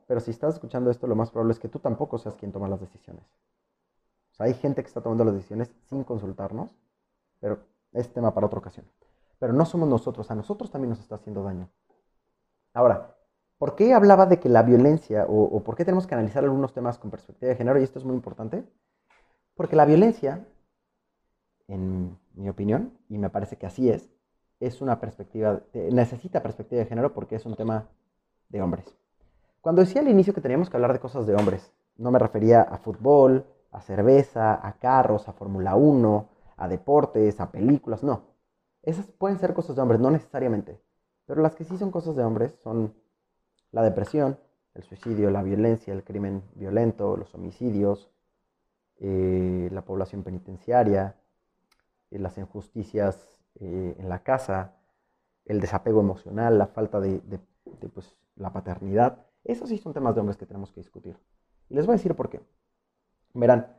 pero 0.06 0.20
si 0.20 0.30
estás 0.30 0.54
escuchando 0.54 0.90
esto, 0.90 1.06
lo 1.06 1.16
más 1.16 1.30
probable 1.30 1.52
es 1.52 1.58
que 1.58 1.68
tú 1.68 1.78
tampoco 1.78 2.18
seas 2.18 2.34
quien 2.34 2.52
toma 2.52 2.68
las 2.68 2.80
decisiones. 2.80 3.24
O 4.38 4.42
hay 4.42 4.54
gente 4.54 4.82
que 4.82 4.88
está 4.88 5.00
tomando 5.00 5.24
las 5.24 5.34
decisiones 5.34 5.72
sin 5.88 6.02
consultarnos, 6.04 6.70
pero 7.40 7.60
es 7.92 8.12
tema 8.12 8.34
para 8.34 8.46
otra 8.46 8.58
ocasión. 8.58 8.86
Pero 9.38 9.52
no 9.52 9.64
somos 9.64 9.88
nosotros, 9.88 10.30
a 10.30 10.34
nosotros 10.34 10.70
también 10.70 10.90
nos 10.90 11.00
está 11.00 11.16
haciendo 11.16 11.42
daño. 11.42 11.68
Ahora, 12.72 13.16
¿por 13.58 13.76
qué 13.76 13.94
hablaba 13.94 14.26
de 14.26 14.40
que 14.40 14.48
la 14.48 14.62
violencia, 14.62 15.26
o, 15.28 15.44
o 15.44 15.62
por 15.62 15.76
qué 15.76 15.84
tenemos 15.84 16.06
que 16.06 16.14
analizar 16.14 16.42
algunos 16.42 16.72
temas 16.72 16.98
con 16.98 17.10
perspectiva 17.10 17.50
de 17.50 17.56
género? 17.56 17.78
Y 17.78 17.84
esto 17.84 17.98
es 17.98 18.04
muy 18.04 18.16
importante, 18.16 18.64
porque 19.54 19.76
la 19.76 19.84
violencia, 19.84 20.46
en 21.68 22.18
mi 22.34 22.48
opinión, 22.48 22.98
y 23.08 23.18
me 23.18 23.30
parece 23.30 23.56
que 23.56 23.66
así 23.66 23.88
es, 23.88 24.10
es 24.60 24.80
una 24.80 25.00
perspectiva, 25.00 25.62
necesita 25.72 26.42
perspectiva 26.42 26.80
de 26.80 26.86
género 26.86 27.12
porque 27.12 27.36
es 27.36 27.46
un 27.46 27.54
tema 27.54 27.88
de 28.48 28.62
hombres. 28.62 28.96
Cuando 29.60 29.80
decía 29.82 30.00
al 30.00 30.08
inicio 30.08 30.34
que 30.34 30.40
teníamos 30.40 30.70
que 30.70 30.76
hablar 30.76 30.92
de 30.92 31.00
cosas 31.00 31.26
de 31.26 31.34
hombres, 31.34 31.72
no 31.96 32.10
me 32.10 32.18
refería 32.18 32.62
a 32.62 32.78
fútbol, 32.78 33.46
a 33.70 33.80
cerveza, 33.80 34.66
a 34.66 34.74
carros, 34.74 35.28
a 35.28 35.32
Fórmula 35.32 35.74
1, 35.74 36.28
a 36.56 36.68
deportes, 36.68 37.40
a 37.40 37.50
películas, 37.50 38.02
no. 38.02 38.22
Esas 38.82 39.06
pueden 39.06 39.38
ser 39.38 39.54
cosas 39.54 39.76
de 39.76 39.82
hombres, 39.82 40.00
no 40.00 40.10
necesariamente. 40.10 40.80
Pero 41.26 41.40
las 41.40 41.54
que 41.54 41.64
sí 41.64 41.76
son 41.78 41.90
cosas 41.90 42.16
de 42.16 42.24
hombres 42.24 42.54
son 42.62 42.94
la 43.72 43.82
depresión, 43.82 44.38
el 44.74 44.82
suicidio, 44.82 45.30
la 45.30 45.42
violencia, 45.42 45.94
el 45.94 46.04
crimen 46.04 46.42
violento, 46.54 47.16
los 47.16 47.34
homicidios, 47.34 48.10
eh, 49.00 49.68
la 49.72 49.82
población 49.82 50.22
penitenciaria, 50.22 51.16
eh, 52.10 52.18
las 52.18 52.38
injusticias 52.38 53.40
eh, 53.60 53.96
en 53.98 54.08
la 54.08 54.22
casa, 54.22 54.76
el 55.44 55.60
desapego 55.60 56.00
emocional, 56.00 56.58
la 56.58 56.66
falta 56.66 57.00
de, 57.00 57.20
pues, 57.92 58.16
la 58.36 58.52
paternidad. 58.52 59.26
Esos 59.44 59.68
sí 59.68 59.78
son 59.78 59.92
temas 59.92 60.14
de 60.14 60.20
hombres 60.20 60.36
que 60.36 60.46
tenemos 60.46 60.72
que 60.72 60.80
discutir. 60.80 61.16
Y 61.68 61.74
les 61.74 61.86
voy 61.86 61.94
a 61.94 61.96
decir 61.96 62.14
por 62.14 62.30
qué. 62.30 62.40
Verán, 63.34 63.76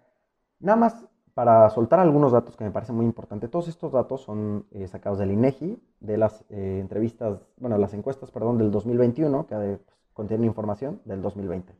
nada 0.60 0.78
más 0.78 1.08
para 1.36 1.70
soltar 1.70 2.00
algunos 2.00 2.32
datos 2.32 2.56
que 2.56 2.64
me 2.64 2.72
parecen 2.72 2.96
muy 2.96 3.06
importantes. 3.06 3.52
Todos 3.52 3.68
estos 3.68 3.92
datos 3.92 4.22
son 4.22 4.66
eh, 4.72 4.88
sacados 4.88 5.20
del 5.20 5.32
INEGI, 5.32 5.78
de 6.00 6.18
las 6.18 6.46
eh, 6.50 6.80
entrevistas, 6.80 7.46
bueno, 7.58 7.78
las 7.78 7.94
encuestas, 7.94 8.32
perdón, 8.32 8.58
del 8.58 8.72
2021, 8.72 9.46
que 9.46 9.56
pues, 9.56 9.80
contienen 10.14 10.46
información 10.46 11.02
del 11.04 11.22
2020. 11.22 11.74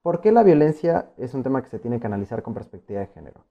¿Por 0.00 0.22
qué 0.22 0.32
la 0.32 0.42
violencia 0.42 1.10
es 1.18 1.34
un 1.34 1.42
tema 1.42 1.62
que 1.62 1.68
se 1.68 1.78
tiene 1.78 2.00
que 2.00 2.06
analizar 2.06 2.42
con 2.42 2.54
perspectiva 2.54 3.00
de 3.00 3.08
género? 3.08 3.44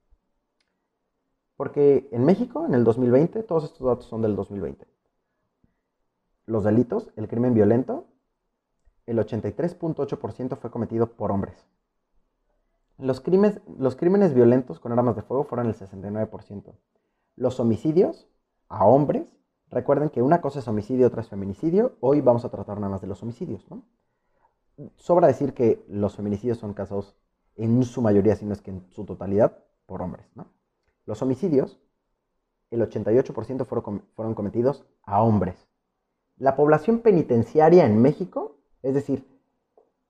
Porque 1.56 2.10
en 2.12 2.26
México, 2.26 2.66
en 2.66 2.74
el 2.74 2.84
2020, 2.84 3.44
todos 3.44 3.66
estos 3.66 3.86
datos 3.86 4.06
son 4.06 4.24
del 4.24 4.36
2020. 4.36 4.88
Los 6.46 6.64
delitos, 6.64 7.12
el 7.16 7.28
crimen 7.28 7.54
violento, 7.54 8.08
el 9.06 9.18
83.8% 9.18 10.58
fue 10.58 10.72
cometido 10.72 11.08
por 11.08 11.32
hombres. 11.32 11.68
Los 12.98 13.20
crímenes, 13.20 13.60
los 13.78 13.96
crímenes 13.96 14.34
violentos 14.34 14.80
con 14.80 14.92
armas 14.92 15.16
de 15.16 15.22
fuego 15.22 15.44
fueron 15.44 15.68
el 15.68 15.76
69%. 15.76 16.74
Los 17.36 17.60
homicidios 17.60 18.28
a 18.70 18.86
hombres, 18.86 19.36
recuerden 19.70 20.10
que 20.10 20.22
una 20.22 20.42
cosa 20.42 20.60
es 20.60 20.68
homicidio, 20.68 21.08
otra 21.08 21.22
es 21.22 21.30
feminicidio. 21.30 21.98
Hoy 22.00 22.22
vamos 22.22 22.46
a 22.46 22.50
tratar 22.50 22.78
nada 22.80 22.92
más 22.92 23.02
de 23.02 23.08
los 23.08 23.22
homicidios. 23.22 23.70
¿no? 23.70 23.84
Sobra 24.96 25.28
decir 25.28 25.54
que 25.54 25.84
los 25.90 26.16
feminicidios 26.16 26.58
son 26.58 26.74
casos 26.74 27.16
en 27.56 27.84
su 27.84 28.02
mayoría, 28.02 28.36
si 28.36 28.46
no 28.46 28.54
es 28.54 28.62
que 28.62 28.72
en 28.72 28.86
su 28.92 29.06
totalidad, 29.06 29.64
por 29.86 30.02
hombres. 30.02 30.28
Los 31.06 31.22
homicidios, 31.22 31.80
el 32.72 32.82
88% 32.82 33.66
fueron, 33.66 34.04
fueron 34.16 34.34
cometidos 34.34 34.86
a 35.04 35.22
hombres. 35.22 35.65
La 36.38 36.56
población 36.56 37.00
penitenciaria 37.00 37.86
en 37.86 38.02
México, 38.02 38.58
es 38.84 38.94
decir, 38.94 39.26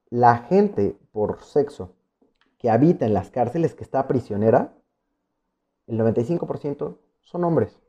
la 0.09 0.37
gente 0.37 0.97
por 1.11 1.41
sexo 1.41 1.91
que 2.57 2.69
habita 2.69 3.05
en 3.05 3.13
las 3.13 3.29
cárceles, 3.29 3.75
que 3.75 3.83
está 3.83 4.07
prisionera, 4.07 4.73
el 5.87 5.99
95% 5.99 6.97
son 7.21 7.43
hombres. 7.43 7.79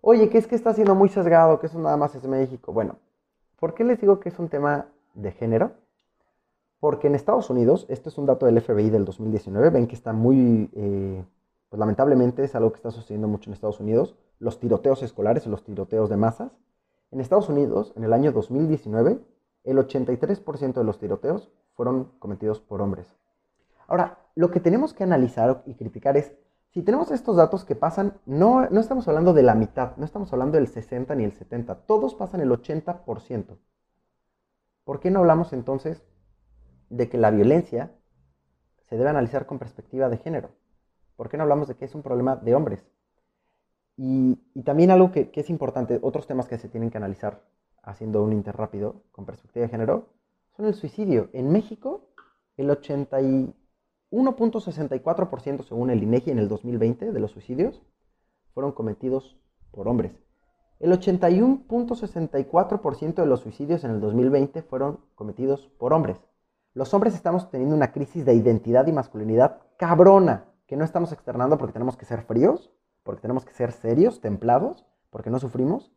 Oye, 0.00 0.28
¿qué 0.28 0.38
es 0.38 0.46
que 0.46 0.54
está 0.54 0.74
siendo 0.74 0.94
muy 0.94 1.08
sesgado? 1.08 1.58
Que 1.58 1.66
eso 1.66 1.78
nada 1.78 1.96
más 1.96 2.14
es 2.14 2.24
México. 2.24 2.72
Bueno, 2.72 2.96
¿por 3.58 3.74
qué 3.74 3.84
les 3.84 4.00
digo 4.00 4.20
que 4.20 4.28
es 4.28 4.38
un 4.38 4.48
tema 4.48 4.86
de 5.14 5.32
género? 5.32 5.72
Porque 6.78 7.06
en 7.06 7.14
Estados 7.14 7.48
Unidos, 7.50 7.86
esto 7.88 8.10
es 8.10 8.18
un 8.18 8.26
dato 8.26 8.46
del 8.46 8.60
FBI 8.60 8.90
del 8.90 9.06
2019, 9.06 9.70
ven 9.70 9.86
que 9.86 9.94
está 9.94 10.12
muy, 10.12 10.70
eh, 10.74 11.24
pues 11.70 11.80
lamentablemente 11.80 12.44
es 12.44 12.54
algo 12.54 12.70
que 12.70 12.76
está 12.76 12.90
sucediendo 12.90 13.26
mucho 13.26 13.48
en 13.48 13.54
Estados 13.54 13.80
Unidos, 13.80 14.14
los 14.38 14.60
tiroteos 14.60 15.02
escolares 15.02 15.46
los 15.46 15.64
tiroteos 15.64 16.10
de 16.10 16.16
masas. 16.16 16.52
En 17.14 17.20
Estados 17.20 17.48
Unidos, 17.48 17.92
en 17.94 18.02
el 18.02 18.12
año 18.12 18.32
2019, 18.32 19.20
el 19.62 19.78
83% 19.78 20.72
de 20.72 20.82
los 20.82 20.98
tiroteos 20.98 21.48
fueron 21.74 22.10
cometidos 22.18 22.58
por 22.58 22.82
hombres. 22.82 23.06
Ahora, 23.86 24.18
lo 24.34 24.50
que 24.50 24.58
tenemos 24.58 24.94
que 24.94 25.04
analizar 25.04 25.62
y 25.64 25.74
criticar 25.74 26.16
es, 26.16 26.32
si 26.70 26.82
tenemos 26.82 27.12
estos 27.12 27.36
datos 27.36 27.64
que 27.64 27.76
pasan, 27.76 28.18
no, 28.26 28.68
no 28.68 28.80
estamos 28.80 29.06
hablando 29.06 29.32
de 29.32 29.44
la 29.44 29.54
mitad, 29.54 29.96
no 29.96 30.04
estamos 30.04 30.32
hablando 30.32 30.56
del 30.56 30.66
60 30.66 31.14
ni 31.14 31.22
el 31.22 31.32
70, 31.34 31.86
todos 31.86 32.16
pasan 32.16 32.40
el 32.40 32.50
80%. 32.50 33.58
¿Por 34.82 34.98
qué 34.98 35.12
no 35.12 35.20
hablamos 35.20 35.52
entonces 35.52 36.02
de 36.90 37.08
que 37.08 37.16
la 37.16 37.30
violencia 37.30 37.92
se 38.88 38.96
debe 38.96 39.10
analizar 39.10 39.46
con 39.46 39.60
perspectiva 39.60 40.08
de 40.08 40.16
género? 40.16 40.50
¿Por 41.14 41.28
qué 41.28 41.36
no 41.36 41.44
hablamos 41.44 41.68
de 41.68 41.76
que 41.76 41.84
es 41.84 41.94
un 41.94 42.02
problema 42.02 42.34
de 42.34 42.56
hombres? 42.56 42.84
Y, 43.96 44.36
también 44.64 44.90
algo 44.90 45.12
que, 45.12 45.30
es 45.32 45.50
importante, 45.50 46.00
otros 46.02 46.26
temas 46.26 46.48
que 46.48 46.58
se 46.58 46.68
tienen 46.68 46.90
que 46.90 46.98
analizar 46.98 47.44
haciendo 47.82 48.22
un 48.22 48.32
inter 48.32 48.56
rápido 48.56 49.02
con 49.12 49.26
perspectiva 49.26 49.64
de 49.64 49.70
género, 49.70 50.08
son 50.56 50.66
el 50.66 50.74
suicidio. 50.74 51.30
En 51.32 51.52
México, 51.52 52.10
el 52.56 52.70
81.64% 52.70 55.64
según 55.64 55.90
el 55.90 56.02
INEGI 56.02 56.30
en 56.30 56.38
el 56.38 56.48
2020 56.48 57.12
de 57.12 57.20
los 57.20 57.32
suicidios 57.32 57.82
fueron 58.52 58.72
cometidos 58.72 59.36
por 59.70 59.88
hombres. 59.88 60.12
El 60.80 60.92
81.64% 60.92 63.14
de 63.14 63.26
los 63.26 63.40
suicidios 63.40 63.84
en 63.84 63.92
el 63.92 64.00
2020 64.00 64.62
fueron 64.62 65.00
cometidos 65.14 65.68
por 65.78 65.92
hombres. 65.92 66.18
Los 66.74 66.92
hombres 66.94 67.14
estamos 67.14 67.50
teniendo 67.50 67.76
una 67.76 67.92
crisis 67.92 68.24
de 68.24 68.34
identidad 68.34 68.86
y 68.86 68.92
masculinidad 68.92 69.60
cabrona, 69.76 70.46
que 70.66 70.76
no 70.76 70.84
estamos 70.84 71.12
externando 71.12 71.58
porque 71.58 71.72
tenemos 71.72 71.96
que 71.96 72.04
ser 72.04 72.22
fríos, 72.22 72.72
porque 73.04 73.22
tenemos 73.22 73.44
que 73.44 73.52
ser 73.52 73.70
serios, 73.70 74.20
templados, 74.20 74.84
porque 75.10 75.30
no 75.30 75.38
sufrimos. 75.38 75.92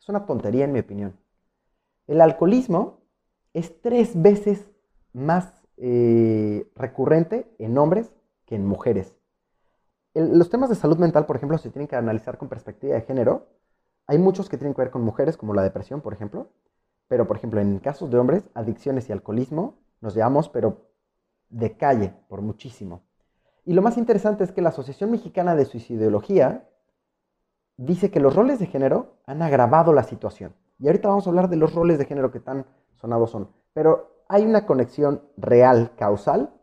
Es 0.00 0.08
una 0.08 0.24
tontería 0.24 0.64
en 0.64 0.72
mi 0.72 0.80
opinión. 0.80 1.18
El 2.06 2.20
alcoholismo 2.22 3.00
es 3.52 3.80
tres 3.82 4.20
veces 4.20 4.70
más 5.12 5.66
eh, 5.76 6.70
recurrente 6.74 7.54
en 7.58 7.76
hombres 7.76 8.14
que 8.46 8.54
en 8.54 8.66
mujeres. 8.66 9.14
los 10.14 10.48
temas 10.48 10.70
de 10.70 10.76
salud 10.76 10.96
mental, 10.98 11.26
por 11.26 11.36
ejemplo, 11.36 11.58
se 11.58 11.70
tienen 11.70 11.88
que 11.88 11.96
analizar 11.96 12.38
con 12.38 12.48
perspectiva 12.48 12.94
de 12.94 13.02
género. 13.02 13.48
Hay 14.06 14.18
muchos 14.18 14.48
que 14.48 14.56
tienen 14.56 14.72
que 14.72 14.82
ver 14.82 14.90
con 14.90 15.02
mujeres, 15.02 15.36
como 15.36 15.52
la 15.52 15.62
depresión, 15.62 16.00
por 16.00 16.14
ejemplo. 16.14 16.48
Pero, 17.08 17.26
por 17.26 17.36
ejemplo, 17.36 17.60
en 17.60 17.78
casos 17.80 18.10
de 18.10 18.18
hombres, 18.18 18.48
adicciones 18.54 19.08
y 19.08 19.12
alcoholismo 19.12 19.78
nos 20.00 20.14
llevamos, 20.14 20.48
pero 20.48 20.86
de 21.48 21.76
calle, 21.76 22.14
por 22.28 22.40
muchísimo. 22.40 23.02
Y 23.66 23.74
lo 23.74 23.82
más 23.82 23.98
interesante 23.98 24.44
es 24.44 24.52
que 24.52 24.62
la 24.62 24.68
Asociación 24.68 25.10
Mexicana 25.10 25.56
de 25.56 25.64
Suicidología 25.64 26.68
dice 27.76 28.12
que 28.12 28.20
los 28.20 28.34
roles 28.34 28.60
de 28.60 28.66
género 28.66 29.16
han 29.26 29.42
agravado 29.42 29.92
la 29.92 30.04
situación. 30.04 30.54
Y 30.78 30.86
ahorita 30.86 31.08
vamos 31.08 31.26
a 31.26 31.30
hablar 31.30 31.50
de 31.50 31.56
los 31.56 31.74
roles 31.74 31.98
de 31.98 32.04
género 32.04 32.30
que 32.30 32.38
tan 32.38 32.64
sonados 32.94 33.32
son. 33.32 33.50
Pero 33.72 34.22
hay 34.28 34.44
una 34.44 34.66
conexión 34.66 35.20
real, 35.36 35.90
causal, 35.96 36.54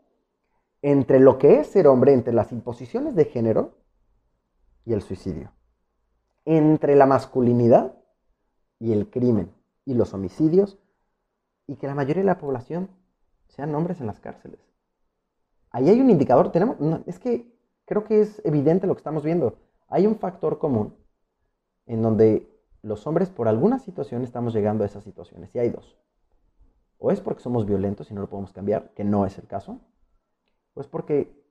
entre 0.80 1.20
lo 1.20 1.36
que 1.36 1.60
es 1.60 1.66
ser 1.66 1.88
hombre, 1.88 2.14
entre 2.14 2.32
las 2.32 2.52
imposiciones 2.52 3.14
de 3.14 3.26
género 3.26 3.74
y 4.86 4.94
el 4.94 5.02
suicidio. 5.02 5.52
Entre 6.46 6.96
la 6.96 7.04
masculinidad 7.04 7.98
y 8.78 8.94
el 8.94 9.10
crimen 9.10 9.52
y 9.84 9.92
los 9.92 10.14
homicidios. 10.14 10.78
Y 11.66 11.76
que 11.76 11.86
la 11.86 11.94
mayoría 11.94 12.22
de 12.22 12.28
la 12.28 12.38
población 12.38 12.88
sean 13.48 13.74
hombres 13.74 14.00
en 14.00 14.06
las 14.06 14.20
cárceles 14.20 14.73
ahí 15.74 15.88
hay 15.88 16.00
un 16.00 16.08
indicador, 16.08 16.52
tenemos, 16.52 16.76
es 17.06 17.18
que 17.18 17.52
creo 17.84 18.04
que 18.04 18.20
es 18.20 18.40
evidente 18.44 18.86
lo 18.86 18.94
que 18.94 19.00
estamos 19.00 19.24
viendo. 19.24 19.58
Hay 19.88 20.06
un 20.06 20.16
factor 20.16 20.58
común 20.58 20.94
en 21.86 22.00
donde 22.00 22.48
los 22.82 23.06
hombres 23.08 23.28
por 23.28 23.48
alguna 23.48 23.80
situación 23.80 24.22
estamos 24.22 24.54
llegando 24.54 24.84
a 24.84 24.86
esas 24.86 25.02
situaciones. 25.02 25.52
Y 25.52 25.58
hay 25.58 25.70
dos. 25.70 25.98
O 26.98 27.10
es 27.10 27.20
porque 27.20 27.42
somos 27.42 27.66
violentos 27.66 28.10
y 28.10 28.14
no 28.14 28.20
lo 28.20 28.30
podemos 28.30 28.52
cambiar, 28.52 28.90
que 28.94 29.02
no 29.02 29.26
es 29.26 29.36
el 29.36 29.48
caso. 29.48 29.80
O 30.74 30.80
es 30.80 30.86
porque 30.86 31.42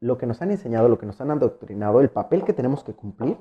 lo 0.00 0.16
que 0.16 0.26
nos 0.26 0.40
han 0.40 0.50
enseñado, 0.50 0.88
lo 0.88 0.98
que 0.98 1.06
nos 1.06 1.20
han 1.20 1.30
adoctrinado, 1.30 2.00
el 2.00 2.08
papel 2.08 2.44
que 2.44 2.54
tenemos 2.54 2.82
que 2.82 2.94
cumplir, 2.94 3.36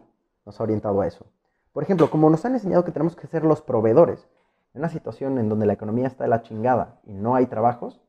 nos 0.46 0.60
ha 0.60 0.64
orientado 0.64 1.00
a 1.00 1.08
eso. 1.08 1.26
Por 1.72 1.82
ejemplo, 1.82 2.10
como 2.10 2.30
nos 2.30 2.44
han 2.44 2.56
enseñado 2.56 2.84
que 2.84 2.92
tenemos 2.92 3.16
que 3.16 3.28
ser 3.28 3.46
los 3.46 3.62
proveedores, 3.62 4.28
en 4.74 4.82
una 4.82 4.90
situación 4.90 5.38
en 5.38 5.48
donde 5.48 5.66
la 5.66 5.74
economía 5.74 6.08
está 6.08 6.26
de 6.26 6.30
la 6.30 6.42
chingada 6.42 7.00
y 7.06 7.14
no 7.14 7.36
hay 7.36 7.46
trabajos, 7.46 8.03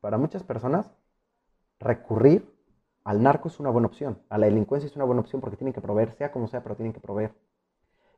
para 0.00 0.18
muchas 0.18 0.42
personas, 0.42 0.90
recurrir 1.78 2.54
al 3.04 3.22
narco 3.22 3.48
es 3.48 3.58
una 3.58 3.70
buena 3.70 3.88
opción, 3.88 4.18
a 4.28 4.38
la 4.38 4.46
delincuencia 4.46 4.86
es 4.86 4.96
una 4.96 5.04
buena 5.04 5.22
opción 5.22 5.40
porque 5.40 5.56
tienen 5.56 5.72
que 5.72 5.80
proveer, 5.80 6.12
sea 6.12 6.30
como 6.30 6.46
sea, 6.48 6.62
pero 6.62 6.76
tienen 6.76 6.92
que 6.92 7.00
proveer. 7.00 7.34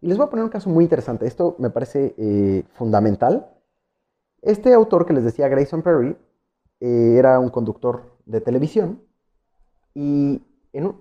Y 0.00 0.08
les 0.08 0.16
voy 0.16 0.26
a 0.26 0.30
poner 0.30 0.44
un 0.44 0.50
caso 0.50 0.70
muy 0.70 0.84
interesante, 0.84 1.26
esto 1.26 1.56
me 1.58 1.70
parece 1.70 2.14
eh, 2.18 2.64
fundamental. 2.72 3.54
Este 4.42 4.72
autor 4.72 5.06
que 5.06 5.12
les 5.12 5.24
decía, 5.24 5.48
Grayson 5.48 5.82
Perry, 5.82 6.16
eh, 6.80 7.16
era 7.18 7.38
un 7.38 7.50
conductor 7.50 8.16
de 8.24 8.40
televisión 8.40 9.02
y 9.94 10.42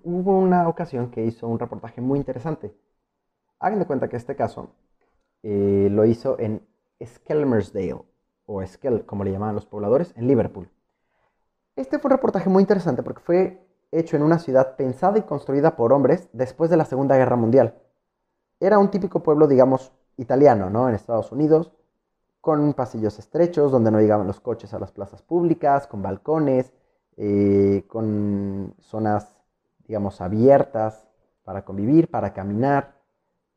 hubo 0.03 0.38
una 0.38 0.67
ocasión 0.67 1.09
que 1.09 1.25
hizo 1.25 1.47
un 1.47 1.59
reportaje 1.59 2.01
muy 2.01 2.19
interesante. 2.19 2.75
Hagan 3.59 3.80
de 3.80 3.86
cuenta 3.86 4.09
que 4.09 4.17
este 4.17 4.36
caso 4.36 4.71
eh, 5.43 5.88
lo 5.91 6.05
hizo 6.05 6.38
en 6.39 6.61
Skelmersdale, 7.03 8.01
o 8.50 8.64
Esquel, 8.64 9.06
como 9.06 9.24
le 9.24 9.32
llamaban 9.32 9.54
los 9.54 9.68
pobladores, 9.68 10.12
en 10.18 10.28
Liverpool. 10.28 10.70
Este 11.76 12.00
fue 12.00 12.10
un 12.10 12.18
reportaje 12.18 12.50
muy 12.50 12.62
interesante 12.62 13.04
porque 13.04 13.22
fue 13.22 13.64
hecho 13.91 14.16
en 14.16 14.24
una 14.24 14.39
ciudad 14.39 14.76
pensada 14.76 15.20
y 15.20 15.22
construida 15.22 15.76
por 15.76 15.93
hombres 15.93 16.30
después 16.34 16.70
de 16.72 16.78
la 16.78 16.86
Segunda 16.86 17.16
Guerra 17.16 17.36
Mundial. 17.36 17.76
Era 18.60 18.80
un 18.80 18.89
típico 18.89 19.22
pueblo, 19.22 19.47
digamos, 19.47 19.91
italiano, 20.18 20.70
¿no? 20.70 20.89
En 20.89 20.95
Estados 20.95 21.32
Unidos, 21.32 21.72
con 22.41 22.74
pasillos 22.74 23.20
estrechos 23.20 23.72
donde 23.72 23.91
no 23.91 24.02
llegaban 24.02 24.28
los 24.28 24.39
coches 24.39 24.74
a 24.74 24.80
las 24.80 24.91
plazas 24.91 25.22
públicas, 25.22 25.86
con 25.86 26.02
balcones, 26.02 26.74
eh, 27.18 27.84
con 27.88 28.74
zonas, 28.80 29.38
digamos, 29.88 30.22
abiertas 30.22 31.08
para 31.43 31.64
convivir, 31.64 32.10
para 32.10 32.34
caminar, 32.34 32.95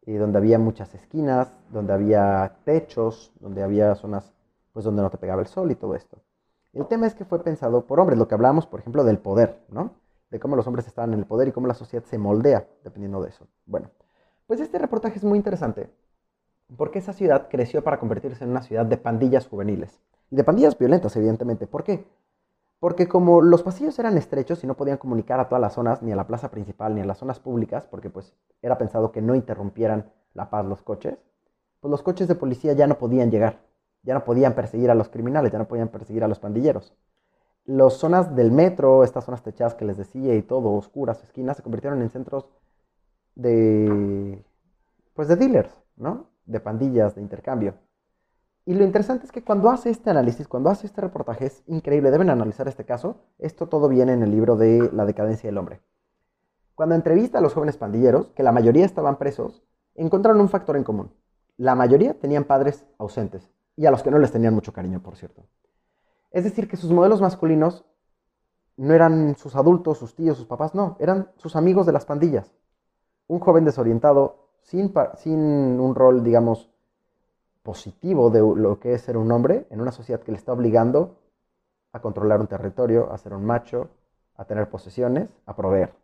eh, 0.02 0.18
donde 0.18 0.38
había 0.38 0.58
muchas 0.58 0.94
esquinas, 0.94 1.50
donde 1.70 1.94
había 1.94 2.58
techos, 2.64 3.32
donde 3.40 3.62
había 3.62 3.94
zonas 3.94 4.32
pues 4.72 4.84
donde 4.84 5.02
no 5.02 5.10
te 5.10 5.18
pegaba 5.18 5.42
el 5.42 5.46
sol 5.46 5.70
y 5.70 5.74
todo 5.74 5.94
esto. 5.94 6.18
El 6.72 6.86
tema 6.86 7.06
es 7.06 7.14
que 7.14 7.24
fue 7.24 7.42
pensado 7.42 7.86
por 7.86 8.00
hombres, 8.00 8.18
lo 8.18 8.28
que 8.28 8.34
hablábamos, 8.34 8.66
por 8.66 8.80
ejemplo, 8.80 9.04
del 9.04 9.18
poder, 9.18 9.60
¿no? 9.68 9.92
De 10.30 10.40
cómo 10.40 10.56
los 10.56 10.66
hombres 10.66 10.86
estaban 10.86 11.12
en 11.12 11.18
el 11.18 11.26
poder 11.26 11.48
y 11.48 11.52
cómo 11.52 11.66
la 11.66 11.74
sociedad 11.74 12.04
se 12.04 12.16
moldea 12.16 12.66
dependiendo 12.82 13.22
de 13.22 13.28
eso. 13.28 13.46
Bueno, 13.66 13.90
pues 14.46 14.60
este 14.60 14.78
reportaje 14.78 15.18
es 15.18 15.24
muy 15.24 15.36
interesante 15.36 15.90
porque 16.76 17.00
esa 17.00 17.12
ciudad 17.12 17.48
creció 17.50 17.84
para 17.84 17.98
convertirse 17.98 18.44
en 18.44 18.50
una 18.50 18.62
ciudad 18.62 18.86
de 18.86 18.96
pandillas 18.96 19.46
juveniles. 19.46 20.00
Y 20.30 20.36
de 20.36 20.44
pandillas 20.44 20.78
violentas, 20.78 21.14
evidentemente. 21.16 21.66
¿Por 21.66 21.84
qué? 21.84 22.06
Porque 22.80 23.06
como 23.06 23.42
los 23.42 23.62
pasillos 23.62 23.98
eran 23.98 24.16
estrechos 24.16 24.64
y 24.64 24.66
no 24.66 24.74
podían 24.74 24.96
comunicar 24.96 25.38
a 25.38 25.48
todas 25.48 25.60
las 25.60 25.74
zonas, 25.74 26.02
ni 26.02 26.12
a 26.12 26.16
la 26.16 26.26
plaza 26.26 26.50
principal, 26.50 26.94
ni 26.94 27.02
a 27.02 27.04
las 27.04 27.18
zonas 27.18 27.38
públicas, 27.38 27.86
porque 27.86 28.08
pues 28.08 28.34
era 28.62 28.78
pensado 28.78 29.12
que 29.12 29.20
no 29.20 29.34
interrumpieran 29.34 30.10
la 30.32 30.48
paz 30.48 30.64
los 30.64 30.80
coches, 30.80 31.18
pues 31.80 31.90
los 31.90 32.02
coches 32.02 32.26
de 32.26 32.34
policía 32.34 32.72
ya 32.72 32.86
no 32.86 32.96
podían 32.98 33.30
llegar 33.30 33.60
ya 34.02 34.14
no 34.14 34.24
podían 34.24 34.54
perseguir 34.54 34.90
a 34.90 34.94
los 34.94 35.08
criminales, 35.08 35.52
ya 35.52 35.58
no 35.58 35.68
podían 35.68 35.88
perseguir 35.88 36.24
a 36.24 36.28
los 36.28 36.38
pandilleros. 36.38 36.94
Las 37.64 37.94
zonas 37.94 38.34
del 38.34 38.50
metro, 38.50 39.04
estas 39.04 39.24
zonas 39.24 39.42
techadas 39.42 39.74
que 39.74 39.84
les 39.84 39.96
decía 39.96 40.34
y 40.34 40.42
todo, 40.42 40.72
oscuras, 40.72 41.22
esquinas, 41.22 41.56
se 41.56 41.62
convirtieron 41.62 42.02
en 42.02 42.10
centros 42.10 42.48
de, 43.34 44.44
pues 45.14 45.28
de 45.28 45.36
dealers, 45.36 45.76
¿no? 45.96 46.26
De 46.46 46.60
pandillas, 46.60 47.14
de 47.14 47.22
intercambio. 47.22 47.74
Y 48.64 48.74
lo 48.74 48.84
interesante 48.84 49.26
es 49.26 49.32
que 49.32 49.42
cuando 49.42 49.70
hace 49.70 49.90
este 49.90 50.10
análisis, 50.10 50.46
cuando 50.46 50.70
hace 50.70 50.86
este 50.86 51.00
reportaje, 51.00 51.46
es 51.46 51.62
increíble, 51.66 52.10
deben 52.10 52.30
analizar 52.30 52.68
este 52.68 52.84
caso. 52.84 53.16
Esto 53.38 53.68
todo 53.68 53.88
viene 53.88 54.12
en 54.12 54.22
el 54.22 54.30
libro 54.30 54.56
de 54.56 54.90
La 54.92 55.04
decadencia 55.04 55.48
del 55.48 55.58
hombre. 55.58 55.80
Cuando 56.74 56.94
entrevista 56.94 57.38
a 57.38 57.40
los 57.40 57.54
jóvenes 57.54 57.76
pandilleros, 57.76 58.28
que 58.32 58.42
la 58.42 58.52
mayoría 58.52 58.84
estaban 58.84 59.18
presos, 59.18 59.62
encontraron 59.94 60.40
un 60.40 60.48
factor 60.48 60.76
en 60.76 60.84
común. 60.84 61.12
La 61.56 61.74
mayoría 61.74 62.18
tenían 62.18 62.44
padres 62.44 62.86
ausentes, 62.98 63.50
y 63.76 63.86
a 63.86 63.90
los 63.90 64.02
que 64.02 64.10
no 64.10 64.18
les 64.18 64.32
tenían 64.32 64.54
mucho 64.54 64.72
cariño, 64.72 65.02
por 65.02 65.16
cierto. 65.16 65.44
Es 66.30 66.44
decir, 66.44 66.68
que 66.68 66.76
sus 66.76 66.90
modelos 66.90 67.20
masculinos 67.20 67.84
no 68.76 68.94
eran 68.94 69.36
sus 69.36 69.54
adultos, 69.54 69.98
sus 69.98 70.14
tíos, 70.14 70.36
sus 70.36 70.46
papás, 70.46 70.74
no, 70.74 70.96
eran 70.98 71.30
sus 71.36 71.56
amigos 71.56 71.86
de 71.86 71.92
las 71.92 72.06
pandillas. 72.06 72.54
Un 73.28 73.40
joven 73.40 73.64
desorientado, 73.64 74.48
sin, 74.62 74.92
sin 75.16 75.40
un 75.40 75.94
rol, 75.94 76.24
digamos, 76.24 76.70
positivo 77.62 78.30
de 78.30 78.40
lo 78.40 78.80
que 78.80 78.94
es 78.94 79.02
ser 79.02 79.16
un 79.16 79.30
hombre 79.30 79.66
en 79.70 79.80
una 79.80 79.92
sociedad 79.92 80.20
que 80.20 80.32
le 80.32 80.38
está 80.38 80.52
obligando 80.52 81.18
a 81.92 82.00
controlar 82.00 82.40
un 82.40 82.46
territorio, 82.46 83.12
a 83.12 83.18
ser 83.18 83.34
un 83.34 83.44
macho, 83.44 83.90
a 84.36 84.44
tener 84.44 84.68
posesiones, 84.68 85.28
a 85.46 85.54
proveer. 85.54 85.94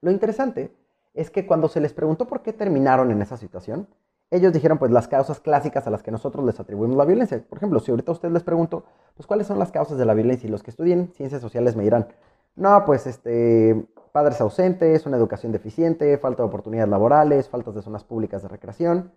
Lo 0.00 0.10
interesante 0.10 0.74
es 1.12 1.30
que 1.30 1.46
cuando 1.46 1.68
se 1.68 1.80
les 1.80 1.92
preguntó 1.92 2.26
por 2.26 2.42
qué 2.42 2.52
terminaron 2.52 3.10
en 3.10 3.22
esa 3.22 3.36
situación, 3.36 3.86
ellos 4.34 4.52
dijeron 4.52 4.78
pues 4.78 4.90
las 4.90 5.06
causas 5.06 5.40
clásicas 5.40 5.86
a 5.86 5.90
las 5.90 6.02
que 6.02 6.10
nosotros 6.10 6.44
les 6.44 6.58
atribuimos 6.58 6.96
la 6.96 7.04
violencia. 7.04 7.42
Por 7.48 7.58
ejemplo, 7.58 7.78
si 7.80 7.90
ahorita 7.90 8.10
a 8.10 8.14
ustedes 8.14 8.34
les 8.34 8.42
pregunto, 8.42 8.84
pues 9.16 9.26
cuáles 9.26 9.46
son 9.46 9.58
las 9.58 9.70
causas 9.70 9.96
de 9.96 10.04
la 10.04 10.14
violencia 10.14 10.48
y 10.48 10.50
los 10.50 10.62
que 10.62 10.70
estudien 10.70 11.12
ciencias 11.14 11.40
sociales 11.40 11.76
me 11.76 11.84
dirán, 11.84 12.08
no, 12.56 12.84
pues 12.84 13.06
este, 13.06 13.86
padres 14.12 14.40
ausentes, 14.40 15.06
una 15.06 15.16
educación 15.16 15.52
deficiente, 15.52 16.18
falta 16.18 16.42
de 16.42 16.48
oportunidades 16.48 16.90
laborales, 16.90 17.48
faltas 17.48 17.74
de 17.74 17.82
zonas 17.82 18.04
públicas 18.04 18.42
de 18.42 18.48
recreación, 18.48 19.12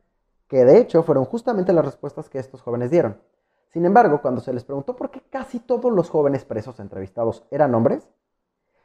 que 0.47 0.65
de 0.65 0.77
hecho 0.77 1.03
fueron 1.03 1.25
justamente 1.25 1.73
las 1.73 1.85
respuestas 1.85 2.29
que 2.29 2.39
estos 2.39 2.61
jóvenes 2.61 2.91
dieron. 2.91 3.17
Sin 3.69 3.85
embargo, 3.85 4.21
cuando 4.21 4.41
se 4.41 4.53
les 4.53 4.63
preguntó 4.63 4.95
por 4.95 5.11
qué 5.11 5.21
casi 5.29 5.59
todos 5.59 5.91
los 5.91 6.09
jóvenes 6.09 6.45
presos 6.45 6.79
entrevistados 6.79 7.45
eran 7.51 7.75
hombres, 7.75 8.07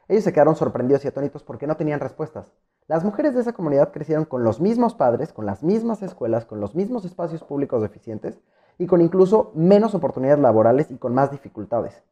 ellos 0.07 0.23
se 0.23 0.33
quedaron 0.33 0.55
sorprendidos 0.55 1.05
y 1.05 1.07
atónitos 1.07 1.43
porque 1.43 1.67
no 1.67 1.77
tenían 1.77 1.99
respuestas. 1.99 2.51
Las 2.87 3.05
mujeres 3.05 3.33
de 3.33 3.41
esa 3.41 3.53
comunidad 3.53 3.91
crecieron 3.91 4.25
con 4.25 4.43
los 4.43 4.59
mismos 4.59 4.93
padres, 4.93 5.31
con 5.31 5.45
las 5.45 5.63
mismas 5.63 6.01
escuelas, 6.01 6.45
con 6.45 6.59
los 6.59 6.75
mismos 6.75 7.05
espacios 7.05 7.43
públicos 7.43 7.81
deficientes 7.81 8.41
y 8.77 8.87
con 8.87 9.01
incluso 9.01 9.51
menos 9.55 9.95
oportunidades 9.95 10.39
laborales 10.41 10.91
y 10.91 10.97
con 10.97 11.13
más 11.13 11.31
dificultades. 11.31 12.03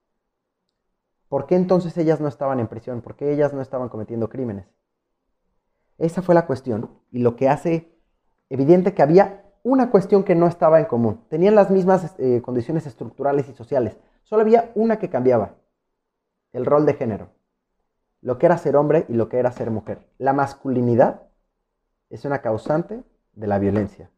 ¿Por 1.28 1.46
qué 1.46 1.56
entonces 1.56 1.98
ellas 1.98 2.22
no 2.22 2.28
estaban 2.28 2.60
en 2.60 2.68
prisión? 2.68 3.02
¿Por 3.02 3.16
qué 3.16 3.34
ellas 3.34 3.54
no 3.54 3.62
estaban 3.62 3.90
cometiendo 3.90 4.30
crímenes? 4.30 4.68
Esa 5.98 6.22
fue 6.22 6.36
la 6.36 6.46
cuestión 6.46 6.90
y 7.12 7.20
lo 7.20 7.36
que 7.36 7.50
hace 7.50 7.98
evidente 8.50 8.94
que 8.94 9.02
había 9.02 9.46
una 9.64 9.92
cuestión 9.92 10.24
que 10.24 10.36
no 10.36 10.48
estaba 10.48 10.80
en 10.80 10.86
común. 10.86 11.26
Tenían 11.30 11.56
las 11.56 11.70
mismas 11.70 12.16
eh, 12.18 12.42
condiciones 12.42 12.88
estructurales 12.88 13.50
y 13.50 13.54
sociales. 13.54 13.98
Solo 14.24 14.42
había 14.42 14.72
una 14.76 15.00
que 15.00 15.10
cambiaba, 15.10 15.56
el 16.54 16.66
rol 16.66 16.86
de 16.86 16.94
género 16.94 17.30
lo 18.22 18.38
que 18.38 18.46
era 18.46 18.58
ser 18.58 18.76
hombre 18.76 19.06
y 19.10 19.14
lo 19.14 19.30
que 19.30 19.38
era 19.38 19.52
ser 19.52 19.72
mujer. 19.72 20.08
La 20.18 20.34
masculinidad 20.34 21.24
es 22.10 22.26
una 22.26 22.42
causante 22.42 23.04
de 23.34 23.48
la 23.48 23.60
violencia. 23.60 24.12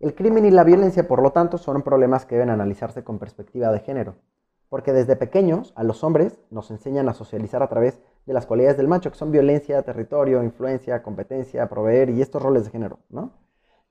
El 0.00 0.14
crimen 0.14 0.44
y 0.44 0.50
la 0.50 0.64
violencia, 0.64 1.06
por 1.06 1.22
lo 1.22 1.30
tanto, 1.30 1.58
son 1.58 1.82
problemas 1.82 2.26
que 2.26 2.34
deben 2.34 2.50
analizarse 2.50 3.04
con 3.04 3.18
perspectiva 3.18 3.70
de 3.70 3.80
género, 3.80 4.16
porque 4.68 4.92
desde 4.92 5.16
pequeños 5.16 5.72
a 5.76 5.84
los 5.84 6.02
hombres 6.02 6.40
nos 6.50 6.70
enseñan 6.70 7.08
a 7.08 7.14
socializar 7.14 7.62
a 7.62 7.68
través 7.68 8.00
de 8.26 8.32
las 8.32 8.46
cualidades 8.46 8.76
del 8.76 8.88
macho, 8.88 9.10
que 9.10 9.18
son 9.18 9.30
violencia, 9.30 9.80
territorio, 9.82 10.42
influencia, 10.42 11.02
competencia, 11.02 11.68
proveer 11.68 12.10
y 12.10 12.20
estos 12.20 12.42
roles 12.42 12.64
de 12.64 12.70
género, 12.70 12.98
¿no? 13.10 13.32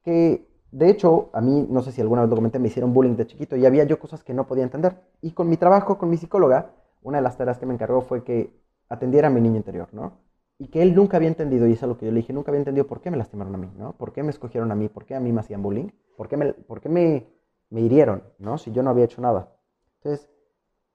Que 0.03 0.51
de 0.71 0.89
hecho, 0.89 1.29
a 1.33 1.41
mí, 1.41 1.67
no 1.69 1.81
sé 1.81 1.91
si 1.91 2.01
alguna 2.01 2.21
vez 2.21 2.29
lo 2.29 2.35
comenté, 2.37 2.57
me 2.57 2.69
hicieron 2.69 2.93
bullying 2.93 3.15
de 3.15 3.27
chiquito 3.27 3.57
y 3.57 3.65
había 3.65 3.83
yo 3.83 3.99
cosas 3.99 4.23
que 4.23 4.33
no 4.33 4.47
podía 4.47 4.63
entender. 4.63 5.01
Y 5.21 5.31
con 5.31 5.49
mi 5.49 5.57
trabajo, 5.57 5.97
con 5.97 6.09
mi 6.09 6.17
psicóloga, 6.17 6.71
una 7.01 7.17
de 7.17 7.23
las 7.23 7.37
tareas 7.37 7.57
que 7.57 7.65
me 7.65 7.73
encargó 7.73 8.01
fue 8.01 8.23
que 8.23 8.51
atendiera 8.89 9.27
a 9.27 9.31
mi 9.31 9.41
niño 9.41 9.57
interior, 9.57 9.89
¿no? 9.91 10.19
Y 10.57 10.67
que 10.67 10.81
él 10.81 10.93
nunca 10.93 11.17
había 11.17 11.29
entendido, 11.29 11.67
y 11.67 11.73
es 11.73 11.81
lo 11.81 11.97
que 11.97 12.05
yo 12.05 12.11
le 12.11 12.19
dije, 12.19 12.33
nunca 12.33 12.51
había 12.51 12.59
entendido 12.59 12.85
por 12.85 13.01
qué 13.01 13.09
me 13.09 13.17
lastimaron 13.17 13.55
a 13.55 13.57
mí, 13.57 13.71
¿no? 13.77 13.93
¿Por 13.93 14.13
qué 14.13 14.21
me 14.21 14.29
escogieron 14.29 14.71
a 14.71 14.75
mí? 14.75 14.89
¿Por 14.89 15.05
qué 15.05 15.15
a 15.15 15.19
mí 15.19 15.31
me 15.31 15.39
hacían 15.39 15.63
bullying? 15.63 15.89
¿Por 16.15 16.27
qué 16.27 16.37
me, 16.37 16.53
por 16.53 16.81
qué 16.81 16.89
me, 16.89 17.25
me 17.69 17.81
hirieron, 17.81 18.23
¿no? 18.37 18.57
Si 18.57 18.71
yo 18.71 18.83
no 18.83 18.91
había 18.91 19.05
hecho 19.05 19.21
nada. 19.21 19.55
Entonces, 19.97 20.29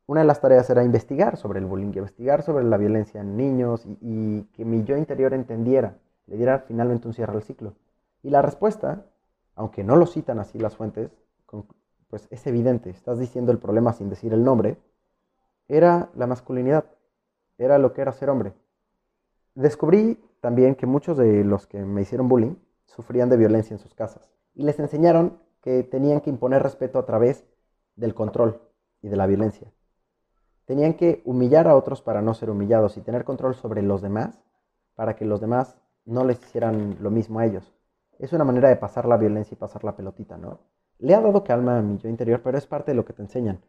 una 0.07 0.21
de 0.21 0.27
las 0.27 0.41
tareas 0.41 0.71
era 0.71 0.85
investigar 0.85 1.37
sobre 1.37 1.59
el 1.59 1.67
bullying, 1.67 1.89
investigar 1.89 2.43
sobre 2.43 2.65
la 2.65 2.77
violencia 2.77 3.21
en 3.21 3.37
niños 3.37 3.85
y, 3.87 3.99
y, 4.01 4.43
que 4.53 4.65
mi 4.65 4.85
yo 4.85 4.97
interior 4.97 5.35
entendiera, 5.35 5.99
le 6.27 6.37
diera 6.37 6.61
finalmente 6.61 7.09
un 7.09 7.15
cierre 7.15 7.33
al 7.33 7.43
ciclo. 7.43 7.75
Y 8.23 8.31
la 8.31 8.43
respuesta, 8.43 9.07
aunque 9.57 9.83
no 9.83 9.97
lo 9.97 10.07
citan 10.07 10.39
así 10.39 10.59
las 10.59 10.77
fuentes, 10.77 11.11
pues 12.09 12.29
es 12.31 12.47
evidente, 12.47 12.91
estás 12.91 13.19
diciendo 13.19 13.53
el 13.53 13.59
problema 13.59 13.93
sin 13.93 14.09
decir 14.09 14.33
el 14.33 14.45
nombre, 14.45 14.79
era 15.69 16.11
la 16.15 16.27
masculinidad, 16.27 16.85
era 17.59 17.79
lo 17.79 17.93
que 17.93 18.03
era 18.03 18.13
ser 18.13 18.31
hombre. 18.31 18.55
Descubrí 19.55 20.21
también 20.41 20.75
que 20.75 20.87
muchos 20.87 21.17
de 21.17 21.45
los 21.45 21.67
que 21.67 21.79
me 21.79 22.03
hicieron 22.03 22.29
bullying 22.29 22.57
sufrían 22.85 23.29
de 23.29 23.37
violencia 23.37 23.75
en 23.75 23.81
sus 23.81 23.95
casas 23.95 24.31
y 24.55 24.63
les 24.63 24.79
enseñaron 24.79 25.41
que 25.61 25.83
tenían 25.83 26.21
que 26.21 26.31
imponer 26.31 26.63
respeto 26.63 26.99
a 26.99 27.07
través 27.07 27.45
del 27.97 28.15
control 28.15 28.61
y 29.03 29.09
de 29.09 29.17
la 29.17 29.27
violencia. 29.27 29.73
Tenían 30.67 30.95
que 30.95 31.23
humillar 31.25 31.69
a 31.69 31.77
otros 31.77 32.03
para 32.03 32.23
no 32.23 32.35
ser 32.35 32.51
humillados 32.51 32.97
y 32.97 33.01
tener 33.01 33.25
control 33.25 33.55
sobre 33.55 33.83
los 33.83 34.03
demás 34.03 34.43
para 34.95 35.15
que 35.17 35.25
los 35.25 35.41
demás 35.41 35.79
no 36.05 36.25
les 36.25 36.41
hicieran 36.41 36.97
lo 37.01 37.11
mismo 37.11 37.39
a 37.39 37.47
ellos. 37.47 37.75
Es 38.19 38.33
una 38.33 38.45
manera 38.45 38.69
de 38.69 38.77
pasar 38.77 39.07
la 39.07 39.17
violencia 39.17 39.55
y 39.55 39.59
pasar 39.59 39.85
la 39.85 39.95
pelotita, 39.95 40.39
¿no? 40.39 40.61
Le 40.99 41.15
ha 41.15 41.21
dado 41.21 41.45
calma 41.45 41.79
a 41.79 41.83
mi 41.83 41.99
yo 41.99 42.09
interior, 42.09 42.41
pero 42.43 42.57
es 42.57 42.67
parte 42.67 42.93
de 42.93 42.95
lo 42.95 43.05
que 43.05 43.13
te 43.13 43.23
enseñan. 43.23 43.61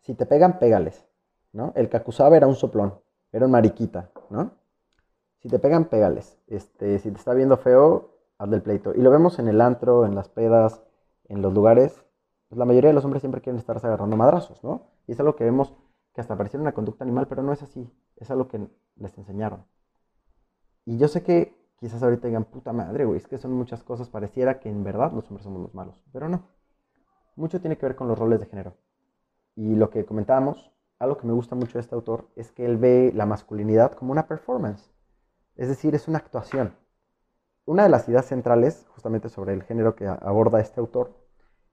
Si 0.00 0.14
te 0.14 0.26
pegan, 0.26 0.58
pégales. 0.58 1.07
¿No? 1.52 1.72
El 1.74 1.88
que 1.88 2.02
era 2.34 2.46
un 2.46 2.54
soplón, 2.54 2.94
era 3.32 3.46
un 3.46 3.52
mariquita, 3.52 4.10
¿no? 4.30 4.52
Si 5.40 5.48
te 5.48 5.58
pegan, 5.58 5.86
pégales. 5.86 6.38
Este, 6.48 6.98
si 6.98 7.10
te 7.10 7.18
está 7.18 7.32
viendo 7.34 7.56
feo, 7.56 8.10
haz 8.38 8.50
del 8.50 8.62
pleito. 8.62 8.94
Y 8.94 9.00
lo 9.00 9.10
vemos 9.10 9.38
en 9.38 9.48
el 9.48 9.60
antro, 9.60 10.04
en 10.04 10.14
las 10.14 10.28
pedas, 10.28 10.82
en 11.24 11.42
los 11.42 11.54
lugares. 11.54 12.04
Pues 12.48 12.58
la 12.58 12.64
mayoría 12.64 12.88
de 12.88 12.94
los 12.94 13.04
hombres 13.04 13.22
siempre 13.22 13.40
quieren 13.40 13.58
estarse 13.58 13.86
agarrando 13.86 14.16
madrazos, 14.16 14.62
¿no? 14.64 14.88
Y 15.06 15.12
es 15.12 15.20
algo 15.20 15.36
que 15.36 15.44
vemos 15.44 15.74
que 16.12 16.20
hasta 16.20 16.36
pareciera 16.36 16.62
una 16.62 16.72
conducta 16.72 17.04
animal, 17.04 17.28
pero 17.28 17.42
no 17.42 17.52
es 17.52 17.62
así. 17.62 17.88
Es 18.16 18.30
algo 18.30 18.48
que 18.48 18.66
les 18.96 19.16
enseñaron. 19.16 19.64
Y 20.84 20.98
yo 20.98 21.06
sé 21.06 21.22
que 21.22 21.54
quizás 21.78 22.02
ahorita 22.02 22.26
digan, 22.26 22.44
puta 22.44 22.72
madre, 22.72 23.04
güey, 23.04 23.18
es 23.18 23.28
que 23.28 23.38
son 23.38 23.52
muchas 23.52 23.84
cosas. 23.84 24.08
Pareciera 24.08 24.58
que 24.58 24.68
en 24.68 24.82
verdad 24.82 25.12
los 25.12 25.28
hombres 25.28 25.44
somos 25.44 25.62
los 25.62 25.74
malos, 25.74 26.02
pero 26.12 26.28
no. 26.28 26.48
Mucho 27.36 27.60
tiene 27.60 27.78
que 27.78 27.86
ver 27.86 27.94
con 27.94 28.08
los 28.08 28.18
roles 28.18 28.40
de 28.40 28.46
género. 28.46 28.74
Y 29.54 29.76
lo 29.76 29.90
que 29.90 30.04
comentábamos, 30.04 30.72
algo 30.98 31.16
que 31.16 31.26
me 31.26 31.32
gusta 31.32 31.54
mucho 31.54 31.74
de 31.74 31.80
este 31.80 31.94
autor 31.94 32.28
es 32.36 32.50
que 32.52 32.64
él 32.64 32.76
ve 32.76 33.12
la 33.14 33.26
masculinidad 33.26 33.92
como 33.92 34.12
una 34.12 34.26
performance, 34.26 34.90
es 35.56 35.68
decir, 35.68 35.94
es 35.94 36.08
una 36.08 36.18
actuación. 36.18 36.74
Una 37.66 37.82
de 37.82 37.90
las 37.90 38.08
ideas 38.08 38.26
centrales, 38.26 38.86
justamente 38.94 39.28
sobre 39.28 39.52
el 39.52 39.62
género 39.62 39.94
que 39.94 40.06
aborda 40.06 40.60
este 40.60 40.80
autor, 40.80 41.12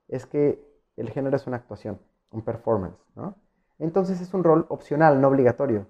es 0.08 0.26
que 0.26 0.62
el 0.98 1.10
género 1.10 1.38
es 1.38 1.48
una 1.48 1.58
actuación, 1.58 2.00
un 2.32 2.42
performance, 2.42 2.98
¿no? 3.16 3.36
Entonces 3.80 4.22
es 4.22 4.34
un 4.34 4.44
rol 4.44 4.66
opcional, 4.70 5.22
no 5.22 5.28
obligatorio. 5.28 5.88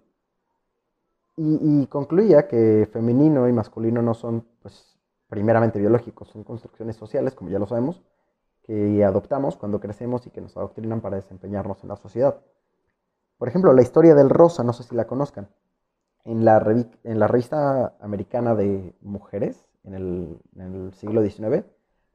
Y, 1.38 1.86
concluía 1.88 2.48
que 2.48 2.88
femenino 2.92 3.50
y 3.50 3.54
masculino 3.54 4.02
no 4.02 4.14
son, 4.14 4.48
pues, 4.62 4.98
primeramente 5.28 5.80
biológicos, 5.80 6.30
son 6.30 6.44
construcciones 6.46 6.96
sociales, 6.96 7.36
como 7.36 7.50
ya 7.50 7.60
lo 7.60 7.68
sabemos, 7.68 8.02
que 8.64 9.04
adoptamos 9.04 9.58
cuando 9.58 9.82
crecemos 9.82 10.26
y 10.28 10.30
que 10.30 10.40
nos 10.40 10.56
adoctrinan 10.56 11.02
para 11.02 11.18
desempeñarnos 11.18 11.84
en 11.84 11.90
la 11.90 11.98
sociedad. 11.98 12.42
Por 13.38 13.48
ejemplo, 13.48 13.74
la 13.74 13.82
historia 13.82 14.16
del 14.16 14.30
rosa, 14.30 14.64
no 14.64 14.74
sé 14.74 14.84
si 14.84 14.96
la 14.96 15.06
conozcan. 15.06 15.50
En 16.24 16.44
la, 16.46 16.60
revista 16.60 17.96
americana 18.00 18.56
de 18.56 18.96
mujeres, 19.02 19.68
en 19.84 19.94
el, 19.94 20.94
siglo 20.96 21.22
XIX, 21.22 21.66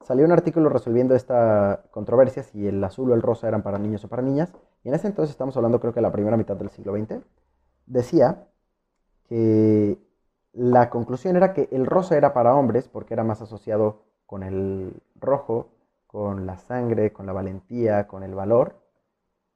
salió 0.01 0.25
un 0.25 0.31
artículo 0.31 0.69
resolviendo 0.69 1.15
esta 1.15 1.83
controversia, 1.91 2.43
si 2.43 2.67
el 2.67 2.83
azul 2.83 3.11
o 3.11 3.13
el 3.13 3.21
rosa 3.21 3.47
eran 3.47 3.63
para 3.63 3.77
niños 3.77 4.03
o 4.03 4.09
para 4.09 4.21
niñas. 4.21 4.51
Y 4.83 4.89
en 4.89 4.95
ese 4.95 5.07
entonces, 5.07 5.31
estamos 5.31 5.55
hablando 5.55 5.79
creo 5.79 5.93
que 5.93 5.99
de 5.99 6.07
la 6.07 6.11
primera 6.11 6.37
mitad 6.37 6.57
del 6.57 6.69
siglo 6.71 6.93
XX, 6.97 7.21
decía 7.85 8.47
que 9.29 9.97
la 10.53 10.89
conclusión 10.89 11.37
era 11.37 11.53
que 11.53 11.69
el 11.71 11.85
rosa 11.85 12.17
era 12.17 12.33
para 12.33 12.55
hombres 12.55 12.89
porque 12.89 13.13
era 13.13 13.23
más 13.23 13.41
asociado 13.41 14.03
con 14.25 14.43
el 14.43 15.01
rojo, 15.15 15.69
con 16.07 16.45
la 16.45 16.57
sangre, 16.57 17.13
con 17.13 17.25
la 17.25 17.33
valentía, 17.33 18.07
con 18.07 18.23
el 18.23 18.35
valor, 18.35 18.80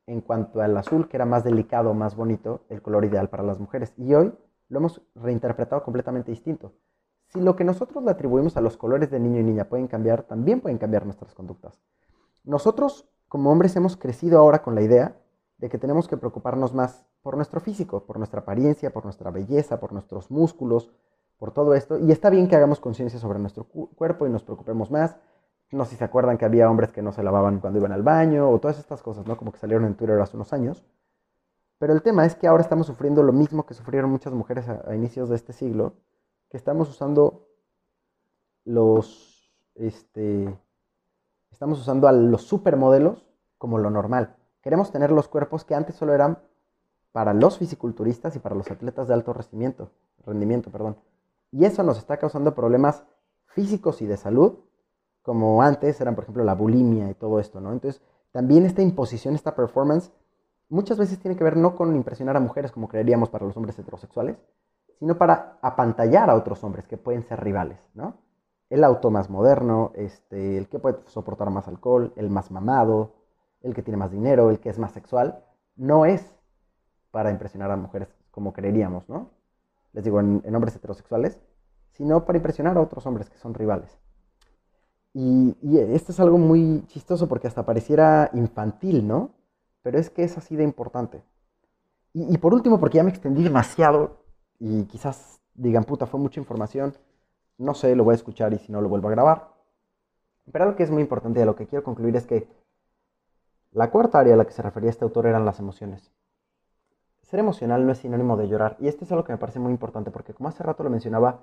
en 0.08 0.22
cuanto 0.22 0.62
al 0.62 0.78
azul, 0.78 1.08
que 1.08 1.18
era 1.18 1.26
más 1.26 1.43
delicado, 1.43 1.93
más 1.93 2.16
bonito, 2.16 2.62
el 2.70 2.82
color 2.82 3.06
ideal 3.06 3.30
para 3.30 3.43
las 3.43 3.60
mujeres. 3.60 3.93
Y 3.97 4.14
hoy 4.14 4.34
lo 4.70 4.80
hemos 4.80 5.01
reinterpretado 5.16 5.84
completamente 5.84 6.32
distinto. 6.32 6.74
Si 7.28 7.41
lo 7.41 7.56
que 7.56 7.64
nosotros 7.64 8.03
le 8.03 8.12
atribuimos 8.12 8.56
a 8.58 8.62
los 8.62 8.78
colores 8.78 9.10
de 9.10 9.20
niño 9.20 9.39
y 9.39 9.43
niña 9.43 9.66
pueden 9.66 9.88
cambiar, 9.88 10.24
también 10.24 10.62
pueden 10.62 10.78
cambiar 10.78 11.06
nuestras 11.06 11.34
conductas. 11.34 11.82
Nosotros, 12.43 13.10
como 13.28 13.51
hombres, 13.51 13.76
hemos 13.76 13.97
crecido 13.97 14.39
ahora 14.39 14.62
con 14.62 14.76
la 14.76 14.82
idea 14.82 15.18
de 15.58 15.70
que 15.70 15.78
tenemos 15.78 16.08
que 16.08 16.18
preocuparnos 16.18 16.74
más 16.74 17.06
por 17.22 17.36
nuestro 17.36 17.60
físico, 17.60 18.06
por 18.06 18.18
nuestra 18.18 18.41
apariencia, 18.41 18.93
por 18.93 19.03
nuestra 19.06 19.32
belleza, 19.32 19.80
por 19.80 19.93
nuestros 19.93 20.30
músculos, 20.30 20.91
por 21.38 21.51
todo 21.51 21.74
esto. 21.74 21.97
Y 21.97 22.12
está 22.12 22.30
bien 22.30 22.47
que 22.47 22.56
hagamos 22.56 22.80
conciencia 22.80 23.20
sobre 23.20 23.39
nuestro 23.39 23.64
cuerpo 23.64 24.28
y 24.28 24.30
nos 24.30 24.43
preocupemos 24.43 24.91
más 24.91 25.18
no 25.72 25.86
sé 25.86 25.91
si 25.91 25.97
se 25.97 26.03
acuerdan 26.03 26.38
que 26.38 26.45
había 26.45 26.70
hombres 26.70 26.91
que 26.91 27.01
no 27.01 27.11
se 27.11 27.24
lavaban 27.24 27.59
cuando 27.59 27.80
iban 27.80 27.91
al 27.91 28.03
baño 28.03 28.49
o 28.49 28.59
todas 28.59 28.80
estas 28.80 29.01
cosas, 29.01 29.26
¿no? 29.26 29.38
Como 29.38 29.51
que 29.51 29.57
salieron 29.57 29.86
en 29.86 29.95
Twitter 29.95 30.20
hace 30.20 30.38
unos 30.38 30.53
años. 30.53 30.86
Pero 31.78 31.93
el 31.93 32.01
tema 32.01 32.26
es 32.26 32.36
que 32.36 32.47
ahora 32.47 32.63
estamos 32.63 32.88
sufriendo 32.88 33.24
lo 33.24 33.34
mismo 33.34 33.66
que 33.66 33.74
sufrieron 33.74 34.09
muchas 34.09 34.34
mujeres 34.34 34.68
a, 34.70 34.95
inicios 34.95 35.30
de 35.30 35.36
este 35.36 35.53
siglo, 35.53 35.93
que 36.49 36.57
estamos 36.57 36.89
usando 36.89 37.47
los, 38.63 39.51
este, 39.76 40.57
estamos 41.51 41.80
usando 41.80 42.07
a 42.07 42.11
los 42.11 42.43
supermodelos 42.43 43.28
como 43.57 43.78
lo 43.78 43.89
normal. 43.89 44.36
Queremos 44.61 44.91
tener 44.91 45.11
los 45.11 45.28
cuerpos 45.28 45.66
que 45.66 45.76
antes 45.76 45.95
solo 45.95 46.13
eran 46.13 46.39
para 47.11 47.34
los 47.34 47.57
fisiculturistas 47.57 48.36
y 48.36 48.39
para 48.39 48.55
los 48.55 48.70
atletas 48.72 49.07
de 49.07 49.13
alto 49.13 49.34
rendimiento, 49.34 49.91
rendimiento, 50.26 50.72
perdón. 50.72 50.97
Y 51.51 51.66
eso 51.66 51.84
nos 51.84 51.97
está 51.97 52.18
causando 52.18 52.55
problemas 52.55 53.03
físicos 53.45 54.01
y 54.01 54.05
de 54.05 54.18
salud 54.18 54.59
como 55.26 55.62
antes 55.64 56.00
eran, 56.00 56.14
por 56.14 56.24
ejemplo, 56.24 56.44
la 56.44 56.54
bulimia 56.54 57.10
y 57.10 57.16
todo 57.16 57.40
esto, 57.40 57.60
¿no? 57.60 57.74
Entonces, 57.74 58.02
también 58.32 58.66
esta 58.66 58.84
imposición, 58.84 59.34
esta 59.34 59.56
performance, 59.56 60.12
muchas 60.70 60.98
veces 60.98 61.20
tiene 61.20 61.36
que 61.36 61.44
ver 61.44 61.58
no 61.58 61.76
con 61.76 61.96
impresionar 61.96 62.38
a 62.38 62.40
mujeres 62.40 62.72
como 62.72 62.88
creeríamos 62.88 63.30
para 63.30 63.46
los 63.46 63.58
hombres 63.58 63.78
heterosexuales, 63.80 64.38
sino 65.00 65.18
para 65.18 65.58
apantallar 65.62 66.30
a 66.30 66.36
otros 66.36 66.64
hombres 66.64 66.88
que 66.88 66.98
pueden 66.98 67.24
ser 67.24 67.44
rivales, 67.44 67.80
¿no? 67.96 68.18
El 68.70 68.84
auto 68.84 69.10
más 69.10 69.30
moderno, 69.30 69.92
este, 69.96 70.58
el 70.58 70.70
que 70.70 70.80
puede 70.80 70.98
soportar 71.08 71.50
más 71.50 71.68
alcohol, 71.68 72.14
el 72.16 72.30
más 72.30 72.52
mamado, 72.52 73.14
el 73.62 73.74
que 73.74 73.82
tiene 73.82 73.98
más 73.98 74.12
dinero, 74.12 74.52
el 74.52 74.60
que 74.60 74.70
es 74.70 74.78
más 74.78 74.92
sexual, 74.92 75.44
no 75.76 76.06
es 76.06 76.36
para 77.10 77.32
impresionar 77.32 77.72
a 77.72 77.78
mujeres 77.78 78.10
como 78.30 78.54
creeríamos, 78.54 79.10
¿no? 79.10 79.32
Les 79.94 80.04
digo, 80.04 80.20
en, 80.20 80.56
hombres 80.56 80.76
heterosexuales, 80.76 81.42
sino 81.94 82.26
para 82.26 82.38
impresionar 82.38 82.78
a 82.78 82.82
otros 82.82 83.06
hombres 83.06 83.30
que 83.30 83.38
son 83.38 83.54
rivales. 83.54 83.98
Y, 85.18 85.55
esto 85.93 86.11
es 86.11 86.20
algo 86.20 86.38
muy 86.38 86.84
chistoso 86.88 87.30
porque 87.30 87.47
hasta 87.47 87.66
pareciera 87.66 88.30
infantil, 88.34 89.07
¿no? 89.07 89.32
Pero 89.82 89.97
es 89.97 90.09
que 90.09 90.26
es 90.26 90.38
así 90.38 90.57
de 90.57 90.63
importante. 90.66 91.24
Y, 92.13 92.34
y 92.34 92.38
por 92.38 92.53
último, 92.53 92.82
porque 92.82 92.97
ya 92.97 93.03
me 93.03 93.11
extendí 93.11 93.41
demasiado 93.41 94.18
y 94.59 94.84
quizás 94.84 95.39
digan, 95.53 95.86
puta, 95.86 96.05
fue 96.05 96.20
mucha 96.20 96.41
información, 96.41 96.93
no 97.57 97.74
sé, 97.74 97.95
lo 97.95 98.03
voy 98.03 98.11
a 98.11 98.16
escuchar 98.16 98.53
y 98.53 98.59
si 98.59 98.74
no 98.74 98.82
lo 98.82 98.89
vuelvo 98.89 99.07
a 99.07 99.11
grabar. 99.11 99.53
Pero 100.51 100.66
algo 100.66 100.76
que 100.76 100.84
es 100.84 100.91
muy 100.91 101.01
importante 101.01 101.39
y 101.39 101.43
a 101.43 101.45
lo 101.45 101.55
que 101.55 101.66
quiero 101.66 101.86
concluir 101.86 102.18
es 102.18 102.28
que 102.28 102.49
la 103.72 103.91
cuarta 103.91 104.20
área 104.20 104.34
a 104.34 104.38
la 104.38 104.45
que 104.45 104.51
se 104.51 104.61
refería 104.61 104.89
este 104.89 105.05
autor 105.05 105.28
eran 105.28 105.45
las 105.45 105.59
emociones. 105.59 106.11
Ser 107.22 107.39
emocional 107.39 107.86
no 107.86 107.93
es 107.93 107.99
sinónimo 107.99 108.36
de 108.36 108.49
llorar. 108.49 108.76
Y 108.82 108.89
esto 108.89 109.05
es 109.05 109.11
algo 109.13 109.24
que 109.24 109.32
me 109.32 109.38
parece 109.38 109.59
muy 109.59 109.72
importante 109.72 110.11
porque 110.11 110.34
como 110.34 110.49
hace 110.49 110.61
rato 110.61 110.84
lo 110.84 110.89
mencionaba, 110.89 111.39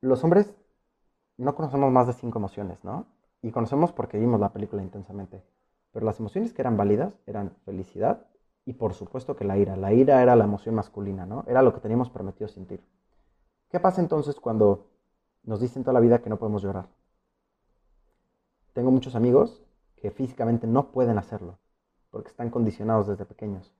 los 0.00 0.22
hombres 0.22 0.54
no 1.36 1.54
conocemos 1.54 1.90
más 1.92 2.06
de 2.06 2.12
cinco 2.12 2.38
emociones, 2.38 2.82
¿no? 2.84 3.06
Y 3.42 3.50
conocemos 3.50 3.92
porque 3.92 4.18
vimos 4.18 4.40
la 4.40 4.52
película 4.52 4.82
intensamente. 4.82 5.42
Pero 5.92 6.06
las 6.06 6.18
emociones 6.18 6.52
que 6.52 6.62
eran 6.62 6.76
válidas 6.76 7.18
eran 7.26 7.50
felicidad 7.64 8.26
y 8.64 8.74
por 8.74 8.94
supuesto 8.94 9.36
que 9.36 9.44
la 9.44 9.58
ira. 9.58 9.76
La 9.76 9.92
ira 9.92 10.22
era 10.22 10.36
la 10.36 10.44
emoción 10.44 10.74
masculina, 10.74 11.26
¿no? 11.26 11.44
Era 11.46 11.62
lo 11.62 11.74
que 11.74 11.80
teníamos 11.80 12.10
prometido 12.10 12.48
sentir. 12.48 12.82
¿Qué 13.68 13.80
pasa 13.80 14.00
entonces 14.00 14.40
cuando 14.40 14.86
nos 15.42 15.60
dicen 15.60 15.82
toda 15.82 15.94
la 15.94 16.00
vida 16.00 16.20
que 16.20 16.30
no 16.30 16.38
podemos 16.38 16.62
llorar? 16.62 16.88
Tengo 18.72 18.90
muchos 18.90 19.14
amigos 19.14 19.62
que 19.96 20.10
físicamente 20.10 20.66
no 20.66 20.90
pueden 20.90 21.18
hacerlo, 21.18 21.58
porque 22.10 22.28
están 22.28 22.50
condicionados 22.50 23.06
desde 23.06 23.24
pequeños. 23.24 23.72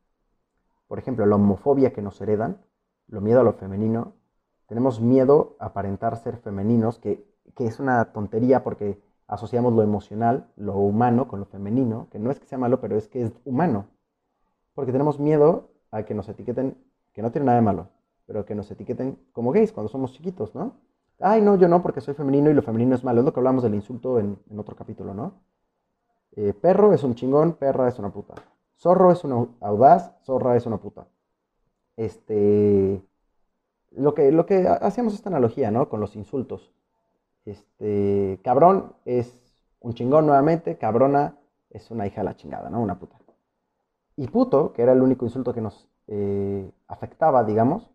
Por 0.86 0.98
ejemplo, 0.98 1.26
la 1.26 1.36
homofobia 1.36 1.92
que 1.92 2.02
nos 2.02 2.20
heredan, 2.20 2.64
lo 3.08 3.20
miedo 3.20 3.40
a 3.40 3.44
lo 3.44 3.54
femenino, 3.54 4.12
tenemos 4.66 5.00
miedo 5.00 5.56
a 5.58 5.66
aparentar 5.66 6.16
ser 6.16 6.36
femeninos, 6.38 6.98
que, 6.98 7.33
que 7.54 7.66
es 7.66 7.80
una 7.80 8.12
tontería 8.12 8.62
porque 8.64 9.00
asociamos 9.26 9.72
lo 9.72 9.82
emocional, 9.82 10.48
lo 10.56 10.76
humano 10.76 11.28
con 11.28 11.40
lo 11.40 11.46
femenino, 11.46 12.08
que 12.10 12.18
no 12.18 12.30
es 12.30 12.40
que 12.40 12.46
sea 12.46 12.58
malo, 12.58 12.80
pero 12.80 12.96
es 12.96 13.08
que 13.08 13.22
es 13.22 13.32
humano. 13.44 13.86
Porque 14.74 14.92
tenemos 14.92 15.18
miedo 15.18 15.70
a 15.90 16.04
que 16.04 16.14
nos 16.14 16.28
etiqueten, 16.28 16.76
que 17.12 17.22
no 17.22 17.30
tiene 17.30 17.46
nada 17.46 17.56
de 17.56 17.64
malo, 17.64 17.88
pero 18.26 18.44
que 18.44 18.54
nos 18.54 18.70
etiqueten 18.70 19.18
como 19.32 19.52
gays 19.52 19.72
cuando 19.72 19.88
somos 19.88 20.12
chiquitos, 20.12 20.54
¿no? 20.54 20.76
Ay, 21.20 21.40
no, 21.42 21.56
yo 21.56 21.68
no, 21.68 21.82
porque 21.82 22.00
soy 22.00 22.14
femenino 22.14 22.50
y 22.50 22.54
lo 22.54 22.62
femenino 22.62 22.94
es 22.94 23.04
malo. 23.04 23.20
Es 23.20 23.24
lo 23.24 23.32
que 23.32 23.40
hablamos 23.40 23.62
del 23.62 23.74
insulto 23.74 24.18
en, 24.18 24.38
otro 24.56 24.74
capítulo, 24.76 25.14
¿no? 25.14 25.34
Eh, 26.32 26.52
perro 26.52 26.92
es 26.92 27.04
un 27.04 27.14
chingón, 27.14 27.54
perra 27.54 27.88
es 27.88 27.98
una 27.98 28.12
puta. 28.12 28.34
Zorro 28.76 29.12
es 29.12 29.22
una 29.24 29.46
audaz, 29.60 30.12
zorra 30.24 30.56
es 30.56 30.66
una 30.66 30.78
puta. 30.78 31.06
Este. 31.96 33.00
Lo 33.92 34.14
que, 34.14 34.32
lo 34.32 34.44
que 34.44 34.66
hacíamos 34.66 35.14
esta 35.14 35.28
analogía, 35.28 35.70
¿no? 35.70 35.88
Con 35.88 36.00
los 36.00 36.16
insultos. 36.16 36.72
Este. 37.44 38.40
Cabrón 38.42 38.94
es 39.04 39.40
un 39.80 39.94
chingón 39.94 40.26
nuevamente, 40.26 40.78
cabrona 40.78 41.36
es 41.70 41.90
una 41.90 42.06
hija 42.06 42.20
de 42.20 42.24
la 42.24 42.36
chingada, 42.36 42.70
¿no? 42.70 42.80
Una 42.80 42.98
puta. 42.98 43.18
Y 44.16 44.28
puto, 44.28 44.72
que 44.72 44.82
era 44.82 44.92
el 44.92 45.02
único 45.02 45.24
insulto 45.24 45.52
que 45.52 45.60
nos 45.60 45.88
eh, 46.06 46.70
afectaba, 46.86 47.44
digamos, 47.44 47.90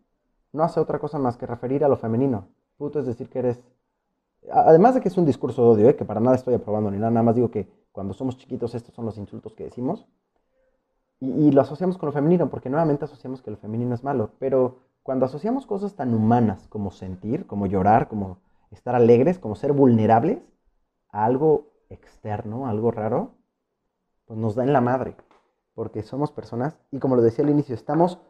no 0.52 0.64
hace 0.64 0.80
otra 0.80 0.98
cosa 0.98 1.18
más 1.18 1.36
que 1.36 1.46
referir 1.46 1.84
a 1.84 1.88
lo 1.88 1.96
femenino. 1.96 2.48
Puto 2.76 3.00
es 3.00 3.06
decir 3.06 3.28
que 3.28 3.38
eres. 3.38 3.62
Además 4.50 4.94
de 4.94 5.00
que 5.00 5.08
es 5.08 5.16
un 5.16 5.26
discurso 5.26 5.62
de 5.62 5.68
odio, 5.68 5.88
¿eh? 5.90 5.96
que 5.96 6.04
para 6.04 6.20
nada 6.20 6.36
estoy 6.36 6.54
aprobando 6.54 6.90
ni 6.90 6.98
nada, 6.98 7.10
nada 7.10 7.22
más 7.22 7.36
digo 7.36 7.50
que 7.50 7.68
cuando 7.92 8.14
somos 8.14 8.36
chiquitos 8.36 8.74
estos 8.74 8.94
son 8.94 9.04
los 9.04 9.18
insultos 9.18 9.54
que 9.54 9.64
decimos. 9.64 10.06
Y, 11.20 11.50
lo 11.50 11.60
asociamos 11.60 11.98
con 11.98 12.06
lo 12.06 12.12
femenino, 12.12 12.48
porque 12.48 12.70
nuevamente 12.70 13.04
asociamos 13.04 13.42
que 13.42 13.50
lo 13.50 13.58
femenino 13.58 13.94
es 13.94 14.02
malo. 14.02 14.30
Pero 14.38 14.78
cuando 15.02 15.26
asociamos 15.26 15.66
cosas 15.66 15.94
tan 15.94 16.14
humanas 16.14 16.66
como 16.68 16.90
sentir, 16.90 17.46
como 17.46 17.66
llorar, 17.66 18.08
como 18.08 18.38
estar 18.70 18.94
alegres, 18.94 19.38
como 19.38 19.56
ser 19.56 19.72
vulnerables 19.72 20.38
a 21.10 21.24
algo 21.24 21.72
externo, 21.88 22.66
algo 22.66 22.90
raro, 22.90 23.32
pues 24.26 24.38
nos 24.38 24.54
da 24.54 24.64
en 24.64 24.72
la 24.72 24.80
madre. 24.80 25.16
Porque 25.74 26.02
somos 26.02 26.32
personas, 26.32 26.78
y 26.90 26.98
como 26.98 27.16
lo 27.16 27.22
decía 27.22 27.44
al 27.44 27.50
inicio, 27.50 27.74
estamos 27.74 28.20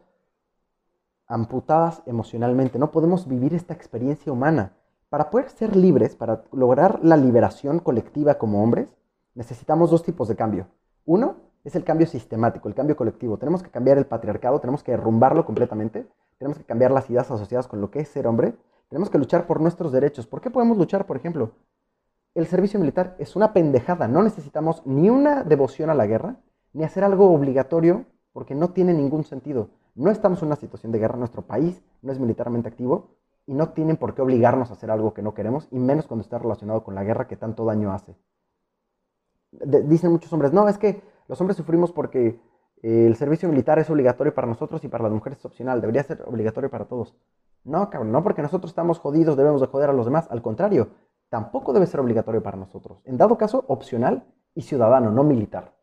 amputadas 1.27 2.01
emocionalmente. 2.05 2.79
No 2.79 2.91
podemos 2.91 3.27
vivir 3.27 3.53
esta 3.53 3.73
experiencia 3.73 4.31
humana. 4.31 4.73
Para 5.09 5.29
poder 5.29 5.49
ser 5.49 5.75
libres, 5.75 6.15
para 6.15 6.43
lograr 6.51 6.99
la 7.03 7.17
liberación 7.17 7.79
colectiva 7.79 8.35
como 8.35 8.63
hombres, 8.63 8.87
necesitamos 9.33 9.91
dos 9.91 10.03
tipos 10.03 10.27
de 10.27 10.35
cambio. 10.35 10.67
Uno 11.05 11.35
es 11.63 11.75
el 11.75 11.83
cambio 11.83 12.07
sistemático, 12.07 12.67
el 12.67 12.75
cambio 12.75 12.95
colectivo. 12.95 13.37
Tenemos 13.37 13.61
que 13.61 13.69
cambiar 13.69 13.97
el 13.97 14.05
patriarcado, 14.05 14.59
tenemos 14.59 14.83
que 14.83 14.91
derrumbarlo 14.91 15.45
completamente, 15.45 16.07
tenemos 16.37 16.57
que 16.57 16.63
cambiar 16.63 16.91
las 16.91 17.09
ideas 17.09 17.29
asociadas 17.29 17.67
con 17.67 17.81
lo 17.81 17.91
que 17.91 17.99
es 17.99 18.09
ser 18.09 18.27
hombre, 18.27 18.55
tenemos 18.91 19.09
que 19.09 19.17
luchar 19.17 19.47
por 19.47 19.59
nuestros 19.59 19.91
derechos. 19.91 20.27
¿Por 20.27 20.39
qué 20.39 20.51
podemos 20.51 20.77
luchar, 20.77 21.07
por 21.07 21.17
ejemplo? 21.17 21.53
El 22.35 22.45
servicio 22.45 22.79
militar 22.79 23.15
es 23.17 23.35
una 23.35 23.51
pendejada, 23.53 24.07
no 24.07 24.21
necesitamos 24.21 24.85
ni 24.85 25.09
una 25.09 25.43
devoción 25.43 25.89
a 25.89 25.95
la 25.95 26.05
guerra, 26.05 26.35
ni 26.73 26.83
hacer 26.83 27.03
algo 27.03 27.33
obligatorio, 27.33 28.05
porque 28.31 28.53
no 28.53 28.69
tiene 28.69 28.93
ningún 28.93 29.23
sentido. 29.23 29.69
No 29.95 30.11
estamos 30.11 30.43
en 30.43 30.49
una 30.49 30.55
situación 30.55 30.91
de 30.91 30.99
guerra, 30.99 31.17
nuestro 31.17 31.41
país 31.41 31.81
no 32.03 32.11
es 32.11 32.19
militarmente 32.19 32.69
activo 32.69 33.15
y 33.47 33.55
no 33.55 33.69
tienen 33.69 33.97
por 33.97 34.13
qué 34.13 34.21
obligarnos 34.21 34.69
a 34.69 34.73
hacer 34.73 34.91
algo 34.91 35.15
que 35.15 35.23
no 35.23 35.33
queremos, 35.33 35.67
y 35.71 35.79
menos 35.79 36.05
cuando 36.05 36.21
está 36.21 36.37
relacionado 36.37 36.83
con 36.83 36.93
la 36.93 37.03
guerra 37.03 37.27
que 37.27 37.35
tanto 37.35 37.65
daño 37.65 37.91
hace 37.91 38.15
dicen 39.51 40.11
muchos 40.11 40.31
hombres, 40.33 40.53
no, 40.53 40.67
es 40.67 40.77
que 40.77 41.01
los 41.27 41.39
hombres 41.41 41.57
sufrimos 41.57 41.91
porque 41.91 42.39
eh, 42.81 43.05
el 43.07 43.15
servicio 43.15 43.49
militar 43.49 43.79
es 43.79 43.89
obligatorio 43.89 44.33
para 44.33 44.47
nosotros 44.47 44.83
y 44.83 44.87
para 44.87 45.03
las 45.03 45.13
mujeres 45.13 45.39
es 45.39 45.45
opcional, 45.45 45.81
debería 45.81 46.03
ser 46.03 46.23
obligatorio 46.25 46.69
para 46.69 46.85
todos. 46.85 47.15
No, 47.63 47.89
cabrón, 47.89 48.11
no 48.11 48.23
porque 48.23 48.41
nosotros 48.41 48.71
estamos 48.71 48.99
jodidos 48.99 49.37
debemos 49.37 49.61
de 49.61 49.67
joder 49.67 49.89
a 49.89 49.93
los 49.93 50.05
demás, 50.05 50.27
al 50.31 50.41
contrario, 50.41 50.89
tampoco 51.29 51.73
debe 51.73 51.85
ser 51.85 51.99
obligatorio 51.99 52.41
para 52.41 52.57
nosotros. 52.57 53.01
En 53.05 53.17
dado 53.17 53.37
caso, 53.37 53.65
opcional 53.67 54.23
y 54.55 54.63
ciudadano, 54.63 55.11
no 55.11 55.23
militar. 55.23 55.73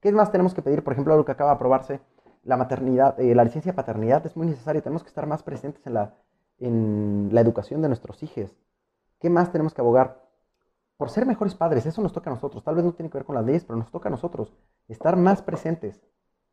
¿Qué 0.00 0.10
más 0.12 0.32
tenemos 0.32 0.54
que 0.54 0.62
pedir? 0.62 0.82
Por 0.82 0.92
ejemplo, 0.92 1.16
lo 1.16 1.24
que 1.24 1.32
acaba 1.32 1.50
de 1.50 1.56
aprobarse, 1.56 2.00
la 2.44 2.56
maternidad, 2.56 3.18
eh, 3.20 3.34
la 3.34 3.44
licencia 3.44 3.72
de 3.72 3.76
paternidad 3.76 4.24
es 4.24 4.36
muy 4.36 4.46
necesaria, 4.46 4.80
tenemos 4.80 5.02
que 5.02 5.08
estar 5.08 5.26
más 5.26 5.42
presentes 5.42 5.86
en 5.86 5.94
la, 5.94 6.14
en 6.58 7.28
la 7.32 7.40
educación 7.40 7.82
de 7.82 7.88
nuestros 7.88 8.22
hijos. 8.22 8.56
¿Qué 9.20 9.28
más 9.28 9.52
tenemos 9.52 9.74
que 9.74 9.80
abogar? 9.80 10.28
por 10.98 11.10
ser 11.10 11.24
mejores 11.24 11.54
padres. 11.54 11.86
Eso 11.86 12.02
nos 12.02 12.12
toca 12.12 12.28
a 12.28 12.34
nosotros. 12.34 12.62
Tal 12.62 12.74
vez 12.74 12.84
no 12.84 12.92
tiene 12.92 13.08
que 13.08 13.16
ver 13.16 13.24
con 13.24 13.36
las 13.36 13.46
leyes, 13.46 13.64
pero 13.64 13.78
nos 13.78 13.90
toca 13.90 14.08
a 14.08 14.10
nosotros 14.10 14.52
estar 14.88 15.16
más 15.16 15.40
presentes. 15.40 16.02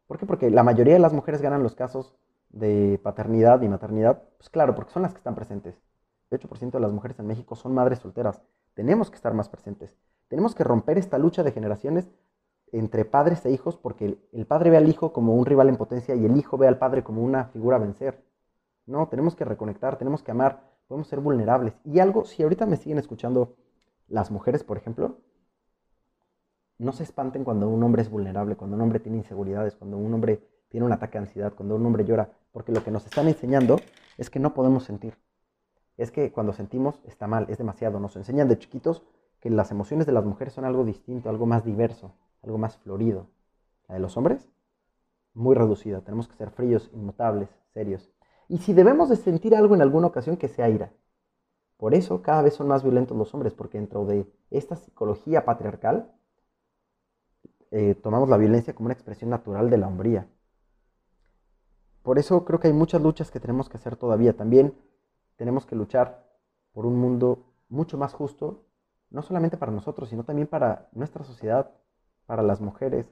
¿Por 0.07 0.17
qué? 0.17 0.25
Porque 0.25 0.49
la 0.49 0.63
mayoría 0.63 0.93
de 0.93 0.99
las 0.99 1.13
mujeres 1.13 1.41
ganan 1.41 1.63
los 1.63 1.75
casos 1.75 2.15
de 2.55 2.99
paternidad 3.03 3.61
y 3.61 3.69
maternidad. 3.69 4.23
Pues 4.37 4.49
claro, 4.49 4.73
porque 4.73 4.91
son 4.91 5.03
las 5.03 5.13
que 5.13 5.19
están 5.19 5.35
presentes. 5.35 5.75
El 6.31 6.39
8% 6.39 6.71
de 6.71 6.79
las 6.79 6.91
mujeres 6.91 7.19
en 7.19 7.27
México 7.27 7.55
son 7.55 7.73
madres 7.73 7.99
solteras. 7.99 8.41
Tenemos 8.73 9.11
que 9.11 9.17
estar 9.17 9.33
más 9.33 9.49
presentes. 9.49 9.95
Tenemos 10.27 10.55
que 10.55 10.63
romper 10.63 10.97
esta 10.97 11.19
lucha 11.19 11.43
de 11.43 11.51
generaciones 11.51 12.09
entre 12.71 13.05
padres 13.05 13.45
e 13.45 13.51
hijos 13.51 13.77
porque 13.77 14.17
el 14.31 14.45
padre 14.47 14.71
ve 14.71 14.77
al 14.77 14.89
hijo 14.89 15.13
como 15.13 15.35
un 15.35 15.45
rival 15.45 15.69
en 15.69 15.75
potencia 15.75 16.15
y 16.15 16.25
el 16.25 16.35
hijo 16.35 16.57
ve 16.57 16.67
al 16.67 16.79
padre 16.79 17.03
como 17.03 17.21
una 17.21 17.45
figura 17.45 17.75
a 17.75 17.79
vencer. 17.79 18.23
No, 18.85 19.07
tenemos 19.07 19.35
que 19.35 19.45
reconectar, 19.45 19.97
tenemos 19.97 20.23
que 20.23 20.31
amar, 20.31 20.63
podemos 20.87 21.07
ser 21.07 21.19
vulnerables. 21.19 21.73
Y 21.83 21.99
algo, 21.99 22.25
si 22.25 22.41
ahorita 22.43 22.65
me 22.65 22.77
siguen 22.77 22.97
escuchando 22.97 23.55
las 24.07 24.31
mujeres, 24.31 24.63
por 24.63 24.77
ejemplo, 24.77 25.17
no 26.77 26.91
se 26.91 27.03
espanten 27.03 27.43
cuando 27.43 27.67
un 27.67 27.83
hombre 27.83 28.01
es 28.01 28.09
vulnerable, 28.09 28.55
cuando 28.55 28.75
un 28.75 28.81
hombre 28.81 28.99
tiene 28.99 29.17
inseguridades, 29.17 29.75
cuando 29.75 29.97
un 29.97 30.13
hombre 30.13 30.41
tiene 30.69 30.85
un 30.85 30.91
ataque 30.91 31.17
de 31.17 31.25
ansiedad, 31.25 31.53
cuando 31.53 31.75
un 31.75 31.85
hombre 31.85 32.05
llora, 32.05 32.29
porque 32.55 32.71
lo 32.71 32.85
que 32.85 32.89
nos 32.89 33.05
están 33.05 33.27
enseñando 33.27 33.81
es 34.17 34.29
que 34.29 34.39
no 34.39 34.53
podemos 34.53 34.85
sentir. 34.85 35.17
Es 35.97 36.09
que 36.09 36.31
cuando 36.31 36.53
sentimos 36.53 37.01
está 37.03 37.27
mal, 37.27 37.47
es 37.49 37.57
demasiado. 37.57 37.99
Nos 37.99 38.15
enseñan 38.15 38.47
de 38.47 38.57
chiquitos 38.57 39.03
que 39.41 39.49
las 39.49 39.71
emociones 39.71 40.07
de 40.07 40.13
las 40.13 40.23
mujeres 40.23 40.53
son 40.53 40.63
algo 40.63 40.85
distinto, 40.85 41.29
algo 41.29 41.45
más 41.45 41.65
diverso, 41.65 42.13
algo 42.43 42.57
más 42.57 42.77
florido. 42.77 43.27
La 43.89 43.95
de 43.95 43.99
los 43.99 44.15
hombres, 44.15 44.47
muy 45.33 45.53
reducida. 45.53 45.99
Tenemos 45.99 46.29
que 46.29 46.37
ser 46.37 46.49
fríos, 46.49 46.89
inmutables, 46.93 47.49
serios. 47.73 48.09
Y 48.47 48.59
si 48.59 48.71
debemos 48.71 49.09
de 49.09 49.17
sentir 49.17 49.53
algo 49.53 49.75
en 49.75 49.81
alguna 49.81 50.07
ocasión, 50.07 50.37
que 50.37 50.47
sea 50.47 50.69
ira. 50.69 50.93
Por 51.75 51.93
eso 51.93 52.21
cada 52.21 52.41
vez 52.41 52.53
son 52.53 52.69
más 52.69 52.83
violentos 52.83 53.17
los 53.17 53.33
hombres, 53.33 53.53
porque 53.53 53.79
dentro 53.79 54.05
de 54.05 54.31
esta 54.49 54.77
psicología 54.77 55.43
patriarcal 55.43 56.09
eh, 57.71 57.95
tomamos 57.95 58.29
la 58.29 58.37
violencia 58.37 58.73
como 58.73 58.85
una 58.85 58.93
expresión 58.93 59.29
natural 59.29 59.69
de 59.69 59.77
la 59.77 59.87
hombría. 59.89 60.29
Por 62.05 62.19
eso 62.19 62.45
creo 62.45 62.59
que 62.59 62.67
hay 62.67 62.73
muchas 62.73 63.01
luchas 63.01 63.31
que 63.31 63.39
tenemos 63.39 63.67
que 63.67 63.77
hacer 63.77 63.95
todavía. 63.95 64.37
También 64.37 64.77
tenemos 65.37 65.65
que 65.65 65.75
luchar 65.75 66.23
por 66.71 66.85
un 66.85 66.95
mundo 66.97 67.51
mucho 67.67 67.97
más 67.97 68.13
justo, 68.13 68.63
no 69.09 69.23
solamente 69.23 69.57
para 69.57 69.71
nosotros, 69.71 70.09
sino 70.09 70.23
también 70.23 70.47
para 70.47 70.87
nuestra 70.91 71.23
sociedad, 71.23 71.71
para 72.27 72.43
las 72.43 72.61
mujeres, 72.61 73.11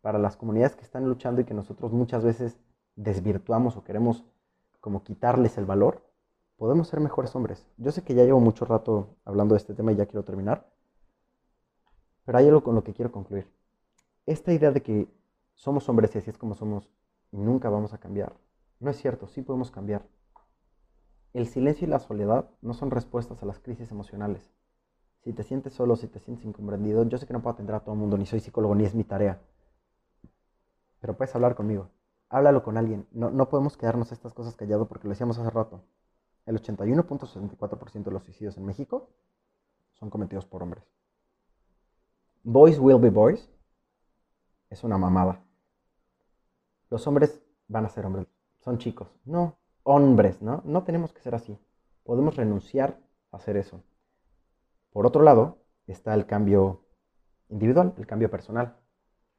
para 0.00 0.18
las 0.18 0.38
comunidades 0.38 0.74
que 0.74 0.84
están 0.84 1.04
luchando 1.06 1.42
y 1.42 1.44
que 1.44 1.52
nosotros 1.52 1.92
muchas 1.92 2.24
veces 2.24 2.58
desvirtuamos 2.96 3.76
o 3.76 3.84
queremos 3.84 4.24
como 4.80 5.04
quitarles 5.04 5.58
el 5.58 5.66
valor, 5.66 6.02
podemos 6.56 6.88
ser 6.88 7.00
mejores 7.00 7.36
hombres. 7.36 7.66
Yo 7.76 7.92
sé 7.92 8.02
que 8.04 8.14
ya 8.14 8.24
llevo 8.24 8.40
mucho 8.40 8.64
rato 8.64 9.18
hablando 9.26 9.52
de 9.54 9.58
este 9.58 9.74
tema 9.74 9.92
y 9.92 9.96
ya 9.96 10.06
quiero 10.06 10.24
terminar, 10.24 10.66
pero 12.24 12.38
hay 12.38 12.48
algo 12.48 12.62
con 12.62 12.74
lo 12.74 12.84
que 12.84 12.94
quiero 12.94 13.12
concluir. 13.12 13.52
Esta 14.24 14.50
idea 14.50 14.70
de 14.70 14.82
que 14.82 15.08
somos 15.52 15.86
hombres 15.90 16.14
y 16.14 16.18
así 16.20 16.30
es 16.30 16.38
como 16.38 16.54
somos 16.54 16.88
nunca 17.32 17.68
vamos 17.70 17.92
a 17.92 17.98
cambiar, 17.98 18.34
no 18.80 18.90
es 18.90 18.96
cierto, 18.96 19.28
sí 19.28 19.42
podemos 19.42 19.70
cambiar. 19.70 20.06
El 21.32 21.46
silencio 21.46 21.86
y 21.86 21.90
la 21.90 21.98
soledad 21.98 22.50
no 22.62 22.74
son 22.74 22.90
respuestas 22.90 23.42
a 23.42 23.46
las 23.46 23.58
crisis 23.58 23.90
emocionales. 23.90 24.50
Si 25.22 25.32
te 25.32 25.42
sientes 25.42 25.74
solo, 25.74 25.96
si 25.96 26.08
te 26.08 26.18
sientes 26.18 26.46
incomprendido, 26.46 27.04
yo 27.04 27.18
sé 27.18 27.26
que 27.26 27.34
no 27.34 27.42
puedo 27.42 27.54
atender 27.54 27.74
a 27.74 27.80
todo 27.80 27.94
el 27.94 28.00
mundo, 28.00 28.16
ni 28.16 28.24
soy 28.24 28.40
psicólogo, 28.40 28.74
ni 28.74 28.84
es 28.84 28.94
mi 28.94 29.04
tarea. 29.04 29.40
Pero 31.00 31.16
puedes 31.16 31.34
hablar 31.34 31.54
conmigo. 31.54 31.90
Háblalo 32.30 32.62
con 32.62 32.78
alguien. 32.78 33.06
No, 33.12 33.30
no 33.30 33.48
podemos 33.48 33.76
quedarnos 33.76 34.12
estas 34.12 34.32
cosas 34.32 34.56
callados 34.56 34.88
porque 34.88 35.06
lo 35.06 35.10
decíamos 35.10 35.38
hace 35.38 35.50
rato. 35.50 35.82
El 36.46 36.60
81.64% 36.60 38.04
de 38.04 38.10
los 38.10 38.24
suicidios 38.24 38.56
en 38.56 38.64
México 38.64 39.10
son 39.92 40.10
cometidos 40.10 40.46
por 40.46 40.62
hombres. 40.62 40.84
Boys 42.42 42.78
will 42.78 42.98
be 42.98 43.10
boys 43.10 43.50
es 44.70 44.84
una 44.84 44.96
mamada. 44.96 45.44
Los 46.90 47.06
hombres 47.06 47.40
van 47.68 47.86
a 47.86 47.88
ser 47.88 48.04
hombres. 48.04 48.26
Son 48.58 48.78
chicos. 48.78 49.08
No, 49.24 49.56
hombres, 49.84 50.42
¿no? 50.42 50.62
No 50.64 50.82
tenemos 50.82 51.12
que 51.12 51.22
ser 51.22 51.34
así. 51.34 51.56
Podemos 52.02 52.36
renunciar 52.36 53.00
a 53.30 53.36
hacer 53.36 53.56
eso. 53.56 53.82
Por 54.92 55.06
otro 55.06 55.22
lado, 55.22 55.58
está 55.86 56.14
el 56.14 56.26
cambio 56.26 56.84
individual, 57.48 57.94
el 57.96 58.06
cambio 58.06 58.30
personal, 58.30 58.76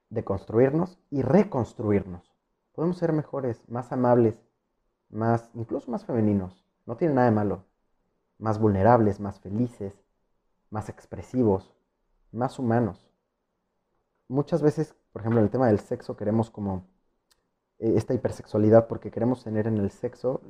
de 0.09 0.23
construirnos 0.23 0.97
y 1.09 1.21
reconstruirnos. 1.21 2.33
Podemos 2.71 2.97
ser 2.97 3.11
mejores, 3.11 3.67
más 3.69 3.91
amables, 3.91 4.35
más, 5.09 5.51
incluso 5.53 5.91
más 5.91 6.05
femeninos. 6.05 6.65
No 6.85 6.95
tiene 6.95 7.13
nada 7.13 7.29
de 7.29 7.35
malo. 7.35 7.65
Más 8.37 8.59
vulnerables, 8.59 9.19
más 9.19 9.39
felices, 9.39 9.93
más 10.69 10.87
expresivos, 10.87 11.75
más 12.31 12.57
humanos. 12.59 13.09
Muchas 14.29 14.61
veces, 14.61 14.95
por 15.11 15.21
ejemplo, 15.21 15.39
en 15.39 15.45
el 15.45 15.51
tema 15.51 15.67
del 15.67 15.79
sexo 15.79 16.15
queremos 16.15 16.49
como 16.49 16.87
eh, 17.81 17.93
esta 17.97 18.13
hipersexualidad 18.13 18.87
porque 18.87 19.09
queremos 19.09 19.43
tener 19.43 19.65
en 19.65 19.77
el 19.77 19.89
sexo, 19.89 20.41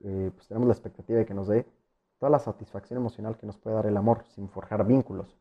eh, 0.00 0.30
pues 0.34 0.48
tenemos 0.48 0.66
la 0.66 0.72
expectativa 0.72 1.18
de 1.18 1.26
que 1.26 1.34
nos 1.34 1.46
dé 1.46 1.66
toda 2.18 2.30
la 2.30 2.38
satisfacción 2.38 2.98
emocional 2.98 3.36
que 3.36 3.46
nos 3.46 3.58
puede 3.58 3.76
dar 3.76 3.86
el 3.86 3.96
amor 3.96 4.24
sin 4.34 4.48
forjar 4.48 4.86
vínculos. 4.86 5.36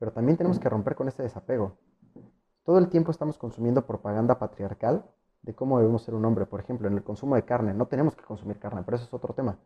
Pero 0.00 0.12
también 0.12 0.36
tenemos 0.36 0.58
que 0.58 0.68
romper 0.68 0.96
con 0.96 1.06
este 1.06 1.22
desapego. 1.22 1.78
Todo 2.64 2.78
el 2.78 2.88
tiempo 2.88 3.12
estamos 3.12 3.38
consumiendo 3.38 3.86
propaganda 3.86 4.38
patriarcal 4.38 5.04
de 5.42 5.54
cómo 5.54 5.78
debemos 5.78 6.02
ser 6.02 6.14
un 6.14 6.24
hombre. 6.24 6.44
Por 6.44 6.58
ejemplo, 6.60 6.88
en 6.88 6.94
el 6.94 7.04
consumo 7.04 7.36
de 7.36 7.44
carne, 7.44 7.72
no 7.72 7.86
tenemos 7.86 8.16
que 8.16 8.24
consumir 8.24 8.58
carne, 8.58 8.82
pero 8.84 8.96
eso 8.96 9.06
es 9.06 9.14
otro 9.14 9.32
tema. 9.32 9.58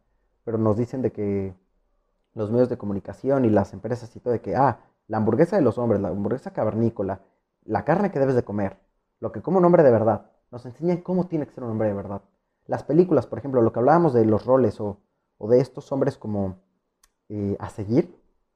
Pero 0.44 0.58
nos 0.58 0.76
dicen 0.76 1.00
de 1.00 1.10
que 1.10 1.54
los 2.34 2.50
medios 2.50 2.68
de 2.68 2.76
comunicación 2.76 3.46
y 3.46 3.50
las 3.50 3.72
empresas 3.72 4.14
y 4.14 4.20
todo, 4.20 4.32
de 4.32 4.42
que, 4.42 4.56
ah, 4.56 4.80
la 5.06 5.16
hamburguesa 5.16 5.56
de 5.56 5.62
los 5.62 5.78
hombres, 5.78 6.00
la 6.02 6.08
hamburguesa 6.08 6.52
cavernícola, 6.52 7.22
la 7.64 7.84
carne 7.84 8.10
que 8.10 8.18
debes 8.18 8.34
de 8.34 8.44
comer, 8.44 8.78
lo 9.20 9.32
que 9.32 9.40
como 9.40 9.58
un 9.58 9.64
hombre 9.64 9.82
de 9.82 9.90
verdad, 9.90 10.30
nos 10.50 10.64
enseñan 10.66 10.98
cómo 10.98 11.26
tiene 11.26 11.46
que 11.46 11.52
ser 11.52 11.64
un 11.64 11.70
hombre 11.70 11.88
de 11.88 11.94
verdad. 11.94 12.22
Las 12.66 12.82
películas, 12.82 13.26
por 13.26 13.38
ejemplo, 13.38 13.62
lo 13.62 13.72
que 13.72 13.78
hablábamos 13.78 14.12
de 14.12 14.24
los 14.24 14.44
roles 14.44 14.80
o, 14.80 15.00
de 15.40 15.60
estos 15.60 15.90
hombres 15.92 16.18
como 16.18 16.56
eh, 17.28 17.56
a 17.58 17.70
seguir, 17.70 18.14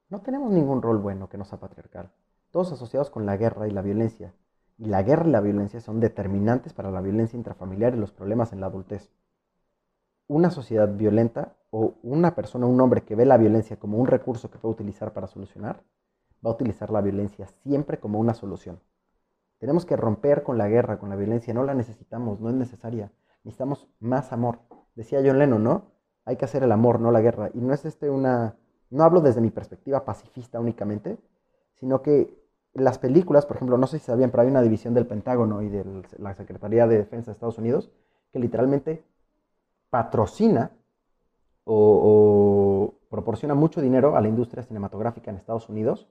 no 0.08 0.20
tenemos 0.20 0.52
ningún 0.52 0.82
rol 0.82 0.98
bueno 0.98 1.28
que 1.28 1.38
no 1.38 1.44
sea 1.44 1.58
patriarcal. 1.58 2.10
Todos 2.50 2.72
asociados 2.72 3.08
con 3.08 3.24
la 3.24 3.36
guerra 3.36 3.66
y 3.66 3.70
la 3.70 3.80
violencia. 3.80 4.34
Y 4.76 4.86
la 4.86 5.02
guerra 5.02 5.26
y 5.28 5.30
la 5.30 5.40
violencia 5.40 5.80
son 5.80 6.00
determinantes 6.00 6.74
para 6.74 6.90
la 6.90 7.00
violencia 7.00 7.36
intrafamiliar 7.36 7.94
y 7.94 7.98
los 7.98 8.12
problemas 8.12 8.52
en 8.52 8.60
la 8.60 8.66
adultez. 8.66 9.10
Una 10.28 10.50
sociedad 10.50 10.94
violenta 10.94 11.56
o 11.70 11.94
una 12.02 12.34
persona, 12.34 12.66
un 12.66 12.80
hombre 12.80 13.04
que 13.04 13.14
ve 13.14 13.24
la 13.24 13.38
violencia 13.38 13.78
como 13.78 13.98
un 13.98 14.06
recurso 14.06 14.50
que 14.50 14.58
puede 14.58 14.74
utilizar 14.74 15.12
para 15.14 15.26
solucionar, 15.26 15.82
va 16.44 16.50
a 16.50 16.54
utilizar 16.54 16.90
la 16.90 17.00
violencia 17.00 17.46
siempre 17.62 17.98
como 17.98 18.18
una 18.18 18.34
solución. 18.34 18.80
Tenemos 19.62 19.86
que 19.86 19.96
romper 19.96 20.42
con 20.42 20.58
la 20.58 20.66
guerra, 20.66 20.98
con 20.98 21.08
la 21.08 21.14
violencia. 21.14 21.54
No 21.54 21.62
la 21.62 21.72
necesitamos, 21.72 22.40
no 22.40 22.48
es 22.48 22.54
necesaria. 22.56 23.12
Necesitamos 23.44 23.86
más 24.00 24.32
amor. 24.32 24.58
Decía 24.96 25.20
John 25.24 25.38
Lennon, 25.38 25.62
¿no? 25.62 25.92
Hay 26.24 26.34
que 26.34 26.46
hacer 26.46 26.64
el 26.64 26.72
amor, 26.72 26.98
no 26.98 27.12
la 27.12 27.20
guerra. 27.20 27.48
Y 27.54 27.60
no 27.60 27.72
es 27.72 27.84
este 27.84 28.10
una... 28.10 28.56
No 28.90 29.04
hablo 29.04 29.20
desde 29.20 29.40
mi 29.40 29.50
perspectiva 29.50 30.04
pacifista 30.04 30.58
únicamente, 30.58 31.16
sino 31.76 32.02
que 32.02 32.36
las 32.74 32.98
películas, 32.98 33.46
por 33.46 33.54
ejemplo, 33.54 33.78
no 33.78 33.86
sé 33.86 34.00
si 34.00 34.06
sabían, 34.06 34.32
pero 34.32 34.42
hay 34.42 34.48
una 34.48 34.62
división 34.62 34.94
del 34.94 35.06
Pentágono 35.06 35.62
y 35.62 35.68
de 35.68 35.84
la 36.18 36.34
Secretaría 36.34 36.88
de 36.88 36.98
Defensa 36.98 37.30
de 37.30 37.34
Estados 37.34 37.58
Unidos 37.58 37.92
que 38.32 38.40
literalmente 38.40 39.04
patrocina 39.90 40.72
o, 41.62 42.94
proporciona 43.08 43.54
mucho 43.54 43.80
dinero 43.80 44.16
a 44.16 44.20
la 44.20 44.26
industria 44.26 44.64
cinematográfica 44.64 45.30
en 45.30 45.36
Estados 45.36 45.68
Unidos 45.68 46.08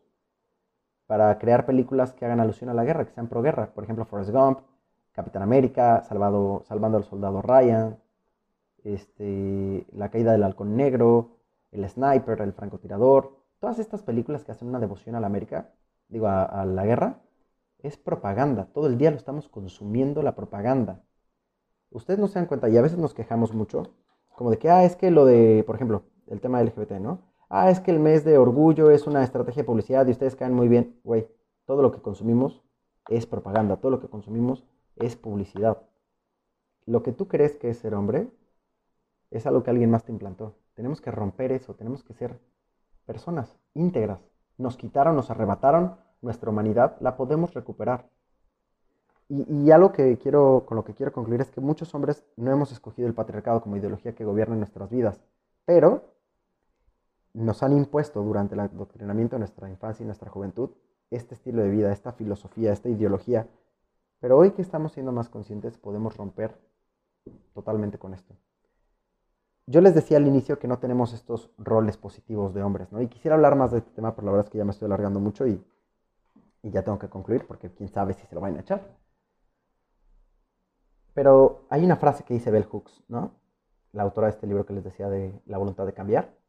para 1.11 1.37
crear 1.39 1.65
películas 1.65 2.13
que 2.13 2.23
hagan 2.23 2.39
alusión 2.39 2.69
a 2.69 2.73
la 2.73 2.85
guerra, 2.85 3.03
que 3.03 3.11
sean 3.11 3.27
pro 3.27 3.41
guerra. 3.41 3.73
Por 3.73 3.83
ejemplo, 3.83 4.05
Forrest 4.05 4.31
Gump, 4.31 4.59
Capitán 5.11 5.41
América, 5.41 6.03
Salvando 6.07 6.63
al 6.69 7.03
Soldado 7.03 7.41
Ryan, 7.41 7.99
este, 8.85 9.85
La 9.91 10.09
Caída 10.09 10.31
del 10.31 10.43
Halcón 10.43 10.77
Negro, 10.77 11.31
El 11.73 11.83
Sniper, 11.89 12.39
El 12.39 12.53
Francotirador. 12.53 13.35
Todas 13.59 13.77
estas 13.79 14.03
películas 14.03 14.45
que 14.45 14.53
hacen 14.53 14.69
una 14.69 14.79
devoción 14.79 15.15
a 15.15 15.19
la 15.19 15.27
América, 15.27 15.71
digo, 16.07 16.27
a, 16.27 16.45
a 16.45 16.65
la 16.65 16.85
guerra, 16.85 17.19
es 17.79 17.97
propaganda. 17.97 18.69
Todo 18.73 18.87
el 18.87 18.97
día 18.97 19.11
lo 19.11 19.17
estamos 19.17 19.49
consumiendo 19.49 20.23
la 20.23 20.33
propaganda. 20.33 21.01
Ustedes 21.89 22.21
no 22.21 22.29
se 22.29 22.39
dan 22.39 22.45
cuenta 22.45 22.69
y 22.69 22.77
a 22.77 22.81
veces 22.81 22.97
nos 22.97 23.13
quejamos 23.13 23.53
mucho, 23.53 23.95
como 24.29 24.49
de 24.49 24.59
que, 24.59 24.69
ah, 24.69 24.85
es 24.85 24.95
que 24.95 25.11
lo 25.11 25.25
de, 25.25 25.65
por 25.67 25.75
ejemplo, 25.75 26.03
el 26.27 26.39
tema 26.39 26.63
LGBT, 26.63 27.01
¿no? 27.01 27.19
Ah, 27.51 27.69
es 27.69 27.79
que 27.79 27.91
el 27.91 27.99
mes 27.99 28.23
de 28.23 28.37
orgullo 28.37 28.89
es 28.89 29.05
una 29.05 29.23
estrategia 29.23 29.61
de 29.63 29.67
publicidad 29.67 30.07
y 30.07 30.11
ustedes 30.11 30.35
caen 30.35 30.53
muy 30.53 30.67
bien. 30.67 30.99
Güey, 31.03 31.27
todo 31.65 31.81
lo 31.81 31.91
que 31.91 32.01
consumimos 32.01 32.63
es 33.09 33.25
propaganda, 33.25 33.77
todo 33.77 33.91
lo 33.91 33.99
que 33.99 34.07
consumimos 34.07 34.63
es 34.95 35.15
publicidad. 35.15 35.81
Lo 36.85 37.03
que 37.03 37.11
tú 37.11 37.27
crees 37.27 37.57
que 37.57 37.69
es 37.69 37.77
ser 37.77 37.93
hombre 37.93 38.29
es 39.29 39.45
algo 39.45 39.63
que 39.63 39.69
alguien 39.69 39.91
más 39.91 40.05
te 40.05 40.11
implantó. 40.11 40.55
Tenemos 40.73 41.01
que 41.01 41.11
romper 41.11 41.51
eso, 41.51 41.75
tenemos 41.75 42.03
que 42.03 42.13
ser 42.13 42.39
personas 43.05 43.57
íntegras. 43.73 44.19
Nos 44.57 44.77
quitaron, 44.77 45.15
nos 45.15 45.29
arrebataron 45.29 45.97
nuestra 46.21 46.49
humanidad, 46.49 46.95
la 47.01 47.17
podemos 47.17 47.53
recuperar. 47.53 48.09
Y, 49.27 49.45
y, 49.53 49.71
algo 49.71 49.91
que 49.91 50.17
quiero, 50.17 50.65
con 50.65 50.75
lo 50.75 50.83
que 50.83 50.93
quiero 50.93 51.11
concluir 51.13 51.41
es 51.41 51.51
que 51.51 51.61
muchos 51.61 51.93
hombres 51.95 52.25
no 52.35 52.51
hemos 52.51 52.71
escogido 52.71 53.07
el 53.07 53.13
patriarcado 53.13 53.61
como 53.61 53.77
ideología 53.77 54.13
que 54.13 54.25
gobierna 54.25 54.57
nuestras 54.57 54.89
vidas, 54.89 55.21
pero 55.63 56.03
nos 57.33 57.63
han 57.63 57.73
impuesto 57.73 58.21
durante 58.21 58.55
el 58.55 58.61
adoctrinamiento 58.61 59.35
de 59.35 59.39
nuestra 59.39 59.69
infancia 59.69 60.03
y 60.03 60.07
nuestra 60.07 60.29
juventud 60.29 60.71
este 61.09 61.35
estilo 61.35 61.61
de 61.61 61.69
vida, 61.69 61.91
esta 61.91 62.13
filosofía, 62.13 62.71
esta 62.71 62.89
ideología. 62.89 63.47
Pero 64.19 64.37
hoy 64.37 64.51
que 64.51 64.61
estamos 64.61 64.93
siendo 64.93 65.11
más 65.11 65.29
conscientes 65.29 65.77
podemos 65.77 66.15
romper 66.15 66.57
totalmente 67.53 67.97
con 67.97 68.13
esto. 68.13 68.35
Yo 69.67 69.81
les 69.81 69.93
decía 69.93 70.17
al 70.17 70.27
inicio 70.27 70.57
que 70.57 70.67
no 70.67 70.79
tenemos 70.79 71.13
estos 71.13 71.51
roles 71.57 71.97
positivos 71.97 72.53
de 72.53 72.63
hombres, 72.63 72.91
¿no? 72.91 73.01
Y 73.01 73.07
quisiera 73.07 73.35
hablar 73.35 73.55
más 73.55 73.71
de 73.71 73.79
este 73.79 73.91
tema, 73.91 74.15
pero 74.15 74.25
la 74.25 74.31
verdad 74.31 74.47
es 74.47 74.51
que 74.51 74.57
ya 74.57 74.65
me 74.65 74.71
estoy 74.71 74.87
alargando 74.87 75.19
mucho 75.19 75.47
y, 75.47 75.63
y 76.63 76.71
ya 76.71 76.83
tengo 76.83 76.97
que 76.97 77.09
concluir 77.09 77.45
porque 77.45 77.69
quién 77.69 77.89
sabe 77.89 78.13
si 78.13 78.25
se 78.25 78.35
lo 78.35 78.41
van 78.41 78.57
a 78.57 78.61
echar. 78.61 78.81
Pero 81.13 81.65
hay 81.69 81.83
una 81.85 81.97
frase 81.97 82.23
que 82.23 82.33
dice 82.33 82.51
Bell 82.51 82.65
Hooks, 82.65 83.03
¿no? 83.07 83.31
La 83.91 84.03
autora 84.03 84.27
de 84.27 84.31
este 84.31 84.47
libro 84.47 84.65
que 84.65 84.73
les 84.73 84.83
decía 84.83 85.09
de 85.09 85.41
La 85.45 85.57
voluntad 85.57 85.85
de 85.85 85.93
cambiar 85.93 86.40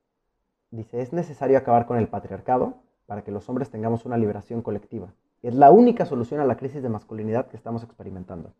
dice, 0.72 1.02
es 1.02 1.12
necesario 1.12 1.56
acabar 1.56 1.86
con 1.86 1.98
el 1.98 2.08
patriarcado 2.08 2.74
para 3.06 3.22
que 3.22 3.30
los 3.30 3.48
hombres 3.48 3.70
tengamos 3.70 4.04
una 4.06 4.16
liberación 4.16 4.62
colectiva. 4.62 5.12
Es 5.42 5.54
la 5.54 5.70
única 5.70 6.06
solución 6.06 6.40
a 6.40 6.46
la 6.46 6.56
crisis 6.56 6.82
de 6.82 6.88
masculinidad 6.88 7.46
que 7.46 7.56
estamos 7.56 7.84
experimentando. 7.84 8.52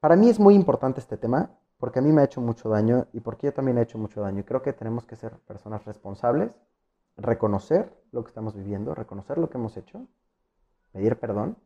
Para 0.00 0.16
mí 0.16 0.28
es 0.28 0.38
muy 0.38 0.54
importante 0.54 1.00
este 1.00 1.16
tema 1.16 1.50
porque 1.78 1.98
a 1.98 2.02
mí 2.02 2.12
me 2.12 2.20
ha 2.20 2.24
hecho 2.24 2.40
mucho 2.40 2.68
daño 2.68 3.06
y 3.12 3.20
porque 3.20 3.46
yo 3.46 3.54
también 3.54 3.78
he 3.78 3.82
hecho 3.82 3.98
mucho 3.98 4.20
daño. 4.20 4.44
creo 4.44 4.62
que 4.62 4.72
tenemos 4.72 5.06
que 5.06 5.16
ser 5.16 5.32
personas 5.46 5.84
responsables, 5.86 6.54
reconocer 7.16 7.90
lo 8.12 8.22
que 8.22 8.28
estamos 8.28 8.54
viviendo, 8.54 8.94
reconocer 8.94 9.38
lo 9.38 9.48
que 9.48 9.56
hemos 9.56 9.76
hecho, 9.76 10.06
pedir 10.92 11.16
perdón, 11.16 11.56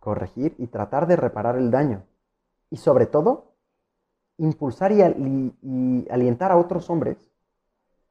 corregir 0.00 0.54
y 0.58 0.66
tratar 0.66 1.06
de 1.06 1.16
reparar 1.16 1.56
el 1.56 1.70
daño. 1.70 2.02
Y 2.70 2.78
sobre 2.78 3.06
todo, 3.06 3.52
impulsar 4.38 4.90
y, 4.90 5.02
y 5.62 6.08
alientar 6.10 6.50
a 6.50 6.56
otros 6.56 6.90
hombres 6.90 7.30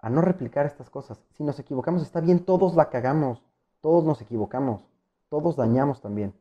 a 0.04 0.10
no 0.10 0.20
replicar 0.20 0.66
estas 0.66 0.90
cosas. 0.90 1.18
Si 1.32 1.46
nos 1.46 1.58
equivocamos, 1.60 2.02
está 2.02 2.20
bien, 2.20 2.44
todos 2.44 2.76
la 2.76 2.90
cagamos, 2.90 3.42
todos 3.80 4.04
nos 4.04 4.22
equivocamos, 4.22 4.86
todos 5.30 5.56
dañamos 5.56 6.02
también. 6.02 6.34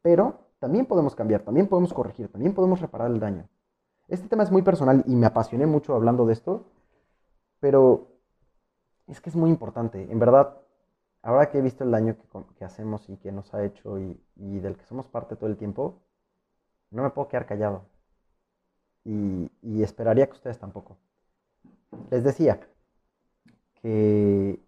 Pero 0.00 0.38
también 0.60 0.86
podemos 0.86 1.16
cambiar, 1.16 1.42
también 1.42 1.66
podemos 1.66 1.92
corregir, 1.92 2.30
también 2.30 2.54
podemos 2.54 2.80
reparar 2.80 3.10
el 3.10 3.18
daño. 3.18 3.48
Este 4.06 4.28
tema 4.28 4.44
es 4.44 4.52
muy 4.52 4.62
personal 4.62 5.02
y 5.08 5.16
me 5.16 5.26
apasioné 5.26 5.66
mucho 5.66 5.96
hablando 5.96 6.24
de 6.24 6.34
esto, 6.34 6.66
pero 7.58 8.06
Es 9.08 9.20
que 9.20 9.30
es 9.30 9.34
muy 9.34 9.50
importante. 9.50 10.06
En 10.12 10.20
verdad, 10.20 10.56
ahora 11.22 11.50
que 11.50 11.58
he 11.58 11.62
visto 11.62 11.82
el 11.82 11.90
daño 11.90 12.16
que, 12.56 12.64
hacemos 12.64 13.08
y 13.10 13.16
que 13.16 13.32
nos 13.32 13.52
ha 13.54 13.64
hecho 13.64 13.98
y, 13.98 14.20
del 14.36 14.76
que 14.76 14.84
somos 14.84 15.08
parte 15.08 15.34
todo 15.34 15.50
el 15.50 15.56
tiempo, 15.56 16.00
no 16.92 17.02
me 17.02 17.10
puedo 17.10 17.26
quedar 17.26 17.46
callado. 17.46 17.86
Y, 19.04 19.50
esperaría 19.82 20.26
que 20.26 20.34
ustedes 20.34 20.60
tampoco. 20.60 20.96
Les 22.10 22.22
decía 22.22 22.60
que 23.82 24.60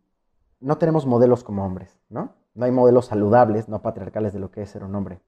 no 0.60 0.78
tenemos 0.78 1.06
modelos 1.06 1.44
como 1.44 1.64
hombres, 1.64 2.00
¿no? 2.08 2.34
No 2.54 2.64
hay 2.64 2.70
modelos 2.70 3.06
saludables, 3.06 3.68
no 3.68 3.82
patriarcales 3.82 4.32
de 4.32 4.38
lo 4.38 4.50
que 4.50 4.62
es 4.62 4.70
ser 4.70 4.84
un 4.84 4.94
hombre. 4.94 5.20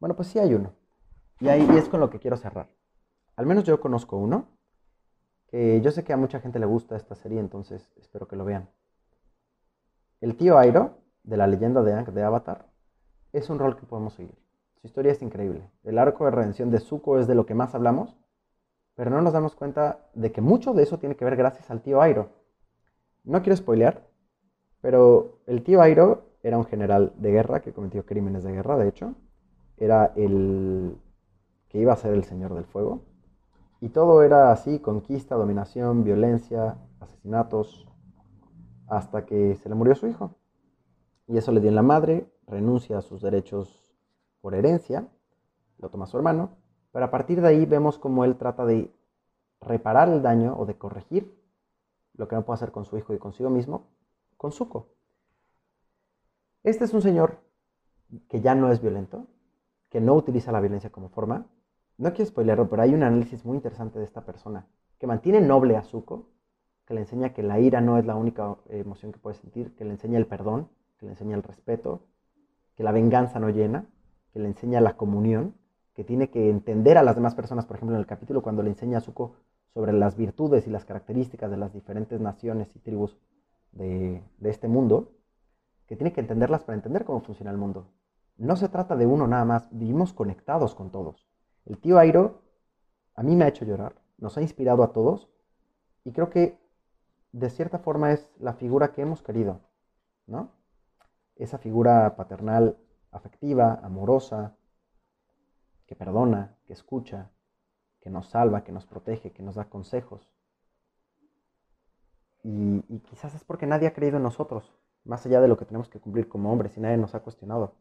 Bueno, 0.00 0.16
pues 0.16 0.28
sí 0.28 0.38
hay 0.38 0.54
uno. 0.54 0.72
Y 1.40 1.48
ahí 1.48 1.66
es 1.76 1.88
con 1.88 2.00
lo 2.00 2.10
que 2.10 2.18
quiero 2.18 2.36
cerrar. 2.36 2.68
Al 3.36 3.46
menos 3.46 3.64
yo 3.64 3.80
conozco 3.80 4.16
uno, 4.16 4.46
que 5.48 5.80
yo 5.80 5.90
sé 5.90 6.04
que 6.04 6.12
a 6.12 6.16
mucha 6.16 6.40
gente 6.40 6.58
le 6.58 6.66
gusta 6.66 6.96
esta 6.96 7.14
serie, 7.14 7.40
entonces 7.40 7.92
espero 7.96 8.26
que 8.26 8.36
lo 8.36 8.44
vean. 8.44 8.68
El 10.20 10.36
tío 10.36 10.58
Airo, 10.58 10.98
de 11.24 11.36
la 11.36 11.46
leyenda 11.46 11.82
de 11.82 12.04
de 12.04 12.22
Avatar, 12.22 12.66
es 13.32 13.50
un 13.50 13.58
rol 13.58 13.76
que 13.76 13.86
podemos 13.86 14.14
seguir. 14.14 14.36
Su 14.80 14.86
historia 14.86 15.12
es 15.12 15.22
increíble. 15.22 15.70
El 15.84 15.98
arco 15.98 16.24
de 16.24 16.32
redención 16.32 16.70
de 16.70 16.80
Zuko 16.80 17.18
es 17.18 17.26
de 17.26 17.34
lo 17.34 17.46
que 17.46 17.54
más 17.54 17.74
hablamos, 17.74 18.16
pero 18.94 19.10
no 19.10 19.22
nos 19.22 19.32
damos 19.32 19.54
cuenta 19.54 20.10
de 20.14 20.32
que 20.32 20.40
mucho 20.40 20.74
de 20.74 20.82
eso 20.82 20.98
tiene 20.98 21.16
que 21.16 21.24
ver 21.24 21.36
gracias 21.36 21.70
al 21.70 21.82
tío 21.82 22.02
Airo. 22.02 22.30
No 23.24 23.42
quiero 23.42 23.56
spoilear, 23.56 24.08
pero 24.80 25.38
el 25.46 25.62
tío 25.62 25.80
Airo 25.80 26.24
era 26.42 26.58
un 26.58 26.64
general 26.64 27.12
de 27.16 27.30
guerra 27.30 27.60
que 27.60 27.72
cometió 27.72 28.04
crímenes 28.04 28.42
de 28.42 28.52
guerra, 28.52 28.76
de 28.76 28.88
hecho. 28.88 29.14
Era 29.76 30.12
el 30.16 30.96
que 31.68 31.78
iba 31.78 31.92
a 31.92 31.96
ser 31.96 32.14
el 32.14 32.24
señor 32.24 32.54
del 32.54 32.64
fuego. 32.64 33.02
Y 33.80 33.90
todo 33.90 34.22
era 34.22 34.52
así, 34.52 34.80
conquista, 34.80 35.36
dominación, 35.36 36.04
violencia, 36.04 36.78
asesinatos, 37.00 37.88
hasta 38.88 39.24
que 39.24 39.56
se 39.56 39.68
le 39.68 39.74
murió 39.74 39.94
su 39.94 40.06
hijo. 40.06 40.36
Y 41.26 41.36
eso 41.36 41.52
le 41.52 41.60
dio 41.60 41.68
en 41.70 41.76
la 41.76 41.82
madre, 41.82 42.30
renuncia 42.46 42.98
a 42.98 43.02
sus 43.02 43.22
derechos 43.22 43.94
por 44.40 44.54
herencia, 44.54 45.08
lo 45.78 45.88
toma 45.88 46.06
su 46.06 46.16
hermano, 46.16 46.56
pero 46.92 47.04
a 47.04 47.10
partir 47.10 47.40
de 47.40 47.48
ahí 47.48 47.66
vemos 47.66 47.98
cómo 47.98 48.24
él 48.24 48.36
trata 48.36 48.66
de 48.66 48.92
reparar 49.60 50.08
el 50.08 50.22
daño 50.22 50.54
o 50.58 50.66
de 50.66 50.76
corregir 50.76 51.41
lo 52.14 52.28
que 52.28 52.36
no 52.36 52.44
puede 52.44 52.56
hacer 52.56 52.72
con 52.72 52.84
su 52.84 52.96
hijo 52.98 53.14
y 53.14 53.18
consigo 53.18 53.50
mismo, 53.50 53.88
con 54.36 54.52
Zuko. 54.52 54.88
Este 56.62 56.84
es 56.84 56.94
un 56.94 57.02
señor 57.02 57.40
que 58.28 58.40
ya 58.40 58.54
no 58.54 58.70
es 58.70 58.80
violento, 58.80 59.26
que 59.88 60.00
no 60.00 60.14
utiliza 60.14 60.52
la 60.52 60.60
violencia 60.60 60.90
como 60.90 61.08
forma. 61.08 61.46
No 61.98 62.12
quiero 62.12 62.26
spoilerlo, 62.30 62.68
pero 62.68 62.82
hay 62.82 62.94
un 62.94 63.02
análisis 63.02 63.44
muy 63.44 63.56
interesante 63.56 63.98
de 63.98 64.04
esta 64.04 64.24
persona, 64.24 64.66
que 64.98 65.06
mantiene 65.06 65.40
noble 65.40 65.76
a 65.76 65.82
Zuko, 65.82 66.28
que 66.86 66.94
le 66.94 67.00
enseña 67.00 67.32
que 67.32 67.42
la 67.42 67.60
ira 67.60 67.80
no 67.80 67.98
es 67.98 68.06
la 68.06 68.16
única 68.16 68.56
emoción 68.68 69.12
que 69.12 69.18
puede 69.18 69.36
sentir, 69.36 69.74
que 69.74 69.84
le 69.84 69.92
enseña 69.92 70.18
el 70.18 70.26
perdón, 70.26 70.68
que 70.98 71.06
le 71.06 71.12
enseña 71.12 71.36
el 71.36 71.42
respeto, 71.42 72.06
que 72.74 72.82
la 72.82 72.92
venganza 72.92 73.38
no 73.38 73.50
llena, 73.50 73.86
que 74.32 74.38
le 74.38 74.48
enseña 74.48 74.80
la 74.80 74.96
comunión, 74.96 75.54
que 75.94 76.04
tiene 76.04 76.30
que 76.30 76.48
entender 76.48 76.96
a 76.96 77.02
las 77.02 77.16
demás 77.16 77.34
personas, 77.34 77.66
por 77.66 77.76
ejemplo, 77.76 77.96
en 77.96 78.00
el 78.00 78.06
capítulo 78.06 78.42
cuando 78.42 78.62
le 78.62 78.70
enseña 78.70 78.98
a 78.98 79.00
Zuko 79.00 79.36
sobre 79.74 79.92
las 79.92 80.16
virtudes 80.16 80.66
y 80.66 80.70
las 80.70 80.84
características 80.84 81.50
de 81.50 81.56
las 81.56 81.72
diferentes 81.72 82.20
naciones 82.20 82.74
y 82.76 82.78
tribus 82.78 83.18
de, 83.72 84.22
este 84.42 84.68
mundo, 84.68 85.12
que 85.86 85.96
tiene 85.96 86.12
que 86.12 86.20
entenderlas 86.20 86.62
para 86.62 86.76
entender 86.76 87.04
cómo 87.04 87.20
funciona 87.20 87.50
el 87.50 87.56
mundo. 87.56 87.88
No 88.36 88.56
se 88.56 88.68
trata 88.68 88.96
de 88.96 89.06
uno 89.06 89.26
nada 89.26 89.44
más, 89.44 89.68
vivimos 89.70 90.12
conectados 90.12 90.74
con 90.74 90.90
todos. 90.90 91.26
El 91.64 91.78
tío 91.78 91.98
Airo 91.98 92.42
a 93.14 93.22
mí 93.22 93.36
me 93.36 93.44
ha 93.44 93.48
hecho 93.48 93.64
llorar, 93.64 93.94
nos 94.18 94.36
ha 94.36 94.42
inspirado 94.42 94.82
a 94.82 94.92
todos 94.92 95.28
y 96.04 96.12
creo 96.12 96.30
que 96.30 96.58
de 97.32 97.50
cierta 97.50 97.78
forma 97.78 98.12
es 98.12 98.30
la 98.38 98.54
figura 98.54 98.92
que 98.92 99.02
hemos 99.02 99.22
querido, 99.22 99.60
¿no? 100.26 100.50
Esa 101.36 101.58
figura 101.58 102.14
paternal, 102.16 102.76
afectiva, 103.10 103.80
amorosa, 103.82 104.54
que 105.86 105.96
perdona, 105.96 106.56
que 106.66 106.72
escucha, 106.72 107.30
que 108.02 108.10
nos 108.10 108.28
salva, 108.28 108.64
que 108.64 108.72
nos 108.72 108.84
protege, 108.84 109.30
que 109.30 109.42
nos 109.42 109.54
da 109.54 109.66
consejos. 109.66 110.28
Y, 112.42 112.80
quizás 113.08 113.34
es 113.34 113.44
porque 113.44 113.66
nadie 113.66 113.86
ha 113.86 113.94
creído 113.94 114.16
en 114.16 114.24
nosotros 114.24 114.72
más 115.04 115.24
allá 115.24 115.40
de 115.40 115.48
lo 115.48 115.56
que 115.56 115.64
tenemos 115.64 115.88
que 115.88 116.00
cumplir 116.00 116.28
como 116.28 116.52
hombres 116.52 116.76
y 116.76 116.80
nadie 116.80 116.96
nos 116.96 117.14
ha 117.14 117.20
cuestionado. 117.20 117.74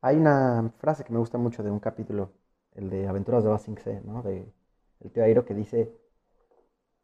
Hay 0.00 0.16
una 0.16 0.72
frase 0.78 1.04
que 1.04 1.12
me 1.12 1.18
gusta 1.18 1.38
mucho 1.38 1.62
de 1.62 1.70
un 1.70 1.80
capítulo, 1.80 2.30
el 2.74 2.90
de 2.90 3.08
Aventuras 3.08 3.44
de 3.44 3.50
Basing 3.50 3.78
¿no? 4.04 4.22
De 4.22 4.52
el 5.00 5.10
tío 5.10 5.24
Airo, 5.24 5.44
que 5.44 5.54
dice 5.54 5.92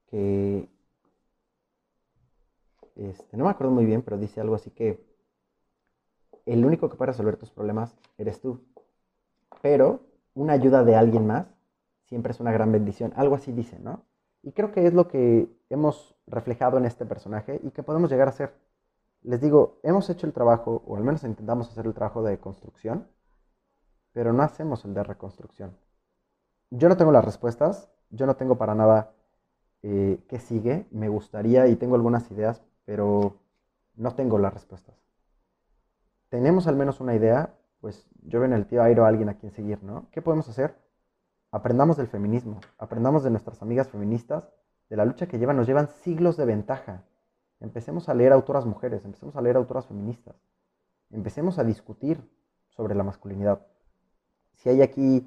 que, 0.09 0.69
este, 2.97 3.37
no 3.37 3.45
me 3.45 3.51
acuerdo 3.51 3.73
muy 3.73 3.85
bien, 3.85 4.03
pero 4.03 4.19
dice 4.19 4.41
algo 4.41 4.55
así 4.55 4.71
que 4.71 5.05
el 6.47 6.65
único 6.65 6.89
que 6.89 6.97
puede 6.97 7.13
resolver 7.13 7.37
tus 7.37 7.51
problemas 7.51 7.97
eres 8.17 8.41
tú, 8.41 8.61
pero 9.63 10.01
una 10.35 10.53
ayuda 10.55 10.85
de 10.85 10.97
alguien 10.97 11.27
más 11.27 11.58
siempre 12.09 12.33
es 12.33 12.41
una 12.41 12.53
gran 12.53 12.73
bendición, 12.73 13.13
algo 13.17 13.37
así 13.37 13.53
dice, 13.53 13.79
¿no? 13.79 14.05
Y 14.43 14.53
creo 14.53 14.73
que 14.73 14.87
es 14.87 14.95
lo 14.95 15.09
que 15.09 15.49
hemos 15.71 16.17
reflejado 16.27 16.79
en 16.79 16.85
este 16.85 17.07
personaje 17.07 17.61
y 17.63 17.71
que 17.71 17.83
podemos 17.83 18.11
llegar 18.11 18.29
a 18.29 18.33
ser 18.33 18.53
les 19.23 19.41
digo, 19.41 19.81
hemos 19.83 20.09
hecho 20.11 20.27
el 20.27 20.33
trabajo, 20.33 20.83
o 20.87 20.97
al 20.97 21.05
menos 21.05 21.25
intentamos 21.25 21.69
hacer 21.69 21.87
el 21.87 21.95
trabajo 21.95 22.23
de 22.23 22.39
construcción, 22.39 23.09
pero 24.13 24.33
no 24.33 24.43
hacemos 24.43 24.85
el 24.85 24.95
de 24.95 25.03
reconstrucción. 25.03 25.77
Yo 26.71 26.89
no 26.89 26.97
tengo 26.97 27.13
las 27.13 27.25
respuestas, 27.25 27.91
yo 28.11 28.27
no 28.27 28.37
tengo 28.37 28.57
para 28.57 28.75
nada 28.75 29.13
eh, 29.83 30.21
qué 30.29 30.39
sigue, 30.39 30.87
me 30.91 31.09
gustaría 31.09 31.67
y 31.67 31.77
tengo 31.77 31.95
algunas 31.95 32.31
ideas, 32.31 32.63
pero 32.85 33.37
no 33.97 34.15
tengo 34.15 34.39
las 34.39 34.55
respuestas. 34.55 34.97
Tenemos 36.29 36.67
al 36.67 36.77
menos 36.77 37.01
una 37.01 37.15
idea, 37.15 37.55
pues 37.81 38.09
yo 38.23 38.41
veo 38.41 38.47
en 38.47 38.55
el 38.55 38.67
tío 38.67 38.83
Airo 38.83 39.05
a 39.05 39.09
alguien 39.09 39.29
a 39.29 39.39
quien 39.39 39.53
seguir, 39.53 39.83
¿no? 39.83 40.09
¿Qué 40.11 40.21
podemos 40.23 40.49
hacer? 40.49 40.77
Aprendamos 41.51 41.97
del 41.97 42.09
feminismo, 42.09 42.61
aprendamos 42.77 43.25
de 43.25 43.31
nuestras 43.31 43.63
amigas 43.63 43.89
feministas, 43.89 44.53
de 44.91 44.97
la 44.97 45.07
lucha 45.07 45.27
que 45.27 45.39
llevan, 45.39 45.57
nos 45.57 45.67
llevan 45.67 45.89
siglos 45.89 46.37
de 46.37 46.45
ventaja. 46.45 47.05
Empecemos 47.61 48.11
a 48.11 48.15
leer 48.15 48.33
autoras 48.33 48.67
mujeres, 48.67 49.03
empecemos 49.07 49.35
a 49.35 49.41
leer 49.41 49.57
autoras 49.57 49.87
feministas, 49.87 50.37
empecemos 51.11 51.59
a 51.59 51.65
discutir 51.65 52.23
sobre 52.69 52.95
la 52.95 53.03
masculinidad. 53.03 53.67
Si 54.57 54.69
hay 54.69 54.83
aquí 54.83 55.27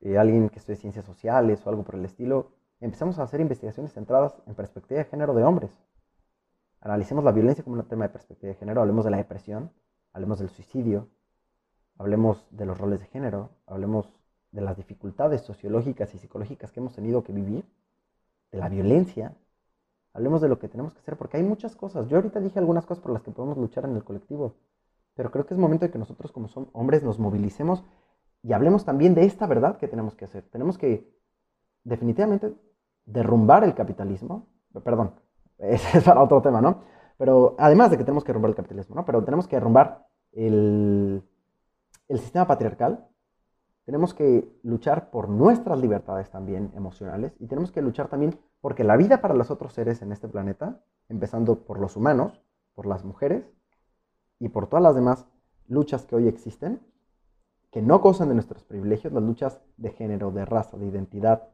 eh, 0.00 0.18
alguien 0.18 0.48
que 0.48 0.58
estudie 0.58 0.76
ciencias 0.76 1.04
sociales 1.04 1.64
o 1.64 1.70
algo 1.70 1.84
por 1.84 1.94
el 1.94 2.04
estilo, 2.04 2.50
empecemos 2.80 3.20
a 3.20 3.22
hacer 3.22 3.40
investigaciones 3.40 3.92
centradas 3.92 4.42
en 4.46 4.56
perspectiva 4.56 4.98
de 4.98 5.04
género 5.04 5.34
de 5.34 5.44
hombres. 5.44 5.70
Analicemos 6.80 7.22
la 7.22 7.30
violencia 7.30 7.62
como 7.62 7.76
un 7.76 7.86
tema 7.86 8.06
de 8.06 8.10
perspectiva 8.10 8.52
de 8.52 8.58
género, 8.58 8.80
hablemos 8.80 9.04
de 9.04 9.12
la 9.12 9.18
depresión, 9.18 9.70
hablemos 10.12 10.40
del 10.40 10.48
suicidio, 10.48 11.08
hablemos 11.96 12.48
de 12.50 12.66
los 12.66 12.76
roles 12.76 13.00
de 13.00 13.06
género, 13.06 13.50
hablemos 13.66 14.19
de 14.52 14.60
las 14.60 14.76
dificultades 14.76 15.42
sociológicas 15.42 16.14
y 16.14 16.18
psicológicas 16.18 16.72
que 16.72 16.80
hemos 16.80 16.94
tenido 16.94 17.22
que 17.22 17.32
vivir, 17.32 17.64
de 18.50 18.58
la 18.58 18.68
violencia, 18.68 19.36
Hablemos 20.12 20.40
de 20.40 20.48
lo 20.48 20.58
que 20.58 20.68
tenemos 20.68 20.92
que 20.92 21.00
hacer, 21.00 21.16
porque 21.16 21.36
hay 21.36 21.42
muchas 21.42 21.76
cosas. 21.76 22.08
Yo 22.08 22.16
ahorita 22.16 22.40
dije 22.40 22.58
algunas 22.58 22.84
cosas 22.84 23.02
por 23.02 23.12
las 23.12 23.22
que 23.22 23.30
podemos 23.30 23.56
luchar 23.56 23.84
en 23.84 23.94
el 23.94 24.02
colectivo, 24.02 24.56
pero 25.14 25.30
creo 25.30 25.46
que 25.46 25.54
es 25.54 25.60
momento 25.60 25.86
de 25.86 25.92
que 25.92 25.98
nosotros 25.98 26.32
como 26.32 26.48
son 26.48 26.68
hombres 26.72 27.04
nos 27.04 27.18
movilicemos 27.18 27.84
y 28.42 28.52
hablemos 28.52 28.84
también 28.84 29.14
de 29.14 29.24
esta 29.24 29.46
verdad 29.46 29.76
que 29.76 29.86
tenemos 29.86 30.16
que 30.16 30.24
hacer. 30.24 30.48
Tenemos 30.50 30.78
que 30.78 31.08
definitivamente 31.84 32.54
derrumbar 33.04 33.62
el 33.62 33.74
capitalismo, 33.74 34.48
perdón, 34.82 35.14
ese 35.58 35.98
es 35.98 36.04
para 36.04 36.22
otro 36.22 36.42
tema, 36.42 36.60
¿no? 36.60 36.82
Pero 37.16 37.54
además 37.58 37.90
de 37.90 37.98
que 37.98 38.04
tenemos 38.04 38.24
que 38.24 38.28
derrumbar 38.28 38.50
el 38.50 38.56
capitalismo, 38.56 38.96
¿no? 38.96 39.04
Pero 39.04 39.22
tenemos 39.22 39.46
que 39.46 39.56
derrumbar 39.56 40.08
el, 40.32 41.22
el 42.08 42.18
sistema 42.18 42.46
patriarcal, 42.46 43.06
tenemos 43.90 44.14
que 44.14 44.48
luchar 44.62 45.10
por 45.10 45.28
nuestras 45.28 45.80
libertades 45.80 46.30
también 46.30 46.70
emocionales 46.76 47.34
y 47.40 47.48
tenemos 47.48 47.72
que 47.72 47.82
luchar 47.82 48.06
también 48.06 48.38
porque 48.60 48.84
la 48.84 48.96
vida 48.96 49.20
para 49.20 49.34
los 49.34 49.50
otros 49.50 49.72
seres 49.72 50.00
en 50.00 50.12
este 50.12 50.28
planeta, 50.28 50.80
empezando 51.08 51.64
por 51.64 51.80
los 51.80 51.96
humanos, 51.96 52.40
por 52.76 52.86
las 52.86 53.04
mujeres 53.04 53.50
y 54.38 54.48
por 54.50 54.68
todas 54.68 54.84
las 54.84 54.94
demás 54.94 55.26
luchas 55.66 56.06
que 56.06 56.14
hoy 56.14 56.28
existen, 56.28 56.80
que 57.72 57.82
no 57.82 57.98
gozan 57.98 58.28
de 58.28 58.34
nuestros 58.34 58.62
privilegios, 58.62 59.12
las 59.12 59.24
luchas 59.24 59.60
de 59.76 59.90
género, 59.90 60.30
de 60.30 60.44
raza, 60.44 60.76
de 60.76 60.86
identidad, 60.86 61.48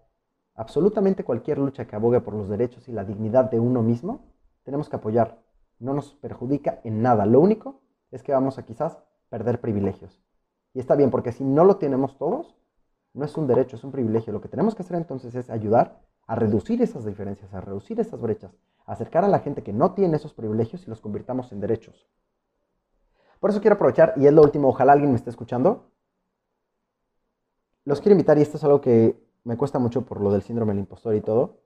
absolutamente 0.53 1.25
cualquier 1.25 1.57
lucha 1.57 1.87
que 1.87 1.97
abogue 1.97 2.21
por 2.21 2.35
los 2.35 2.51
derechos 2.51 2.87
y 2.87 2.93
la 2.93 3.05
dignidad 3.05 3.51
de 3.51 3.61
uno 3.61 3.83
mismo, 3.83 4.27
tenemos 4.63 4.91
que 4.91 4.97
apoyar. 4.97 5.43
No 5.79 5.95
nos 5.95 6.13
perjudica 6.17 6.81
en 6.85 7.01
nada. 7.01 7.25
Lo 7.25 7.41
único 7.41 7.81
es 8.11 8.23
que 8.23 8.33
vamos 8.33 8.59
a 8.59 8.67
quizás 8.67 9.03
perder 9.31 9.59
privilegios. 9.63 10.26
Y 10.77 10.79
está 10.79 10.95
bien, 10.95 11.11
porque 11.11 11.33
si 11.33 11.43
no 11.43 11.65
lo 11.65 11.77
tenemos 11.79 12.19
todos, 12.19 12.55
no 13.15 13.25
es 13.25 13.35
un 13.39 13.47
derecho, 13.47 13.77
es 13.77 13.85
un 13.85 13.93
privilegio. 13.93 14.31
Lo 14.31 14.43
que 14.43 14.49
tenemos 14.49 14.75
que 14.75 14.83
hacer 14.83 14.99
entonces 14.99 15.35
es 15.35 15.49
ayudar 15.49 16.03
a 16.27 16.35
reducir 16.35 16.83
esas 16.83 17.07
diferencias, 17.07 17.55
a 17.55 17.63
reducir 17.63 17.99
esas 17.99 18.21
brechas, 18.21 18.53
a 18.85 18.93
acercar 18.93 19.25
a 19.25 19.29
la 19.29 19.39
gente 19.39 19.63
que 19.63 19.73
no 19.73 19.95
tiene 19.95 20.19
esos 20.19 20.35
privilegios 20.35 20.87
y 20.87 20.91
los 20.91 21.01
convirtamos 21.01 21.51
en 21.51 21.61
derechos. 21.61 22.07
Por 23.41 23.49
eso 23.49 23.63
quiero 23.63 23.77
aprovechar, 23.77 24.13
y 24.17 24.27
es 24.27 24.35
lo 24.35 24.43
último, 24.43 24.69
ojalá 24.69 24.93
alguien 24.93 25.13
me 25.13 25.17
esté 25.17 25.31
escuchando. 25.31 25.93
Los 27.87 28.03
quiero 28.03 28.13
invitar, 28.13 28.37
y 28.37 28.43
esto 28.43 28.59
es 28.59 28.65
algo 28.65 28.83
que 28.83 29.19
me 29.45 29.57
cuesta 29.57 29.79
mucho 29.79 30.05
por 30.05 30.21
lo 30.21 30.31
del 30.31 30.43
síndrome 30.43 30.75
del 30.75 30.81
impostor 30.81 31.15
y 31.15 31.23
todo. 31.23 31.63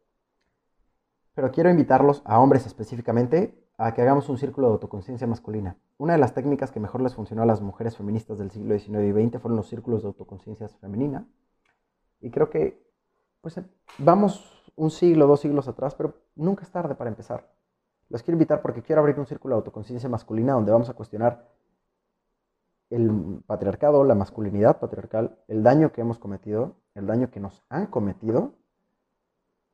pero 1.35 1.51
quiero 1.51 1.69
invitarlos 1.69 2.23
a 2.27 2.39
hombres 2.39 2.65
específicamente 2.65 3.59
a 3.83 3.95
que 3.95 4.03
hagamos 4.03 4.28
un 4.28 4.37
círculo 4.37 4.66
de 4.66 4.74
autoconciencia 4.74 5.26
masculina. 5.26 5.74
Una 5.97 6.12
de 6.12 6.18
las 6.18 6.35
técnicas 6.35 6.70
que 6.70 6.81
mejor 6.81 7.01
les 7.01 7.14
funcionó 7.14 7.43
a 7.43 7.47
las 7.47 7.62
mujeres 7.62 7.97
feministas 7.97 8.37
del 8.37 8.51
siglo 8.51 8.78
XIX 8.78 9.01
y 9.05 9.12
XX 9.12 9.41
fueron 9.41 9.57
los 9.57 9.68
círculos 9.68 10.03
de 10.03 10.09
autoconciencia 10.09 10.68
femenina. 10.68 11.26
Y 12.20 12.31
creo 12.31 12.51
que, 12.51 12.87
pues, 13.41 13.59
vamos 13.97 14.62
un 14.76 14.91
siglo, 14.91 15.26
dos 15.26 15.41
siglos 15.41 15.66
atrás, 15.66 15.95
pero 15.95 16.12
nunca 16.37 16.62
es 16.62 16.70
tarde 16.70 16.95
para 16.95 17.09
empezar. 17.09 17.51
Los 18.11 18.22
quiero 18.22 18.35
invitar 18.35 18.61
porque 18.61 18.83
quiero 18.83 19.01
abrir 19.01 19.18
un 19.18 19.24
círculo 19.24 19.55
de 19.55 19.61
autoconciencia 19.61 20.11
masculina 20.11 20.53
donde 20.53 20.72
vamos 20.72 20.91
a 20.91 20.95
cuestionar 20.95 21.49
el 22.91 23.43
patriarcado, 23.47 24.05
la 24.05 24.14
masculinidad 24.14 24.78
patriarcal, 24.78 25.39
el 25.49 25.62
daño 25.62 25.91
que 25.91 26.03
hemos 26.03 26.18
cometido, 26.18 26.76
el 26.95 27.07
daño 27.07 27.31
que 27.31 27.41
nos 27.41 27.62
han 27.70 27.87
cometido 27.87 28.53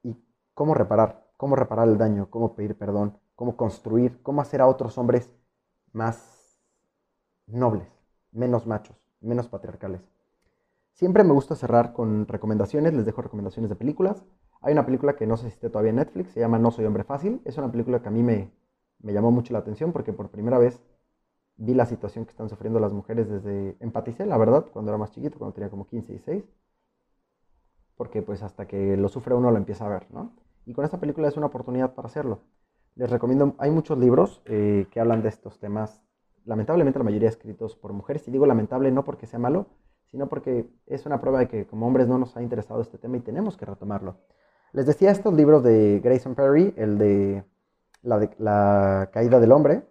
y 0.04 0.16
cómo 0.54 0.74
reparar, 0.74 1.26
cómo 1.36 1.57
reparar 1.57 1.88
el 1.88 1.98
daño, 1.98 2.30
cómo 2.30 2.54
pedir 2.54 2.78
perdón, 2.78 3.18
cómo 3.37 3.57
construir, 3.57 4.20
cómo 4.22 4.41
hacer 4.41 4.61
a 4.61 4.66
otros 4.66 4.99
hombres 4.99 5.32
más 5.93 6.61
nobles, 7.47 7.87
menos 8.32 8.66
machos, 8.66 8.97
menos 9.20 9.49
patriarcales. 9.49 10.01
Siempre 10.95 11.24
me 11.24 11.32
gusta 11.32 11.55
cerrar 11.55 11.93
con 11.93 12.26
recomendaciones, 12.26 12.95
les 12.95 13.05
dejo 13.05 13.22
recomendaciones 13.22 13.68
de 13.68 13.76
películas. 13.76 14.24
Hay 14.62 14.72
una 14.72 14.87
película 14.87 15.14
que 15.14 15.26
no 15.26 15.37
si 15.37 15.47
esté 15.47 15.68
todavía 15.68 15.91
en 15.91 15.97
Netflix, 15.97 16.30
se 16.30 16.41
llama 16.41 16.59
No 16.59 16.70
Soy 16.70 16.87
Hombre 16.87 17.05
Fácil. 17.05 17.43
Es 17.45 17.59
una 17.59 17.70
película 17.70 18.01
que 18.01 18.09
a 18.09 18.11
mí 18.11 18.22
me, 18.22 18.51
me 19.01 19.12
llamó 19.12 19.30
mucho 19.30 19.53
la 19.53 19.59
atención 19.61 19.93
porque 19.93 20.14
por 20.14 20.30
primera 20.30 20.59
vez 20.59 20.82
vi 21.59 21.74
la 21.74 21.87
situación 21.87 22.24
que 22.24 22.30
están 22.30 22.49
sufriendo 22.49 22.80
las 22.80 22.93
mujeres 22.95 23.28
desde... 23.28 23.76
Empaticé, 23.80 24.24
la 24.24 24.39
verdad, 24.39 24.66
cuando 24.72 24.91
era 24.91 24.99
más 24.99 25.11
chiquito, 25.11 25.39
cuando 25.39 25.55
tenía 25.55 25.70
como 25.70 25.87
15 25.87 26.14
y 26.14 26.18
6. 26.18 26.45
Porque 27.97 28.22
pues 28.22 28.43
hasta 28.43 28.66
que 28.66 28.97
lo 28.97 29.09
sufre 29.09 29.34
uno 29.34 29.51
lo 29.51 29.59
empieza 29.59 29.87
a 29.87 29.89
ver, 29.91 30.07
¿no? 30.12 30.32
Y 30.64 30.72
con 30.72 30.84
esta 30.84 30.99
película 30.99 31.28
es 31.28 31.37
una 31.37 31.47
oportunidad 31.47 31.95
para 31.95 32.07
hacerlo. 32.09 32.41
Les 32.97 33.11
recomiendo, 33.11 33.55
hay 33.59 33.70
muchos 33.70 33.99
libros 33.99 34.40
eh, 34.47 34.86
que 34.90 35.01
hablan 35.01 35.22
de 35.22 35.28
estos 35.28 35.59
temas, 35.61 36.03
lamentablemente 36.47 36.99
la 36.99 37.05
mayoría 37.05 37.28
escritos 37.28 37.76
por 37.76 37.92
mujeres, 37.92 38.26
y 38.26 38.30
digo 38.30 38.47
lamentable 38.47 38.90
no 38.90 39.05
porque 39.05 39.26
sea 39.26 39.38
malo, 39.38 39.66
sino 40.07 40.28
porque 40.28 40.70
es 40.86 41.05
una 41.05 41.20
prueba 41.20 41.40
de 41.40 41.49
que 41.49 41.66
como 41.66 41.86
hombres 41.86 42.09
no 42.09 42.16
nos 42.16 42.34
ha 42.38 42.42
interesado 42.42 42.80
este 42.80 42.97
tema 42.97 43.18
y 43.18 43.20
tenemos 43.20 43.59
que 43.59 43.66
retomarlo. 43.66 44.16
Les 44.72 44.86
decía 44.86 45.11
estos 45.11 45.34
libros 45.34 45.62
de 45.62 46.01
Grayson 46.03 46.34
Perry, 46.34 46.72
el 46.78 46.97
de 46.97 47.44
La, 48.03 49.11
caída 49.12 49.40
del 49.40 49.53
hombre, 49.53 49.82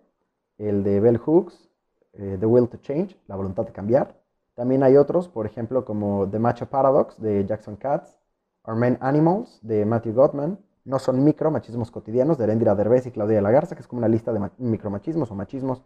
el 0.58 0.84
de 0.84 1.00
Bell 1.00 1.18
Hooks, 1.18 1.70
eh, 2.14 2.38
The 2.40 2.46
Will 2.48 2.70
to 2.70 2.78
Change, 2.78 3.16
La 3.28 3.36
voluntad 3.36 3.68
de 3.68 3.72
cambiar. 3.72 4.20
También 4.56 4.82
hay 4.82 4.98
otros, 4.98 5.28
por 5.28 5.46
ejemplo, 5.46 5.86
como 5.86 6.28
The 6.28 6.40
Macho 6.40 6.66
Paradox 6.72 7.22
de 7.22 7.46
Jackson 7.46 7.76
Katz, 7.76 8.18
Our 8.64 8.76
Men 8.76 8.98
Animals 9.00 9.60
de 9.62 9.86
Matthew 9.86 10.14
Gottman, 10.16 10.58
no 10.86 11.00
son 11.00 11.24
micromachismos 11.24 11.92
cotidianos 11.92 12.38
de 12.38 12.46
Erendira 12.46 12.76
Derbez 12.76 13.08
y 13.08 13.12
Claudia 13.12 13.42
de 13.42 13.76
que 13.76 13.82
es 13.82 13.88
como 13.88 14.00
una 14.00 14.08
lista 14.08 14.32
de 14.32 14.50
micromachismos 14.60 15.30
o 15.32 15.36
machismos 15.36 15.82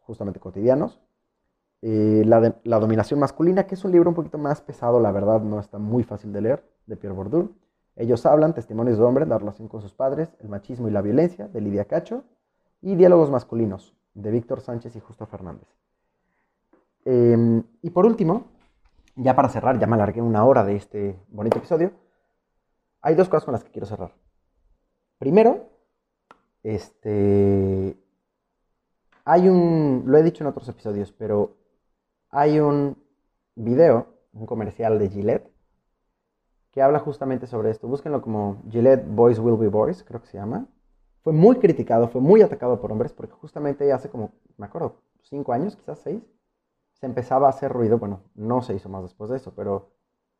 justamente 0.00 0.40
cotidianos. 0.40 1.00
Eh, 1.80 2.24
la, 2.26 2.56
la, 2.64 2.80
dominación 2.80 3.20
masculina, 3.20 3.66
que 3.66 3.76
es 3.76 3.84
un 3.84 3.92
libro 3.92 4.10
un 4.10 4.16
poquito 4.16 4.36
más 4.36 4.60
pesado, 4.60 4.98
la 4.98 5.12
verdad 5.12 5.40
no 5.40 5.60
está 5.60 5.78
muy 5.78 6.02
fácil 6.02 6.32
de 6.32 6.40
leer, 6.40 6.64
de 6.86 6.96
Pierre 6.96 7.14
Bourdieu. 7.14 7.52
Ellos 7.94 8.26
hablan, 8.26 8.52
testimonios 8.52 8.98
de 8.98 9.04
hombres, 9.04 9.28
la 9.28 9.38
relación 9.38 9.68
con 9.68 9.80
sus 9.80 9.94
padres, 9.94 10.34
el 10.40 10.48
machismo 10.48 10.88
y 10.88 10.90
la 10.90 11.02
violencia, 11.02 11.46
de 11.46 11.60
Lidia 11.60 11.84
Cacho. 11.84 12.24
Y 12.80 12.96
diálogos 12.96 13.30
masculinos, 13.30 13.96
de 14.14 14.30
Víctor 14.30 14.60
Sánchez 14.60 14.96
y 14.96 15.00
Justo 15.00 15.26
Fernández. 15.26 15.68
Em, 17.04 17.62
y 17.82 17.90
por 17.90 18.06
último, 18.06 18.44
ya 19.16 19.34
para 19.34 19.48
cerrar, 19.48 19.78
ya 19.78 19.86
me 19.86 19.94
alargué 19.94 20.20
una 20.20 20.44
hora 20.44 20.64
de 20.64 20.76
este 20.76 21.18
bonito 21.28 21.58
episodio, 21.58 21.92
hay 23.00 23.14
dos 23.14 23.28
cosas 23.28 23.44
con 23.44 23.52
las 23.52 23.64
que 23.64 23.70
quiero 23.70 23.86
cerrar. 23.86 24.12
Primero, 25.18 25.68
este, 26.62 27.96
hay 29.24 29.48
un, 29.48 30.04
lo 30.06 30.18
he 30.18 30.22
dicho 30.22 30.44
en 30.44 30.48
otros 30.48 30.68
episodios, 30.68 31.12
pero 31.12 31.56
hay 32.30 32.60
un 32.60 32.96
video, 33.54 34.06
un 34.32 34.46
comercial 34.46 34.98
de 34.98 35.08
Gillette, 35.08 35.50
que 36.70 36.82
habla 36.82 36.98
justamente 36.98 37.46
sobre 37.46 37.70
esto. 37.70 37.88
Búsquenlo 37.88 38.22
como 38.22 38.62
Gillette 38.70 39.06
Boys 39.06 39.38
Will 39.38 39.56
Be 39.56 39.68
Boys, 39.68 40.04
creo 40.04 40.20
que 40.20 40.28
se 40.28 40.38
llama. 40.38 40.66
Fue 41.22 41.32
muy 41.32 41.56
criticado, 41.56 42.08
fue 42.08 42.20
muy 42.20 42.42
atacado 42.42 42.80
por 42.80 42.92
hombres, 42.92 43.12
porque 43.12 43.34
justamente 43.34 43.92
hace 43.92 44.08
como, 44.08 44.32
me 44.56 44.66
acuerdo, 44.66 45.02
cinco 45.22 45.52
años, 45.52 45.76
quizás 45.76 45.98
seis, 45.98 46.22
se 46.94 47.06
empezaba 47.06 47.46
a 47.46 47.50
hacer 47.50 47.72
ruido, 47.72 47.98
bueno, 47.98 48.22
no 48.34 48.62
se 48.62 48.74
hizo 48.74 48.88
más 48.88 49.02
después 49.02 49.30
de 49.30 49.36
eso, 49.36 49.52
pero 49.54 49.90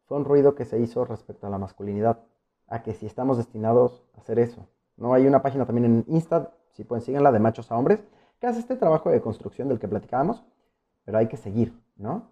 fue 0.06 0.16
un 0.16 0.24
ruido 0.24 0.54
que 0.54 0.64
se 0.64 0.78
hizo 0.78 1.04
respecto 1.04 1.46
a 1.46 1.50
la 1.50 1.58
masculinidad 1.58 2.24
a 2.68 2.82
que 2.82 2.94
si 2.94 3.06
estamos 3.06 3.36
destinados 3.36 4.04
a 4.16 4.20
hacer 4.20 4.38
eso. 4.38 4.68
¿no? 4.96 5.14
Hay 5.14 5.26
una 5.26 5.42
página 5.42 5.66
también 5.66 5.84
en 5.84 6.04
Insta, 6.08 6.52
si 6.72 6.84
pueden 6.84 7.02
síganla, 7.02 7.32
de 7.32 7.40
machos 7.40 7.70
a 7.72 7.76
hombres, 7.76 8.04
que 8.40 8.46
hace 8.46 8.60
este 8.60 8.76
trabajo 8.76 9.10
de 9.10 9.20
construcción 9.20 9.68
del 9.68 9.78
que 9.78 9.88
platicábamos, 9.88 10.44
pero 11.04 11.18
hay 11.18 11.26
que 11.26 11.36
seguir, 11.36 11.80
¿no? 11.96 12.30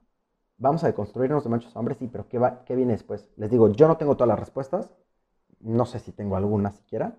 Vamos 0.59 0.85
a 0.85 0.87
deconstruirnos 0.87 1.45
de 1.45 1.51
machos 1.51 1.75
a 1.75 1.79
hombres, 1.79 1.99
sí, 1.99 2.09
pero 2.09 2.29
¿qué, 2.29 2.39
va, 2.39 2.65
¿qué 2.65 2.77
viene 2.77 2.93
después? 2.93 3.29
Les 3.37 3.51
digo, 3.51 3.69
yo 3.71 3.89
no 3.89 3.97
tengo 3.97 4.17
todas 4.17 4.29
las 4.29 4.39
respuestas, 4.39 4.95
no 5.61 5.85
sé 5.85 5.99
si 5.99 6.13
tengo 6.13 6.37
alguna 6.37 6.71
siquiera, 6.71 7.17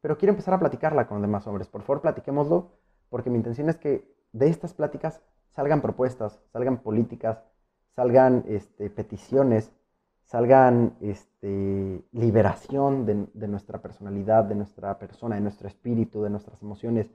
pero 0.00 0.16
quiero 0.16 0.32
empezar 0.32 0.54
a 0.54 0.60
platicarla 0.60 1.06
con 1.06 1.16
los 1.16 1.22
demás 1.22 1.46
hombres. 1.46 1.68
Por 1.68 1.82
favor, 1.82 2.00
platiquémoslo, 2.00 2.70
porque 3.08 3.30
mi 3.30 3.36
intención 3.36 3.68
es 3.68 3.76
que 3.76 4.14
de 4.32 4.48
estas 4.48 4.74
pláticas 4.74 5.20
salgan 5.50 5.80
propuestas, 5.80 6.40
salgan 6.52 6.78
políticas, 6.78 7.42
salgan 7.90 8.44
este, 8.46 8.90
peticiones, 8.90 9.72
salgan 10.28 10.94
este, 11.00 12.04
liberación 12.12 13.06
de, 13.06 13.48
nuestra 13.48 13.80
personalidad, 13.80 14.44
de 14.44 14.54
nuestra 14.54 14.98
persona, 14.98 15.36
de 15.36 15.40
nuestro 15.40 15.68
espíritu, 15.68 16.22
de 16.22 16.28
nuestras 16.28 16.62
emociones, 16.62 17.10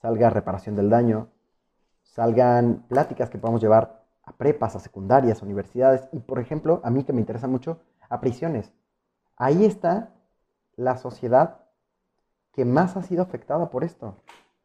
salga 0.00 0.30
reparación 0.30 0.76
del 0.76 0.88
daño, 0.88 1.28
salgan 2.02 2.86
pláticas 2.88 3.28
que 3.28 3.36
podamos 3.36 3.60
llevar 3.60 4.02
a 4.24 4.32
prepas, 4.32 4.74
a 4.74 4.80
secundarias, 4.80 5.42
a 5.42 5.44
universidades 5.44 6.08
y, 6.10 6.20
por 6.20 6.38
ejemplo, 6.38 6.80
a 6.84 6.90
mí 6.90 7.04
que 7.04 7.12
me 7.12 7.20
interesa 7.20 7.48
mucho, 7.48 7.80
a 8.08 8.18
prisiones. 8.18 8.72
Ahí 9.36 9.66
está 9.66 10.14
la 10.74 10.96
sociedad 10.96 11.58
que 12.52 12.64
más 12.64 12.96
ha 12.96 13.02
sido 13.02 13.22
afectada 13.22 13.68
por 13.68 13.84
esto, 13.84 14.16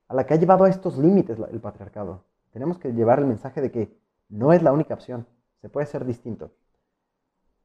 a 0.07 0.15
la 0.15 0.25
que 0.25 0.35
ha 0.35 0.37
llevado 0.37 0.63
a 0.63 0.69
estos 0.69 0.97
límites 0.97 1.37
el 1.37 1.59
patriarcado. 1.59 2.23
Tenemos 2.53 2.77
que 2.77 2.93
llevar 2.93 3.19
el 3.19 3.25
mensaje 3.25 3.59
de 3.59 3.71
que 3.71 3.93
no 4.29 4.53
es 4.53 4.63
la 4.63 4.71
única 4.71 4.93
opción, 4.93 5.27
se 5.59 5.67
puede 5.67 5.85
ser 5.85 6.05
distinto. 6.05 6.51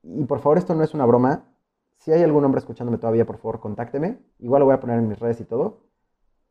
Y 0.09 0.25
por 0.25 0.39
favor, 0.41 0.59
esto 0.59 0.75
no 0.75 0.85
es 0.85 0.95
una 0.95 1.05
broma. 1.05 1.45
Si 1.97 2.13
hay 2.13 2.23
algún 2.23 2.45
hombre 2.45 2.61
escuchándome 2.61 2.99
todavía, 2.99 3.27
por 3.27 3.39
favor, 3.39 3.61
contácteme. 3.61 4.19
Igual 4.39 4.61
lo 4.61 4.67
voy 4.67 4.75
a 4.75 4.81
poner 4.81 4.99
en 4.99 5.09
mis 5.09 5.19
redes 5.19 5.41
y 5.41 5.45
todo. 5.45 5.81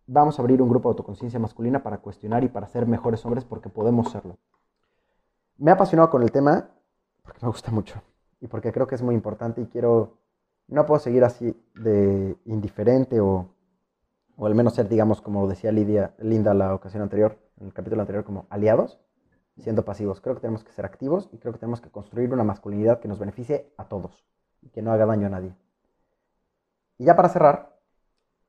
Vamos 0.07 0.37
a 0.37 0.41
abrir 0.41 0.61
un 0.61 0.69
grupo 0.69 0.89
de 0.89 0.91
autoconciencia 0.91 1.39
masculina 1.39 1.81
para 1.81 1.99
cuestionar 1.99 2.43
y 2.43 2.49
para 2.49 2.67
ser 2.67 2.85
mejores 2.85 3.25
hombres 3.25 3.45
porque 3.45 3.69
podemos 3.69 4.11
serlo. 4.11 4.37
Me 5.57 5.71
ha 5.71 5.75
apasionado 5.75 6.09
con 6.09 6.21
el 6.21 6.31
tema 6.31 6.69
porque 7.23 7.39
me 7.41 7.47
gusta 7.47 7.71
mucho 7.71 8.01
y 8.41 8.47
porque 8.47 8.71
creo 8.71 8.87
que 8.87 8.95
es 8.95 9.01
muy 9.01 9.15
importante 9.15 9.61
y 9.61 9.65
quiero, 9.67 10.17
no 10.67 10.85
puedo 10.85 10.99
seguir 10.99 11.23
así 11.23 11.55
de 11.75 12.37
indiferente 12.45 13.19
o, 13.21 13.47
o 14.35 14.45
al 14.45 14.53
menos 14.53 14.75
ser, 14.75 14.89
digamos, 14.89 15.21
como 15.21 15.47
decía 15.47 15.71
Lidia, 15.71 16.13
Linda 16.19 16.53
la 16.53 16.75
ocasión 16.75 17.01
anterior, 17.01 17.39
en 17.59 17.67
el 17.67 17.73
capítulo 17.73 18.01
anterior, 18.01 18.25
como 18.25 18.45
aliados 18.49 18.99
siendo 19.59 19.85
pasivos. 19.85 20.21
Creo 20.21 20.35
que 20.35 20.41
tenemos 20.41 20.63
que 20.63 20.71
ser 20.71 20.85
activos 20.85 21.29
y 21.31 21.37
creo 21.37 21.53
que 21.53 21.59
tenemos 21.59 21.81
que 21.81 21.89
construir 21.89 22.33
una 22.33 22.43
masculinidad 22.43 22.99
que 22.99 23.07
nos 23.07 23.19
beneficie 23.19 23.71
a 23.77 23.85
todos 23.85 24.25
y 24.61 24.69
que 24.69 24.81
no 24.81 24.91
haga 24.91 25.05
daño 25.05 25.27
a 25.27 25.29
nadie. 25.29 25.55
Y 26.97 27.05
ya 27.05 27.15
para 27.15 27.29
cerrar, 27.29 27.79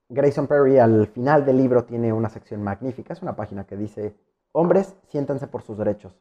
Grayson 0.08 0.46
Perry 0.46 0.78
al 0.78 1.08
final 1.08 1.44
del 1.44 1.56
libro 1.56 1.84
tiene 1.84 2.12
una 2.12 2.28
sección 2.28 2.62
magnífica, 2.62 3.12
es 3.12 3.22
una 3.22 3.34
página 3.34 3.66
que 3.66 3.76
dice, 3.76 4.16
hombres, 4.52 4.94
siéntanse 5.08 5.48
por 5.48 5.62
sus 5.62 5.76
derechos. 5.76 6.14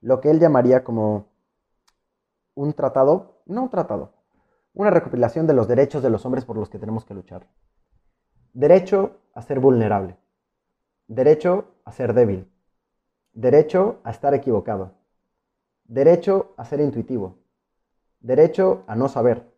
Lo 0.00 0.20
que 0.20 0.30
él 0.30 0.38
llamaría 0.38 0.84
como 0.84 1.26
un 2.54 2.72
tratado, 2.72 3.42
no 3.46 3.62
un 3.62 3.70
tratado, 3.70 4.12
una 4.74 4.90
recopilación 4.90 5.46
de 5.46 5.54
los 5.54 5.68
derechos 5.68 6.02
de 6.02 6.10
los 6.10 6.24
hombres 6.24 6.44
por 6.44 6.56
los 6.56 6.70
que 6.70 6.78
tenemos 6.78 7.04
que 7.04 7.14
luchar. 7.14 7.46
Derecho 8.52 9.18
a 9.34 9.42
ser 9.42 9.60
vulnerable. 9.60 10.16
Derecho 11.08 11.74
a 11.84 11.92
ser 11.92 12.14
débil. 12.14 12.50
Derecho 13.34 14.00
a 14.04 14.10
estar 14.10 14.34
equivocado. 14.34 14.92
Derecho 15.84 16.52
a 16.58 16.66
ser 16.66 16.80
intuitivo. 16.80 17.38
Derecho 18.20 18.84
a 18.86 18.94
no 18.94 19.08
saber. 19.08 19.50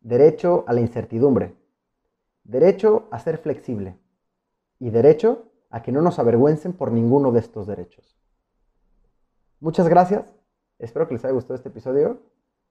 Derecho 0.00 0.64
a 0.68 0.72
la 0.72 0.80
incertidumbre. 0.80 1.56
Derecho 2.44 3.08
a 3.10 3.18
ser 3.18 3.38
flexible. 3.38 3.98
Y 4.78 4.90
derecho 4.90 5.46
a 5.70 5.82
que 5.82 5.90
no 5.90 6.02
nos 6.02 6.20
avergüencen 6.20 6.72
por 6.72 6.92
ninguno 6.92 7.32
de 7.32 7.40
estos 7.40 7.66
derechos. 7.66 8.16
Muchas 9.58 9.88
gracias. 9.88 10.32
Espero 10.78 11.08
que 11.08 11.14
les 11.14 11.24
haya 11.24 11.34
gustado 11.34 11.56
este 11.56 11.70
episodio. 11.70 12.20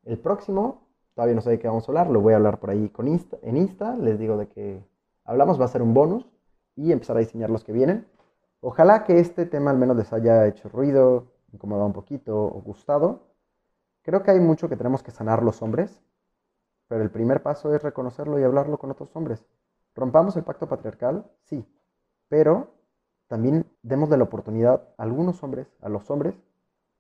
El 0.04 0.20
próximo, 0.20 0.88
todavía 1.16 1.36
no 1.36 1.42
sé 1.42 1.50
de 1.50 1.60
qué 1.60 1.68
vamos 1.68 1.84
a 1.84 1.92
hablar, 1.92 2.10
lo 2.10 2.22
voy 2.22 2.32
a 2.32 2.38
hablar 2.38 2.62
por 2.62 2.70
ahí 2.70 2.88
con 2.88 3.10
Insta, 3.10 3.38
en 3.42 3.58
Insta. 3.58 3.96
Les 3.98 4.18
digo 4.20 4.38
de 4.38 4.48
que 4.48 4.84
hablamos, 5.26 5.60
va 5.60 5.66
a 5.66 5.70
ser 5.70 5.82
un 5.82 5.94
bonus 5.94 6.26
y 6.78 6.94
empezar 6.94 7.18
a 7.18 7.20
diseñar 7.20 7.50
los 7.50 7.66
que 7.66 7.74
vienen. 7.74 8.08
Ojalá 8.66 9.04
que 9.04 9.20
este 9.20 9.46
tema 9.46 9.72
al 9.72 9.78
menos 9.78 9.98
les 9.98 10.14
haya 10.14 10.48
hecho 10.48 10.70
ruido, 10.70 11.34
incomodado 11.52 11.86
un 11.86 11.92
poquito 11.92 12.42
o 12.42 12.62
gustado. 12.62 13.28
Creo 14.04 14.24
que 14.24 14.32
hay 14.32 14.40
mucho 14.40 14.70
que 14.70 14.78
tenemos 14.78 15.04
que 15.04 15.12
sanar 15.12 15.44
los 15.44 15.62
hombres, 15.62 16.02
pero 16.88 17.04
el 17.04 17.12
primer 17.12 17.44
paso 17.44 17.76
es 17.76 17.84
reconocerlo 17.84 18.40
y 18.40 18.44
hablarlo 18.44 18.78
con 18.78 18.90
otros 18.90 19.14
hombres. 19.18 19.46
¿Rompamos 19.96 20.38
el 20.38 20.46
pacto 20.46 20.70
patriarcal? 20.70 21.30
Sí, 21.44 21.68
pero 22.30 22.72
también 23.28 23.70
demos 23.82 24.10
de 24.10 24.16
la 24.16 24.24
oportunidad 24.24 24.88
a 24.98 25.04
algunos 25.04 25.44
hombres, 25.44 25.68
a 25.82 25.90
los 25.90 26.10
hombres, 26.10 26.34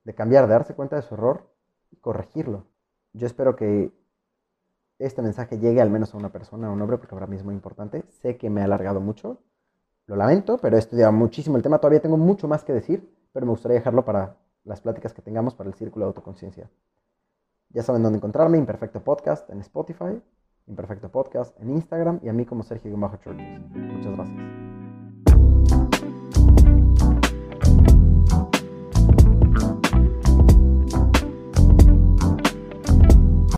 de 0.04 0.14
cambiar, 0.14 0.48
de 0.48 0.54
darse 0.54 0.76
cuenta 0.76 0.98
de 0.98 1.04
su 1.04 1.14
error 1.14 1.50
y 1.92 1.96
corregirlo. 1.96 2.66
Yo 3.14 3.26
espero 3.26 3.56
que 3.56 3.94
este 5.00 5.22
mensaje 5.22 5.60
llegue 5.60 5.80
al 5.80 5.90
menos 5.90 6.14
a 6.14 6.18
una 6.18 6.30
persona, 6.30 6.68
a 6.68 6.72
un 6.72 6.82
hombre, 6.82 6.98
porque 6.98 7.16
ahora 7.16 7.28
mismo 7.28 7.44
es 7.44 7.46
muy 7.46 7.56
importante. 7.56 8.04
Sé 8.10 8.36
que 8.36 8.50
me 8.50 8.60
ha 8.60 8.66
alargado 8.66 9.00
mucho, 9.00 9.40
lo 10.08 10.16
lamento, 10.16 10.58
pero 10.58 10.76
he 10.76 10.80
estudiado 10.80 11.12
muchísimo 11.12 11.58
el 11.58 11.64
tema, 11.64 11.80
todavía 11.80 12.02
tengo 12.02 12.18
mucho 12.18 12.48
más 12.48 12.64
que 12.64 12.74
decir, 12.74 13.10
pero 13.32 13.46
me 13.46 13.52
gustaría 13.52 13.78
dejarlo 13.78 14.04
para 14.06 14.38
las 14.64 14.82
pláticas 14.82 15.14
que 15.14 15.22
tengamos 15.22 15.56
para 15.56 15.70
el 15.70 15.76
círculo 15.76 16.06
de 16.06 16.10
autoconciencia. 16.10 16.70
Ya 17.70 17.84
saben 17.84 18.04
dónde 18.04 18.18
encontrarme, 18.18 18.58
Imperfecto 18.58 19.04
Podcast 19.04 19.50
en 19.50 19.60
Spotify, 19.62 20.22
Imperfecto 20.68 21.10
Podcast 21.10 21.60
en 21.60 21.72
Instagram 21.72 22.20
y 22.24 22.30
a 22.30 22.34
mí 22.34 22.46
como 22.46 22.64
Sergio 22.64 22.96
Bajo 22.98 23.18
Muchas 23.26 24.16
gracias. 24.16 24.73